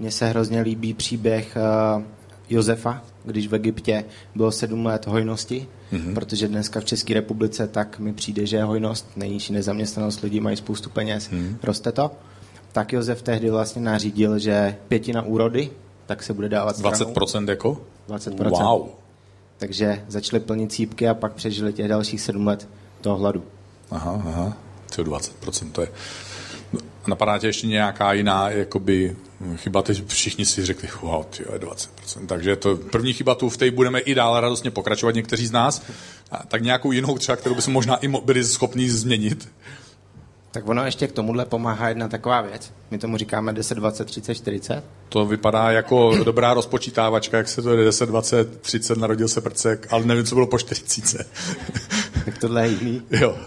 Mně 0.00 0.10
se 0.10 0.26
hrozně 0.26 0.60
líbí 0.60 0.94
příběh 0.94 1.56
uh, 1.96 2.02
Josefa, 2.50 3.02
když 3.24 3.48
v 3.48 3.54
Egyptě 3.54 4.04
bylo 4.34 4.52
sedm 4.52 4.86
let 4.86 5.06
hojnosti, 5.06 5.68
mm-hmm. 5.92 6.14
protože 6.14 6.48
dneska 6.48 6.80
v 6.80 6.84
České 6.84 7.14
republice 7.14 7.68
tak 7.68 7.98
mi 7.98 8.12
přijde, 8.12 8.46
že 8.46 8.56
je 8.56 8.64
hojnost, 8.64 9.06
nejnižší 9.16 9.52
nezaměstnanost, 9.52 10.20
lidi 10.20 10.40
mají 10.40 10.56
spoustu 10.56 10.90
peněz, 10.90 11.30
mm-hmm. 11.30 11.56
roste 11.62 11.92
to. 11.92 12.10
Tak 12.72 12.92
Josef 12.92 13.22
tehdy 13.22 13.50
vlastně 13.50 13.82
nařídil, 13.82 14.38
že 14.38 14.76
pětina 14.88 15.22
úrody, 15.22 15.70
tak 16.06 16.22
se 16.22 16.34
bude 16.34 16.48
dávat 16.48 16.76
stranou. 16.76 16.96
20% 16.96 17.48
jako? 17.48 17.80
20%. 18.08 18.48
Wow. 18.48 18.88
Takže 19.56 20.04
začali 20.08 20.40
plnit 20.40 20.72
cípky 20.72 21.08
a 21.08 21.14
pak 21.14 21.32
přežili 21.32 21.72
těch 21.72 21.88
dalších 21.88 22.20
sedm 22.20 22.46
let 22.46 22.68
toho 23.00 23.16
hladu. 23.16 23.42
Aha, 23.90 24.22
aha. 24.26 24.56
To 24.96 25.04
20%, 25.04 25.70
to 25.72 25.80
je... 25.80 25.88
Napadá 27.06 27.38
tě 27.38 27.46
ještě 27.46 27.66
nějaká 27.66 28.12
jiná 28.12 28.50
jakoby, 28.50 29.16
chyba, 29.56 29.82
teď 29.82 30.06
všichni 30.06 30.44
si 30.44 30.66
řekli, 30.66 30.88
wow, 31.02 31.24
ty 31.24 31.44
je 31.52 31.58
20%. 31.58 32.26
Takže 32.26 32.56
to 32.56 32.76
první 32.76 33.12
chyba 33.12 33.34
tu 33.34 33.48
v 33.48 33.56
té 33.56 33.70
budeme 33.70 34.00
i 34.00 34.14
dále 34.14 34.40
radostně 34.40 34.70
pokračovat 34.70 35.14
někteří 35.14 35.46
z 35.46 35.52
nás. 35.52 35.82
A 36.30 36.46
tak 36.46 36.62
nějakou 36.62 36.92
jinou 36.92 37.18
třeba, 37.18 37.36
kterou 37.36 37.54
bychom 37.54 37.74
možná 37.74 37.96
i 37.96 38.08
byli 38.08 38.44
schopni 38.44 38.90
změnit. 38.90 39.48
Tak 40.52 40.68
ono 40.68 40.84
ještě 40.84 41.06
k 41.06 41.12
tomuhle 41.12 41.44
pomáhá 41.44 41.88
jedna 41.88 42.08
taková 42.08 42.40
věc. 42.40 42.72
My 42.90 42.98
tomu 42.98 43.16
říkáme 43.16 43.52
10, 43.52 43.74
20, 43.74 44.04
30, 44.04 44.34
40. 44.34 44.84
To 45.08 45.26
vypadá 45.26 45.70
jako 45.70 46.14
dobrá 46.24 46.54
rozpočítávačka, 46.54 47.36
jak 47.36 47.48
se 47.48 47.62
to 47.62 47.70
je 47.70 47.84
10, 47.84 48.06
20, 48.06 48.60
30, 48.60 48.98
narodil 48.98 49.28
se 49.28 49.40
prcek, 49.40 49.86
ale 49.90 50.04
nevím, 50.04 50.24
co 50.24 50.34
bylo 50.34 50.46
po 50.46 50.58
40. 50.58 51.26
tak 52.24 52.38
tohle 52.38 52.66
je 52.66 52.72
jiný. 52.72 53.02
Jo. 53.10 53.38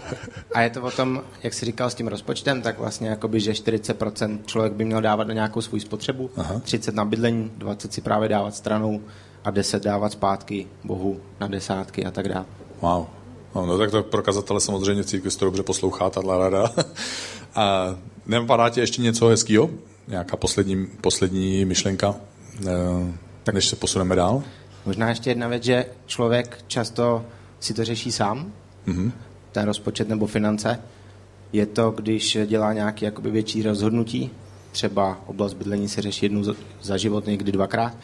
A 0.54 0.60
je 0.60 0.70
to 0.70 0.82
o 0.82 0.90
tom, 0.90 1.22
jak 1.42 1.54
jsi 1.54 1.66
říkal 1.66 1.90
s 1.90 1.94
tím 1.94 2.08
rozpočtem, 2.08 2.62
tak 2.62 2.78
vlastně 2.78 3.08
jakoby, 3.08 3.40
že 3.40 3.52
40% 3.52 4.38
člověk 4.46 4.72
by 4.72 4.84
měl 4.84 5.00
dávat 5.00 5.28
na 5.28 5.34
nějakou 5.34 5.60
svou 5.60 5.78
spotřebu, 5.78 6.30
Aha. 6.36 6.58
30 6.58 6.94
na 6.94 7.04
bydlení, 7.04 7.52
20 7.56 7.92
si 7.92 8.00
právě 8.00 8.28
dávat 8.28 8.54
stranou 8.54 9.00
a 9.44 9.50
10 9.50 9.82
dávat 9.82 10.12
zpátky 10.12 10.66
Bohu 10.84 11.20
na 11.40 11.46
desátky 11.46 12.04
a 12.04 12.10
tak 12.10 12.28
dále. 12.28 12.44
Wow. 12.80 13.06
No, 13.54 13.66
no 13.66 13.78
tak 13.78 13.90
to 13.90 14.02
pro 14.02 14.22
kazatele 14.22 14.60
samozřejmě 14.60 15.02
v 15.02 15.06
církvi 15.06 15.30
to 15.30 15.44
dobře 15.44 15.62
poslouchá, 15.62 16.10
tato 16.10 16.38
rada. 16.38 16.70
A 17.54 17.96
nepadá 18.26 18.68
ti 18.68 18.80
ještě 18.80 19.02
něco 19.02 19.26
hezkého? 19.26 19.70
Nějaká 20.08 20.36
poslední, 20.36 20.86
poslední 21.00 21.64
myšlenka, 21.64 22.14
eh, 22.66 22.70
tak 23.44 23.54
než 23.54 23.68
se 23.68 23.76
posuneme 23.76 24.16
dál? 24.16 24.42
Možná 24.86 25.08
ještě 25.08 25.30
jedna 25.30 25.48
věc, 25.48 25.64
že 25.64 25.86
člověk 26.06 26.64
často 26.66 27.24
si 27.60 27.74
to 27.74 27.84
řeší 27.84 28.12
sám, 28.12 28.52
mm-hmm. 28.86 29.12
ten 29.52 29.64
rozpočet 29.66 30.08
nebo 30.08 30.26
finance. 30.26 30.80
Je 31.52 31.66
to, 31.66 31.90
když 31.90 32.38
dělá 32.46 32.72
nějaké 32.72 33.04
jakoby 33.04 33.30
větší 33.30 33.62
rozhodnutí, 33.62 34.30
třeba 34.72 35.20
oblast 35.26 35.54
bydlení 35.54 35.88
se 35.88 36.02
řeší 36.02 36.26
jednou 36.26 36.54
za 36.82 36.96
život, 36.96 37.26
někdy 37.26 37.52
dvakrát, 37.52 37.96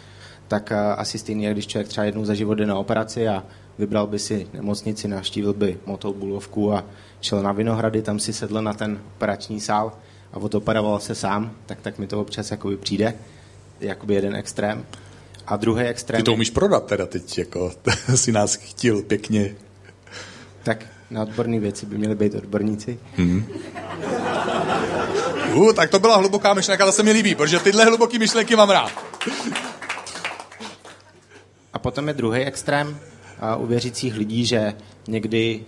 tak 0.48 0.72
eh, 0.72 0.76
asi 0.76 1.18
stejně, 1.18 1.52
když 1.52 1.66
člověk 1.66 1.88
třeba 1.88 2.04
jednou 2.04 2.24
za 2.24 2.34
život 2.34 2.54
jde 2.54 2.66
na 2.66 2.78
operaci 2.78 3.28
a 3.28 3.44
vybral 3.78 4.06
by 4.06 4.18
si 4.18 4.46
nemocnici, 4.54 5.08
navštívil 5.08 5.52
by 5.52 5.78
Motou 5.86 6.12
Bulovku 6.12 6.72
a 6.72 6.84
šel 7.20 7.42
na 7.42 7.52
Vinohrady, 7.52 8.02
tam 8.02 8.18
si 8.18 8.32
sedl 8.32 8.62
na 8.62 8.72
ten 8.72 9.00
operační 9.16 9.60
sál 9.60 9.92
a 10.32 10.36
odoperoval 10.36 11.00
se 11.00 11.14
sám, 11.14 11.52
tak, 11.66 11.80
tak 11.80 11.98
mi 11.98 12.06
to 12.06 12.20
občas 12.20 12.50
jakoby 12.50 12.76
přijde, 12.76 13.14
jakoby 13.80 14.14
jeden 14.14 14.34
extrém. 14.34 14.84
A 15.46 15.56
druhý 15.56 15.84
extrém... 15.84 16.20
Ty 16.20 16.24
to 16.24 16.32
umíš 16.32 16.50
prodat 16.50 16.86
teda 16.86 17.06
teď, 17.06 17.38
jako 17.38 17.72
si 18.14 18.32
nás 18.32 18.54
chtěl 18.54 19.02
pěkně. 19.02 19.54
Tak 20.62 20.86
na 21.10 21.22
odborné 21.22 21.60
věci 21.60 21.86
by 21.86 21.98
měli 21.98 22.14
být 22.14 22.34
odborníci. 22.34 22.98
Hmm. 23.16 23.46
Uh, 25.54 25.72
tak 25.72 25.90
to 25.90 25.98
byla 25.98 26.16
hluboká 26.16 26.54
myšlenka, 26.54 26.86
to 26.86 26.92
se 26.92 27.02
mi 27.02 27.12
líbí, 27.12 27.34
protože 27.34 27.58
tyhle 27.58 27.84
hluboké 27.84 28.18
myšlenky 28.18 28.56
mám 28.56 28.70
rád. 28.70 28.92
A 31.72 31.78
potom 31.78 32.08
je 32.08 32.14
druhý 32.14 32.40
extrém, 32.40 32.98
u 33.58 33.66
věřících 33.66 34.16
lidí, 34.16 34.46
že 34.46 34.74
někdy 35.08 35.64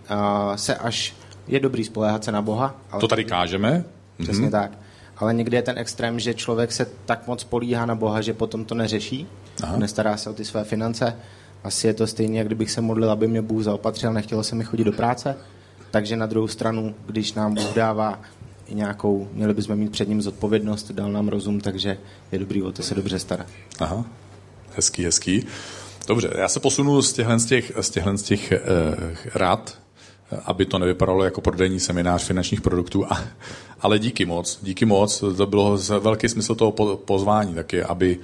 se 0.56 0.76
až 0.76 1.14
je 1.48 1.60
dobrý 1.60 1.84
spoléhat 1.84 2.24
se 2.24 2.32
na 2.32 2.42
Boha. 2.42 2.74
Ale 2.90 3.00
to 3.00 3.08
tady 3.08 3.24
kážeme. 3.24 3.84
Přesně 4.22 4.46
mm-hmm. 4.46 4.50
tak. 4.50 4.70
Ale 5.16 5.34
někdy 5.34 5.56
je 5.56 5.62
ten 5.62 5.78
extrém, 5.78 6.20
že 6.20 6.34
člověk 6.34 6.72
se 6.72 6.86
tak 7.06 7.26
moc 7.26 7.44
políhá 7.44 7.86
na 7.86 7.94
Boha, 7.94 8.20
že 8.20 8.34
potom 8.34 8.64
to 8.64 8.74
neřeší, 8.74 9.26
Aha. 9.62 9.76
nestará 9.76 10.16
se 10.16 10.30
o 10.30 10.32
ty 10.32 10.44
své 10.44 10.64
finance. 10.64 11.16
Asi 11.64 11.86
je 11.86 11.94
to 11.94 12.06
stejně, 12.06 12.38
jak 12.38 12.46
kdybych 12.46 12.70
se 12.70 12.80
modlil, 12.80 13.10
aby 13.10 13.28
mě 13.28 13.42
Bůh 13.42 13.62
zaopatřil, 13.62 14.12
nechtělo 14.12 14.42
se 14.42 14.54
mi 14.54 14.64
chodit 14.64 14.84
do 14.84 14.92
práce. 14.92 15.36
Takže 15.90 16.16
na 16.16 16.26
druhou 16.26 16.48
stranu, 16.48 16.94
když 17.06 17.32
nám 17.32 17.54
Bůh 17.54 17.74
dává 17.74 18.20
nějakou, 18.68 19.28
měli 19.32 19.54
bychom 19.54 19.76
mít 19.76 19.92
před 19.92 20.08
ním 20.08 20.22
zodpovědnost, 20.22 20.90
dal 20.90 21.12
nám 21.12 21.28
rozum, 21.28 21.60
takže 21.60 21.98
je 22.32 22.38
dobrý 22.38 22.62
o 22.62 22.72
to 22.72 22.82
se 22.82 22.94
dobře 22.94 23.18
starat. 23.18 23.46
Aha, 23.80 24.04
hezký, 24.76 25.04
hezký. 25.04 25.46
Dobře, 26.08 26.30
já 26.38 26.48
se 26.48 26.60
posunu 26.60 27.02
z 27.02 27.12
těchhle 27.12 27.38
z 27.38 27.46
těch, 27.46 27.72
z 27.80 27.90
těchhle 27.90 28.18
z 28.18 28.22
těch 28.22 28.52
uh, 28.52 29.14
rad, 29.34 29.78
aby 30.44 30.66
to 30.66 30.78
nevypadalo 30.78 31.24
jako 31.24 31.40
prodejní 31.40 31.80
seminář 31.80 32.24
finančních 32.24 32.60
produktů, 32.60 33.12
a, 33.12 33.24
ale 33.80 33.98
díky 33.98 34.24
moc, 34.24 34.58
díky 34.62 34.84
moc, 34.84 35.24
to 35.36 35.46
bylo 35.46 35.78
velký 36.00 36.28
smysl 36.28 36.54
toho 36.54 36.96
pozvání 36.96 37.54
taky, 37.54 37.82
aby, 37.82 38.18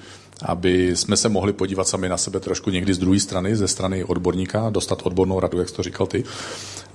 aby 0.44 0.96
jsme 0.96 1.16
se 1.16 1.28
mohli 1.28 1.52
podívat 1.52 1.88
sami 1.88 2.08
na 2.08 2.16
sebe 2.16 2.40
trošku 2.40 2.70
někdy 2.70 2.94
z 2.94 2.98
druhé 2.98 3.20
strany, 3.20 3.56
ze 3.56 3.68
strany 3.68 4.04
odborníka, 4.04 4.70
dostat 4.70 5.02
odbornou 5.02 5.40
radu, 5.40 5.58
jak 5.58 5.68
jsi 5.68 5.74
to 5.74 5.82
říkal 5.82 6.06
ty. 6.06 6.24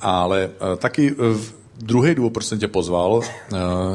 Ale 0.02 0.48
uh, 0.48 0.78
taky 0.78 1.12
uh, 1.12 1.38
Druhý 1.78 2.16
důvod, 2.16 2.34
proč 2.34 2.46
jsem 2.46 2.60
tě 2.60 2.68
pozval, 2.68 3.22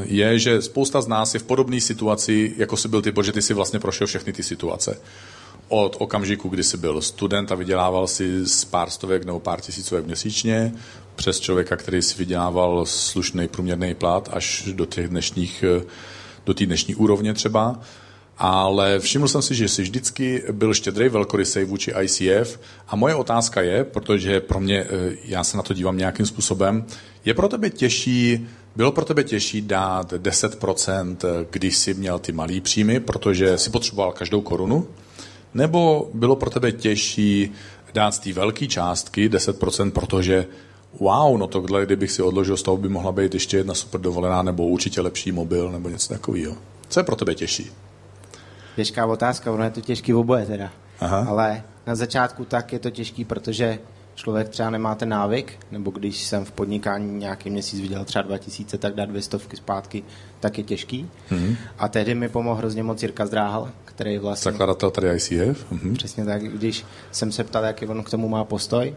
je, 0.03 0.39
že 0.39 0.63
spousta 0.63 1.01
z 1.01 1.07
nás 1.07 1.35
je 1.35 1.41
v 1.41 1.43
podobné 1.43 1.81
situaci, 1.81 2.55
jako 2.57 2.77
jsi 2.77 2.89
byl 2.89 3.03
ty, 3.03 3.13
protože 3.13 3.33
ty 3.33 3.43
si 3.43 3.55
vlastně 3.55 3.79
prošel 3.79 4.07
všechny 4.07 4.33
ty 4.33 4.43
situace 4.43 4.99
od 5.69 5.97
okamžiku, 5.99 6.49
kdy 6.49 6.65
jsi 6.65 6.77
byl 6.77 7.03
student 7.03 7.53
a 7.53 7.55
vydělával 7.55 8.07
si 8.07 8.47
z 8.47 8.65
pár 8.65 8.91
stovek 8.91 9.25
nebo 9.25 9.41
pár 9.41 9.61
tisícovek 9.61 10.07
měsíčně, 10.07 10.75
přes 11.17 11.41
člověka, 11.41 11.77
který 11.77 12.03
si 12.03 12.19
vydělával 12.19 12.87
slušný 12.87 13.49
průměrný 13.49 13.95
plat 13.95 14.29
až 14.33 14.69
do 14.73 14.87
těch 14.87 15.09
dnešních, 15.09 15.65
do 16.47 16.55
té 16.55 16.67
dnešní 16.67 16.95
úrovně 16.95 17.35
třeba. 17.35 17.81
Ale 18.39 18.99
všiml 18.99 19.29
jsem 19.29 19.43
si, 19.43 19.55
že 19.55 19.69
jsi 19.69 19.83
vždycky 19.83 20.43
byl 20.53 20.75
štědrý, 20.75 21.09
velkorysej 21.09 21.65
vůči 21.65 21.93
ICF 22.03 22.61
a 22.89 22.97
moje 22.97 23.15
otázka 23.15 23.63
je, 23.63 23.85
protože 23.85 24.41
pro 24.41 24.61
mě, 24.61 24.79
eh, 24.79 25.17
já 25.25 25.45
se 25.45 25.57
na 25.57 25.63
to 25.63 25.75
dívám 25.75 25.99
nějakým 25.99 26.27
způsobem, 26.27 26.85
je 27.25 27.35
pro 27.35 27.49
tebe 27.49 27.71
těžší, 27.71 28.47
bylo 28.77 28.93
pro 28.93 29.05
tebe 29.05 29.25
těžší 29.25 29.63
dát 29.63 30.13
10%, 30.13 31.25
když 31.51 31.77
jsi 31.77 31.95
měl 31.95 32.19
ty 32.19 32.33
malý 32.33 32.61
příjmy, 32.61 33.01
protože 33.01 33.59
si 33.59 33.71
potřeboval 33.71 34.13
každou 34.13 34.41
korunu, 34.41 34.87
nebo 35.55 36.11
bylo 36.15 36.37
pro 36.37 36.51
tebe 36.51 36.73
těžší 36.73 37.53
dát 37.95 38.15
z 38.15 38.19
té 38.19 38.33
velké 38.33 38.67
částky 38.67 39.29
10%, 39.29 39.91
protože 39.91 40.47
wow, 41.01 41.39
no 41.39 41.47
tohle, 41.47 41.87
kdybych 41.87 42.11
si 42.11 42.23
odložil 42.23 42.57
z 42.57 42.63
toho, 42.63 42.77
by 42.77 42.89
mohla 42.89 43.13
být 43.13 43.35
ještě 43.35 43.57
jedna 43.57 43.75
super 43.75 44.01
dovolená, 44.01 44.43
nebo 44.43 44.67
určitě 44.67 45.01
lepší 45.01 45.33
mobil, 45.33 45.73
nebo 45.73 45.89
něco 45.89 46.09
takového. 46.09 46.57
Co 46.89 47.01
je 47.01 47.05
pro 47.05 47.17
tebe 47.17 47.35
těžší? 47.35 47.71
Těžká 48.79 49.07
otázka, 49.07 49.53
ono 49.53 49.65
je 49.65 49.71
to 49.71 49.81
těžký 49.81 50.13
v 50.13 50.19
oboje 50.19 50.47
teda. 50.47 50.71
Aha. 51.01 51.27
Ale 51.29 51.63
na 51.87 51.95
začátku 51.95 52.45
tak 52.45 52.73
je 52.73 52.79
to 52.79 52.91
těžký, 52.91 53.25
protože 53.25 53.79
člověk 54.15 54.49
třeba 54.49 54.71
nemá 54.71 54.95
ten 54.95 55.09
návyk, 55.09 55.59
nebo 55.71 55.91
když 55.91 56.25
jsem 56.25 56.45
v 56.45 56.53
podnikání 56.53 57.19
nějaký 57.19 57.51
měsíc 57.51 57.81
viděl 57.81 58.05
třeba 58.05 58.23
2000, 58.23 58.79
tak 58.79 58.95
dát 58.95 59.05
dvě 59.05 59.23
stovky 59.23 59.57
zpátky, 59.57 60.03
tak 60.41 60.59
je 60.59 60.65
těžký. 60.65 61.11
Mm-hmm. 61.31 61.57
A 61.79 61.89
tehdy 61.89 62.15
mi 62.15 62.29
pomohl 62.29 62.59
hrozně 62.59 62.83
moc 62.83 63.03
Jirka 63.03 63.27
Zdráhal, 63.27 63.69
který 63.85 64.19
vlastně... 64.19 64.53
Zakladatel 64.53 64.91
tady 64.91 65.09
ICF. 65.09 65.73
Mm-hmm. 65.73 65.95
Přesně 65.95 66.25
tak, 66.25 66.43
když 66.43 66.87
jsem 67.11 67.33
se 67.33 67.45
ptal, 67.45 67.65
jaký 67.65 67.87
on 67.87 68.03
k 68.03 68.11
tomu 68.11 68.29
má 68.29 68.45
postoj, 68.45 68.95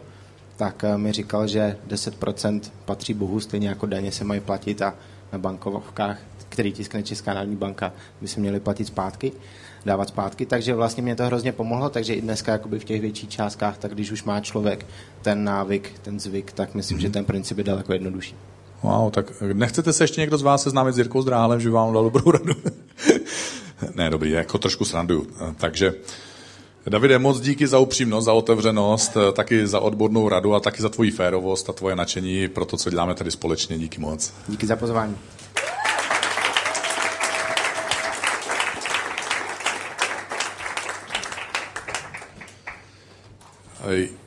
tak 0.56 0.84
eh, 0.84 0.98
mi 0.98 1.12
říkal, 1.12 1.46
že 1.46 1.76
10% 1.88 2.60
patří 2.84 3.14
Bohu, 3.14 3.40
stejně 3.40 3.68
jako 3.68 3.86
daně 3.86 4.12
se 4.12 4.24
mají 4.24 4.40
platit 4.40 4.82
a 4.82 4.94
na 5.32 5.38
bankovkách, 5.38 6.18
který 6.48 6.72
tiskne 6.72 7.02
Česká 7.02 7.34
národní 7.34 7.56
banka, 7.56 7.92
by 8.20 8.28
se 8.28 8.40
měly 8.40 8.60
platit 8.60 8.84
zpátky 8.84 9.32
dávat 9.84 10.08
zpátky, 10.08 10.46
takže 10.46 10.74
vlastně 10.74 11.02
mě 11.02 11.16
to 11.16 11.24
hrozně 11.24 11.52
pomohlo, 11.52 11.88
takže 11.88 12.14
i 12.14 12.20
dneska 12.20 12.52
jakoby 12.52 12.78
v 12.78 12.84
těch 12.84 13.00
větších 13.00 13.28
částkách, 13.28 13.78
tak 13.78 13.94
když 13.94 14.10
už 14.10 14.24
má 14.24 14.40
člověk 14.40 14.86
ten 15.22 15.44
návyk, 15.44 15.92
ten 16.02 16.20
zvyk, 16.20 16.52
tak 16.52 16.74
myslím, 16.74 16.98
mm-hmm. 16.98 17.00
že 17.00 17.08
mhm. 17.08 17.12
ten 17.12 17.24
princip 17.24 17.58
je 17.58 17.64
daleko 17.64 17.92
jednodušší. 17.92 18.34
Wow, 18.82 19.10
tak 19.10 19.42
nechcete 19.52 19.92
se 19.92 20.04
ještě 20.04 20.20
někdo 20.20 20.38
z 20.38 20.42
vás 20.42 20.62
seznámit 20.62 20.94
s 20.94 20.98
Jirkou 20.98 21.22
Zdráhalem, 21.22 21.60
že 21.60 21.70
vám 21.70 21.92
dal 21.92 22.04
dobrou 22.04 22.30
radu? 22.30 22.54
ne, 23.94 24.10
dobrý, 24.10 24.30
jako 24.30 24.58
trošku 24.58 24.84
sranduju. 24.84 25.26
Takže 25.56 25.94
Davide, 26.88 27.18
moc 27.18 27.40
díky 27.40 27.66
za 27.66 27.78
upřímnost, 27.78 28.24
za 28.24 28.32
otevřenost, 28.32 29.16
taky 29.32 29.66
za 29.66 29.80
odbornou 29.80 30.28
radu 30.28 30.54
a 30.54 30.60
taky 30.60 30.82
za 30.82 30.88
tvoji 30.88 31.10
férovost 31.10 31.70
a 31.70 31.72
tvoje 31.72 31.96
nadšení 31.96 32.48
pro 32.48 32.64
to, 32.64 32.76
co 32.76 32.90
děláme 32.90 33.14
tady 33.14 33.30
společně. 33.30 33.78
Díky 33.78 34.00
moc. 34.00 34.32
Díky 34.48 34.66
za 34.66 34.76
pozvání. 34.76 35.16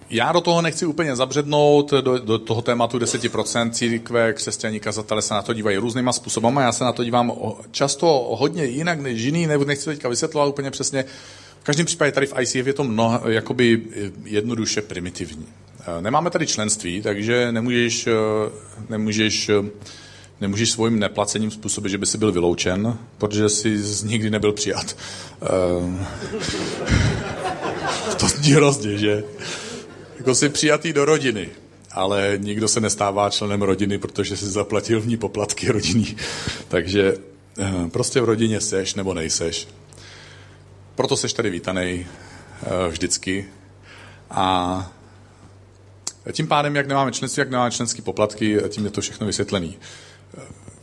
Já 0.09 0.31
do 0.31 0.41
toho 0.41 0.61
nechci 0.61 0.85
úplně 0.85 1.15
zabřednout, 1.15 1.91
do, 1.91 2.19
do 2.19 2.37
toho 2.37 2.61
tématu 2.61 2.97
10% 2.97 3.71
církve, 3.71 4.33
křesťaní, 4.33 4.79
kazatele 4.79 5.21
se 5.21 5.33
na 5.33 5.41
to 5.41 5.53
dívají 5.53 5.77
různýma 5.77 6.13
způsoby. 6.13 6.47
Já 6.59 6.71
se 6.71 6.83
na 6.83 6.91
to 6.91 7.03
dívám 7.03 7.33
často 7.71 8.27
hodně 8.31 8.65
jinak 8.65 8.99
než 8.99 9.21
jiný, 9.21 9.47
nebo 9.47 9.65
nechci 9.65 9.85
teďka 9.85 10.09
vysvětlovat 10.09 10.47
úplně 10.47 10.71
přesně. 10.71 11.05
V 11.61 11.63
každém 11.63 11.85
případě 11.85 12.11
tady 12.11 12.27
v 12.27 12.33
ICF 12.39 12.67
je 12.67 12.73
to 12.73 12.83
mnoho, 12.83 13.29
jakoby 13.29 13.81
jednoduše 14.23 14.81
primitivní. 14.81 15.45
Nemáme 15.99 16.29
tady 16.29 16.47
členství, 16.47 17.01
takže 17.01 17.51
nemůžeš, 17.51 18.09
nemůžeš 18.89 19.51
nemůžeš 20.41 20.71
svým 20.71 20.99
neplacením 20.99 21.51
způsobit, 21.51 21.91
že 21.91 21.97
by 21.97 22.05
si 22.05 22.17
byl 22.17 22.31
vyloučen, 22.31 22.97
protože 23.17 23.49
jsi 23.49 23.77
nikdy 24.03 24.29
nebyl 24.29 24.51
přijat. 24.53 24.95
Zní 28.45 28.53
hrozně, 28.53 28.97
že? 28.97 29.23
Jako 30.17 30.35
jsi 30.35 30.49
přijatý 30.49 30.93
do 30.93 31.05
rodiny, 31.05 31.49
ale 31.91 32.33
nikdo 32.37 32.67
se 32.67 32.79
nestává 32.79 33.29
členem 33.29 33.61
rodiny, 33.61 33.97
protože 33.97 34.37
si 34.37 34.45
zaplatil 34.45 35.01
v 35.01 35.07
ní 35.07 35.17
poplatky 35.17 35.71
rodinný. 35.71 36.17
Takže 36.67 37.17
eh, 37.59 37.89
prostě 37.91 38.21
v 38.21 38.25
rodině 38.25 38.61
seš 38.61 38.95
nebo 38.95 39.13
nejseš. 39.13 39.67
Proto 40.95 41.17
seš 41.17 41.33
tady 41.33 41.49
vítaný 41.49 42.05
eh, 42.05 42.89
vždycky. 42.89 43.45
A 44.29 44.91
tím 46.31 46.47
pádem, 46.47 46.75
jak 46.75 46.87
nemáme 46.87 47.11
členství, 47.11 47.41
jak 47.41 47.49
nemáme 47.49 47.71
členské 47.71 48.01
poplatky, 48.01 48.57
tím 48.69 48.85
je 48.85 48.91
to 48.91 49.01
všechno 49.01 49.27
vysvětlený. 49.27 49.77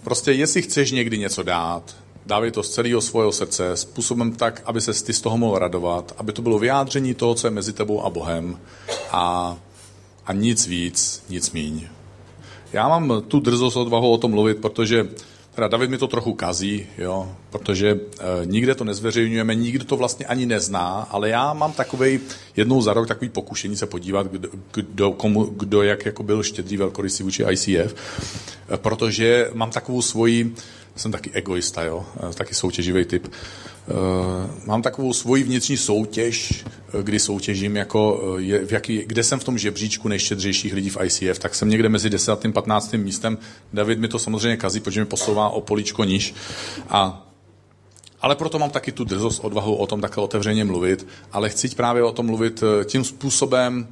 Prostě 0.05 0.33
jestli 0.33 0.63
chceš 0.63 0.91
někdy 0.91 1.19
něco 1.19 1.43
dát, 1.43 1.97
dávej 2.27 2.51
to 2.51 2.63
z 2.63 2.71
celého 2.71 3.01
svého 3.01 3.33
srdce, 3.33 3.77
způsobem 3.77 4.33
tak, 4.33 4.63
aby 4.65 4.81
se 4.81 5.05
ty 5.05 5.13
z 5.13 5.21
toho 5.21 5.39
mohl 5.39 5.59
radovat, 5.59 6.15
aby 6.17 6.33
to 6.33 6.43
bylo 6.43 6.59
vyjádření 6.59 7.15
toho, 7.15 7.35
co 7.35 7.47
je 7.47 7.51
mezi 7.51 7.73
tebou 7.73 8.03
a 8.05 8.11
Bohem 8.11 8.59
a, 9.11 9.57
a 10.27 10.33
nic 10.33 10.67
víc, 10.67 11.25
nic 11.29 11.53
míň. 11.53 11.87
Já 12.73 12.89
mám 12.89 13.23
tu 13.29 13.41
drzost 13.41 13.77
odvahu 13.77 14.13
o 14.13 14.19
tom 14.19 14.31
mluvit, 14.31 14.59
protože 14.59 15.09
teda 15.55 15.69
David 15.69 15.91
mi 15.91 15.99
to 15.99 16.07
trochu 16.07 16.35
kazí, 16.35 16.87
jo, 16.99 17.37
protože 17.53 17.91
e, 17.91 17.99
nikde 18.47 18.75
to 18.75 18.85
nezveřejňujeme, 18.85 19.55
nikdo 19.55 19.85
to 19.85 19.97
vlastně 19.97 20.27
ani 20.27 20.47
nezná, 20.47 21.09
ale 21.11 21.29
já 21.29 21.53
mám 21.53 21.73
takový 21.73 22.21
jednou 22.57 22.83
za 22.83 22.93
rok 22.93 23.09
takový 23.09 23.29
pokušení 23.29 23.77
se 23.77 23.87
podívat, 23.87 24.27
kdo, 24.27 24.49
kdo, 24.73 25.13
komu, 25.13 25.45
kdo 25.45 25.83
jak 25.83 26.07
jako 26.07 26.23
byl 26.23 26.43
štědrý 26.43 26.77
velkorysý 26.77 27.23
vůči 27.23 27.45
ICF, 27.51 27.95
e, 28.75 28.77
protože 28.77 29.51
mám 29.55 29.71
takovou 29.71 30.03
svoji 30.03 30.55
jsem 30.97 31.13
taky 31.13 31.31
egoista, 31.33 31.83
jo? 31.83 32.07
taky 32.35 32.55
soutěživý 32.55 33.05
typ. 33.05 33.29
Eh, 33.89 34.67
mám 34.67 34.83
takovou 34.83 35.13
svoji 35.13 35.43
vnitřní 35.43 35.77
soutěž, 35.77 36.65
eh, 36.99 37.03
kdy 37.03 37.19
soutěžím, 37.19 37.77
jako 37.77 38.23
eh, 38.39 38.43
je, 38.43 38.67
v 38.67 38.73
jaký, 38.73 39.03
kde 39.07 39.23
jsem 39.23 39.41
v 39.41 39.45
tom 39.45 39.59
žebříčku 39.59 40.09
nejštědřejších 40.09 40.75
lidí 40.75 40.91
v 40.91 40.99
ICF, 41.05 41.39
tak 41.39 41.55
jsem 41.55 41.69
někde 41.69 41.89
mezi 41.89 42.11
10. 42.11 42.47
a 42.47 42.53
15. 42.53 42.99
místem. 42.99 43.39
David 43.73 43.99
mi 43.99 44.09
to 44.09 44.19
samozřejmě 44.19 44.57
kazí, 44.57 44.81
protože 44.81 45.01
mi 45.01 45.07
posouvá 45.07 45.49
o 45.49 45.61
políčko 45.61 46.05
níž. 46.05 46.35
A 46.89 47.29
ale 48.23 48.37
proto 48.37 48.59
mám 48.59 48.71
taky 48.71 48.93
tu 48.93 49.05
drzost, 49.05 49.45
odvahu 49.45 49.75
o 49.75 49.87
tom 49.87 50.01
takhle 50.01 50.25
otevřeně 50.25 50.65
mluvit, 50.65 51.07
ale 51.33 51.49
chci 51.49 51.69
právě 51.69 52.03
o 52.03 52.13
tom 52.13 52.27
mluvit 52.27 52.65
tím 52.85 53.05
způsobem, 53.05 53.89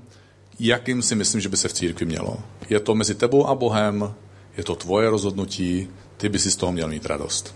jakým 0.61 1.03
si 1.03 1.15
myslím, 1.15 1.41
že 1.41 1.49
by 1.49 1.57
se 1.57 1.69
v 1.69 1.73
církvi 1.73 2.07
mělo. 2.07 2.37
Je 2.69 2.81
to 2.81 2.95
mezi 2.95 3.15
tebou 3.15 3.47
a 3.47 3.55
Bohem, 3.55 4.15
je 4.57 4.65
to 4.65 4.75
tvoje 4.75 5.11
rozhodnutí, 5.11 5.89
ty 6.17 6.29
by 6.29 6.39
si 6.39 6.51
z 6.51 6.57
toho 6.57 6.73
měl 6.73 6.89
mít 6.89 7.07
radost. 7.07 7.55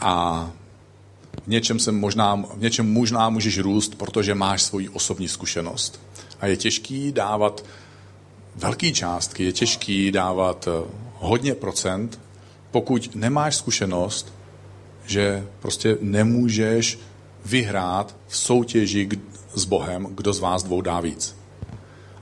A 0.00 0.50
v 1.44 1.48
něčem, 1.48 1.78
se 1.78 1.92
možná, 1.92 2.34
v 2.34 2.60
něčem 2.60 2.92
možná 2.92 3.30
můžeš 3.30 3.58
růst, 3.58 3.94
protože 3.94 4.34
máš 4.34 4.62
svoji 4.62 4.88
osobní 4.88 5.28
zkušenost. 5.28 6.00
A 6.40 6.46
je 6.46 6.56
těžký 6.56 7.12
dávat 7.12 7.64
velké 8.56 8.92
částky, 8.92 9.44
je 9.44 9.52
těžký 9.52 10.10
dávat 10.10 10.68
eh, 10.68 10.90
hodně 11.14 11.54
procent, 11.54 12.20
pokud 12.70 13.14
nemáš 13.14 13.56
zkušenost, 13.56 14.32
že 15.08 15.46
prostě 15.60 15.98
nemůžeš 16.00 16.98
vyhrát 17.44 18.16
v 18.28 18.36
soutěži 18.36 19.08
s 19.54 19.64
Bohem, 19.64 20.06
kdo 20.10 20.32
z 20.32 20.38
vás 20.38 20.62
dvou 20.62 20.80
dá 20.80 21.00
víc. 21.00 21.36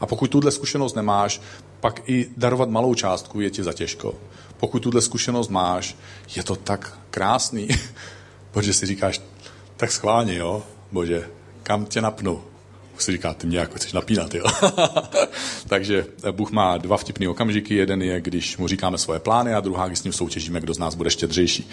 A 0.00 0.06
pokud 0.06 0.30
tuhle 0.30 0.50
zkušenost 0.50 0.96
nemáš, 0.96 1.40
pak 1.80 2.08
i 2.08 2.28
darovat 2.36 2.68
malou 2.68 2.94
částku 2.94 3.40
je 3.40 3.50
ti 3.50 3.62
za 3.62 3.72
těžko 3.72 4.14
pokud 4.60 4.82
tuhle 4.82 5.00
zkušenost 5.00 5.48
máš, 5.48 5.96
je 6.36 6.42
to 6.42 6.56
tak 6.56 6.98
krásný, 7.10 7.68
protože 8.50 8.74
si 8.74 8.86
říkáš, 8.86 9.20
tak 9.76 9.92
schválně, 9.92 10.34
jo, 10.34 10.62
bože, 10.92 11.28
kam 11.62 11.86
tě 11.86 12.00
napnu? 12.00 12.42
Už 12.96 13.04
si 13.04 13.12
říká, 13.12 13.34
ty 13.34 13.46
mě 13.46 13.58
jako 13.58 13.74
chceš 13.74 13.92
napínat, 13.92 14.34
jo. 14.34 14.44
Takže 15.68 16.06
Bůh 16.30 16.50
má 16.50 16.76
dva 16.76 16.96
vtipné 16.96 17.28
okamžiky. 17.28 17.74
Jeden 17.74 18.02
je, 18.02 18.20
když 18.20 18.56
mu 18.56 18.68
říkáme 18.68 18.98
svoje 18.98 19.20
plány 19.20 19.54
a 19.54 19.60
druhá, 19.60 19.86
když 19.86 19.98
s 19.98 20.04
ním 20.04 20.12
soutěžíme, 20.12 20.60
kdo 20.60 20.74
z 20.74 20.78
nás 20.78 20.94
bude 20.94 21.10
štědřejší. 21.10 21.68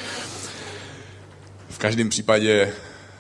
V 1.74 1.78
každém 1.78 2.10
případě 2.10 2.74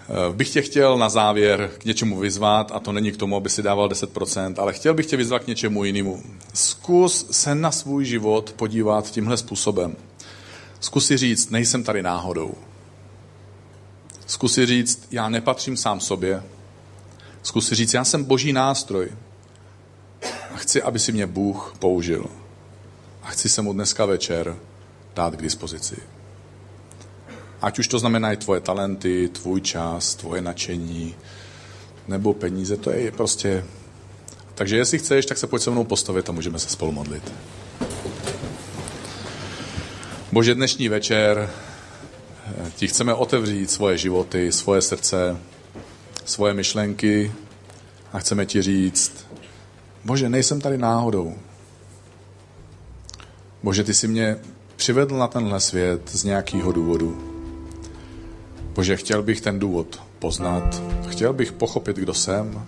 Eh, 0.09 0.33
bych 0.33 0.49
tě 0.49 0.61
chtěl 0.61 0.97
na 0.97 1.09
závěr 1.09 1.71
k 1.77 1.85
něčemu 1.85 2.19
vyzvat, 2.19 2.71
a 2.71 2.79
to 2.79 2.91
není 2.91 3.11
k 3.11 3.17
tomu, 3.17 3.35
aby 3.35 3.49
si 3.49 3.63
dával 3.63 3.89
10%, 3.89 4.59
ale 4.59 4.73
chtěl 4.73 4.93
bych 4.93 5.05
tě 5.05 5.17
vyzvat 5.17 5.43
k 5.43 5.47
něčemu 5.47 5.83
jinému. 5.83 6.23
Zkus 6.53 7.27
se 7.31 7.55
na 7.55 7.71
svůj 7.71 8.05
život 8.05 8.53
podívat 8.57 9.11
tímhle 9.11 9.37
způsobem. 9.37 9.95
Zkus 10.79 11.05
si 11.07 11.17
říct, 11.17 11.49
nejsem 11.49 11.83
tady 11.83 12.03
náhodou. 12.03 12.53
Zkus 14.25 14.53
si 14.53 14.65
říct, 14.65 15.07
já 15.11 15.29
nepatřím 15.29 15.77
sám 15.77 15.99
sobě. 15.99 16.43
Zkus 17.43 17.67
si 17.67 17.75
říct, 17.75 17.93
já 17.93 18.03
jsem 18.03 18.23
boží 18.23 18.53
nástroj. 18.53 19.09
A 20.53 20.57
chci, 20.57 20.81
aby 20.81 20.99
si 20.99 21.11
mě 21.11 21.27
Bůh 21.27 21.75
použil. 21.79 22.25
A 23.23 23.27
chci 23.27 23.49
se 23.49 23.61
mu 23.61 23.73
dneska 23.73 24.05
večer 24.05 24.55
dát 25.15 25.35
k 25.35 25.41
dispozici. 25.41 25.95
Ať 27.63 27.79
už 27.79 27.87
to 27.87 27.99
znamená 27.99 28.31
i 28.31 28.37
tvoje 28.37 28.61
talenty, 28.61 29.29
tvůj 29.31 29.61
čas, 29.61 30.15
tvoje 30.15 30.41
nadšení, 30.41 31.15
nebo 32.07 32.33
peníze, 32.33 32.77
to 32.77 32.91
je 32.91 33.11
prostě... 33.11 33.65
Takže 34.55 34.77
jestli 34.77 34.99
chceš, 34.99 35.25
tak 35.25 35.37
se 35.37 35.47
pojď 35.47 35.63
se 35.63 35.71
mnou 35.71 35.83
postavit 35.83 36.29
a 36.29 36.31
můžeme 36.31 36.59
se 36.59 36.69
spolu 36.69 36.91
modlit. 36.91 37.33
Bože, 40.31 40.55
dnešní 40.55 40.89
večer 40.89 41.49
eh, 42.47 42.71
ti 42.75 42.87
chceme 42.87 43.13
otevřít 43.13 43.71
svoje 43.71 43.97
životy, 43.97 44.51
svoje 44.51 44.81
srdce, 44.81 45.37
svoje 46.25 46.53
myšlenky 46.53 47.31
a 48.13 48.19
chceme 48.19 48.45
ti 48.45 48.61
říct, 48.61 49.25
Bože, 50.05 50.29
nejsem 50.29 50.61
tady 50.61 50.77
náhodou. 50.77 51.35
Bože, 53.63 53.83
ty 53.83 53.93
jsi 53.93 54.07
mě 54.07 54.37
přivedl 54.75 55.17
na 55.17 55.27
tenhle 55.27 55.59
svět 55.59 56.09
z 56.09 56.23
nějakého 56.23 56.71
důvodu. 56.71 57.32
Bože, 58.75 58.97
chtěl 58.97 59.23
bych 59.23 59.41
ten 59.41 59.59
důvod 59.59 60.01
poznat, 60.19 60.83
chtěl 61.07 61.33
bych 61.33 61.51
pochopit, 61.51 61.97
kdo 61.97 62.13
jsem, 62.13 62.65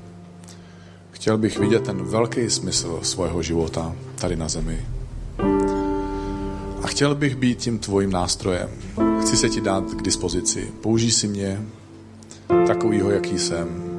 chtěl 1.11 1.37
bych 1.37 1.59
vidět 1.59 1.83
ten 1.83 2.03
velký 2.03 2.49
smysl 2.49 2.99
svého 3.03 3.41
života 3.41 3.95
tady 4.15 4.35
na 4.35 4.49
zemi. 4.49 4.85
A 6.81 6.87
chtěl 6.87 7.15
bych 7.15 7.35
být 7.35 7.59
tím 7.59 7.79
tvojím 7.79 8.11
nástrojem. 8.11 8.69
Chci 9.21 9.37
se 9.37 9.49
ti 9.49 9.61
dát 9.61 9.83
k 9.83 10.01
dispozici. 10.01 10.71
Použij 10.81 11.11
si 11.11 11.27
mě 11.27 11.61
takovýho, 12.67 13.09
jaký 13.09 13.39
jsem. 13.39 13.94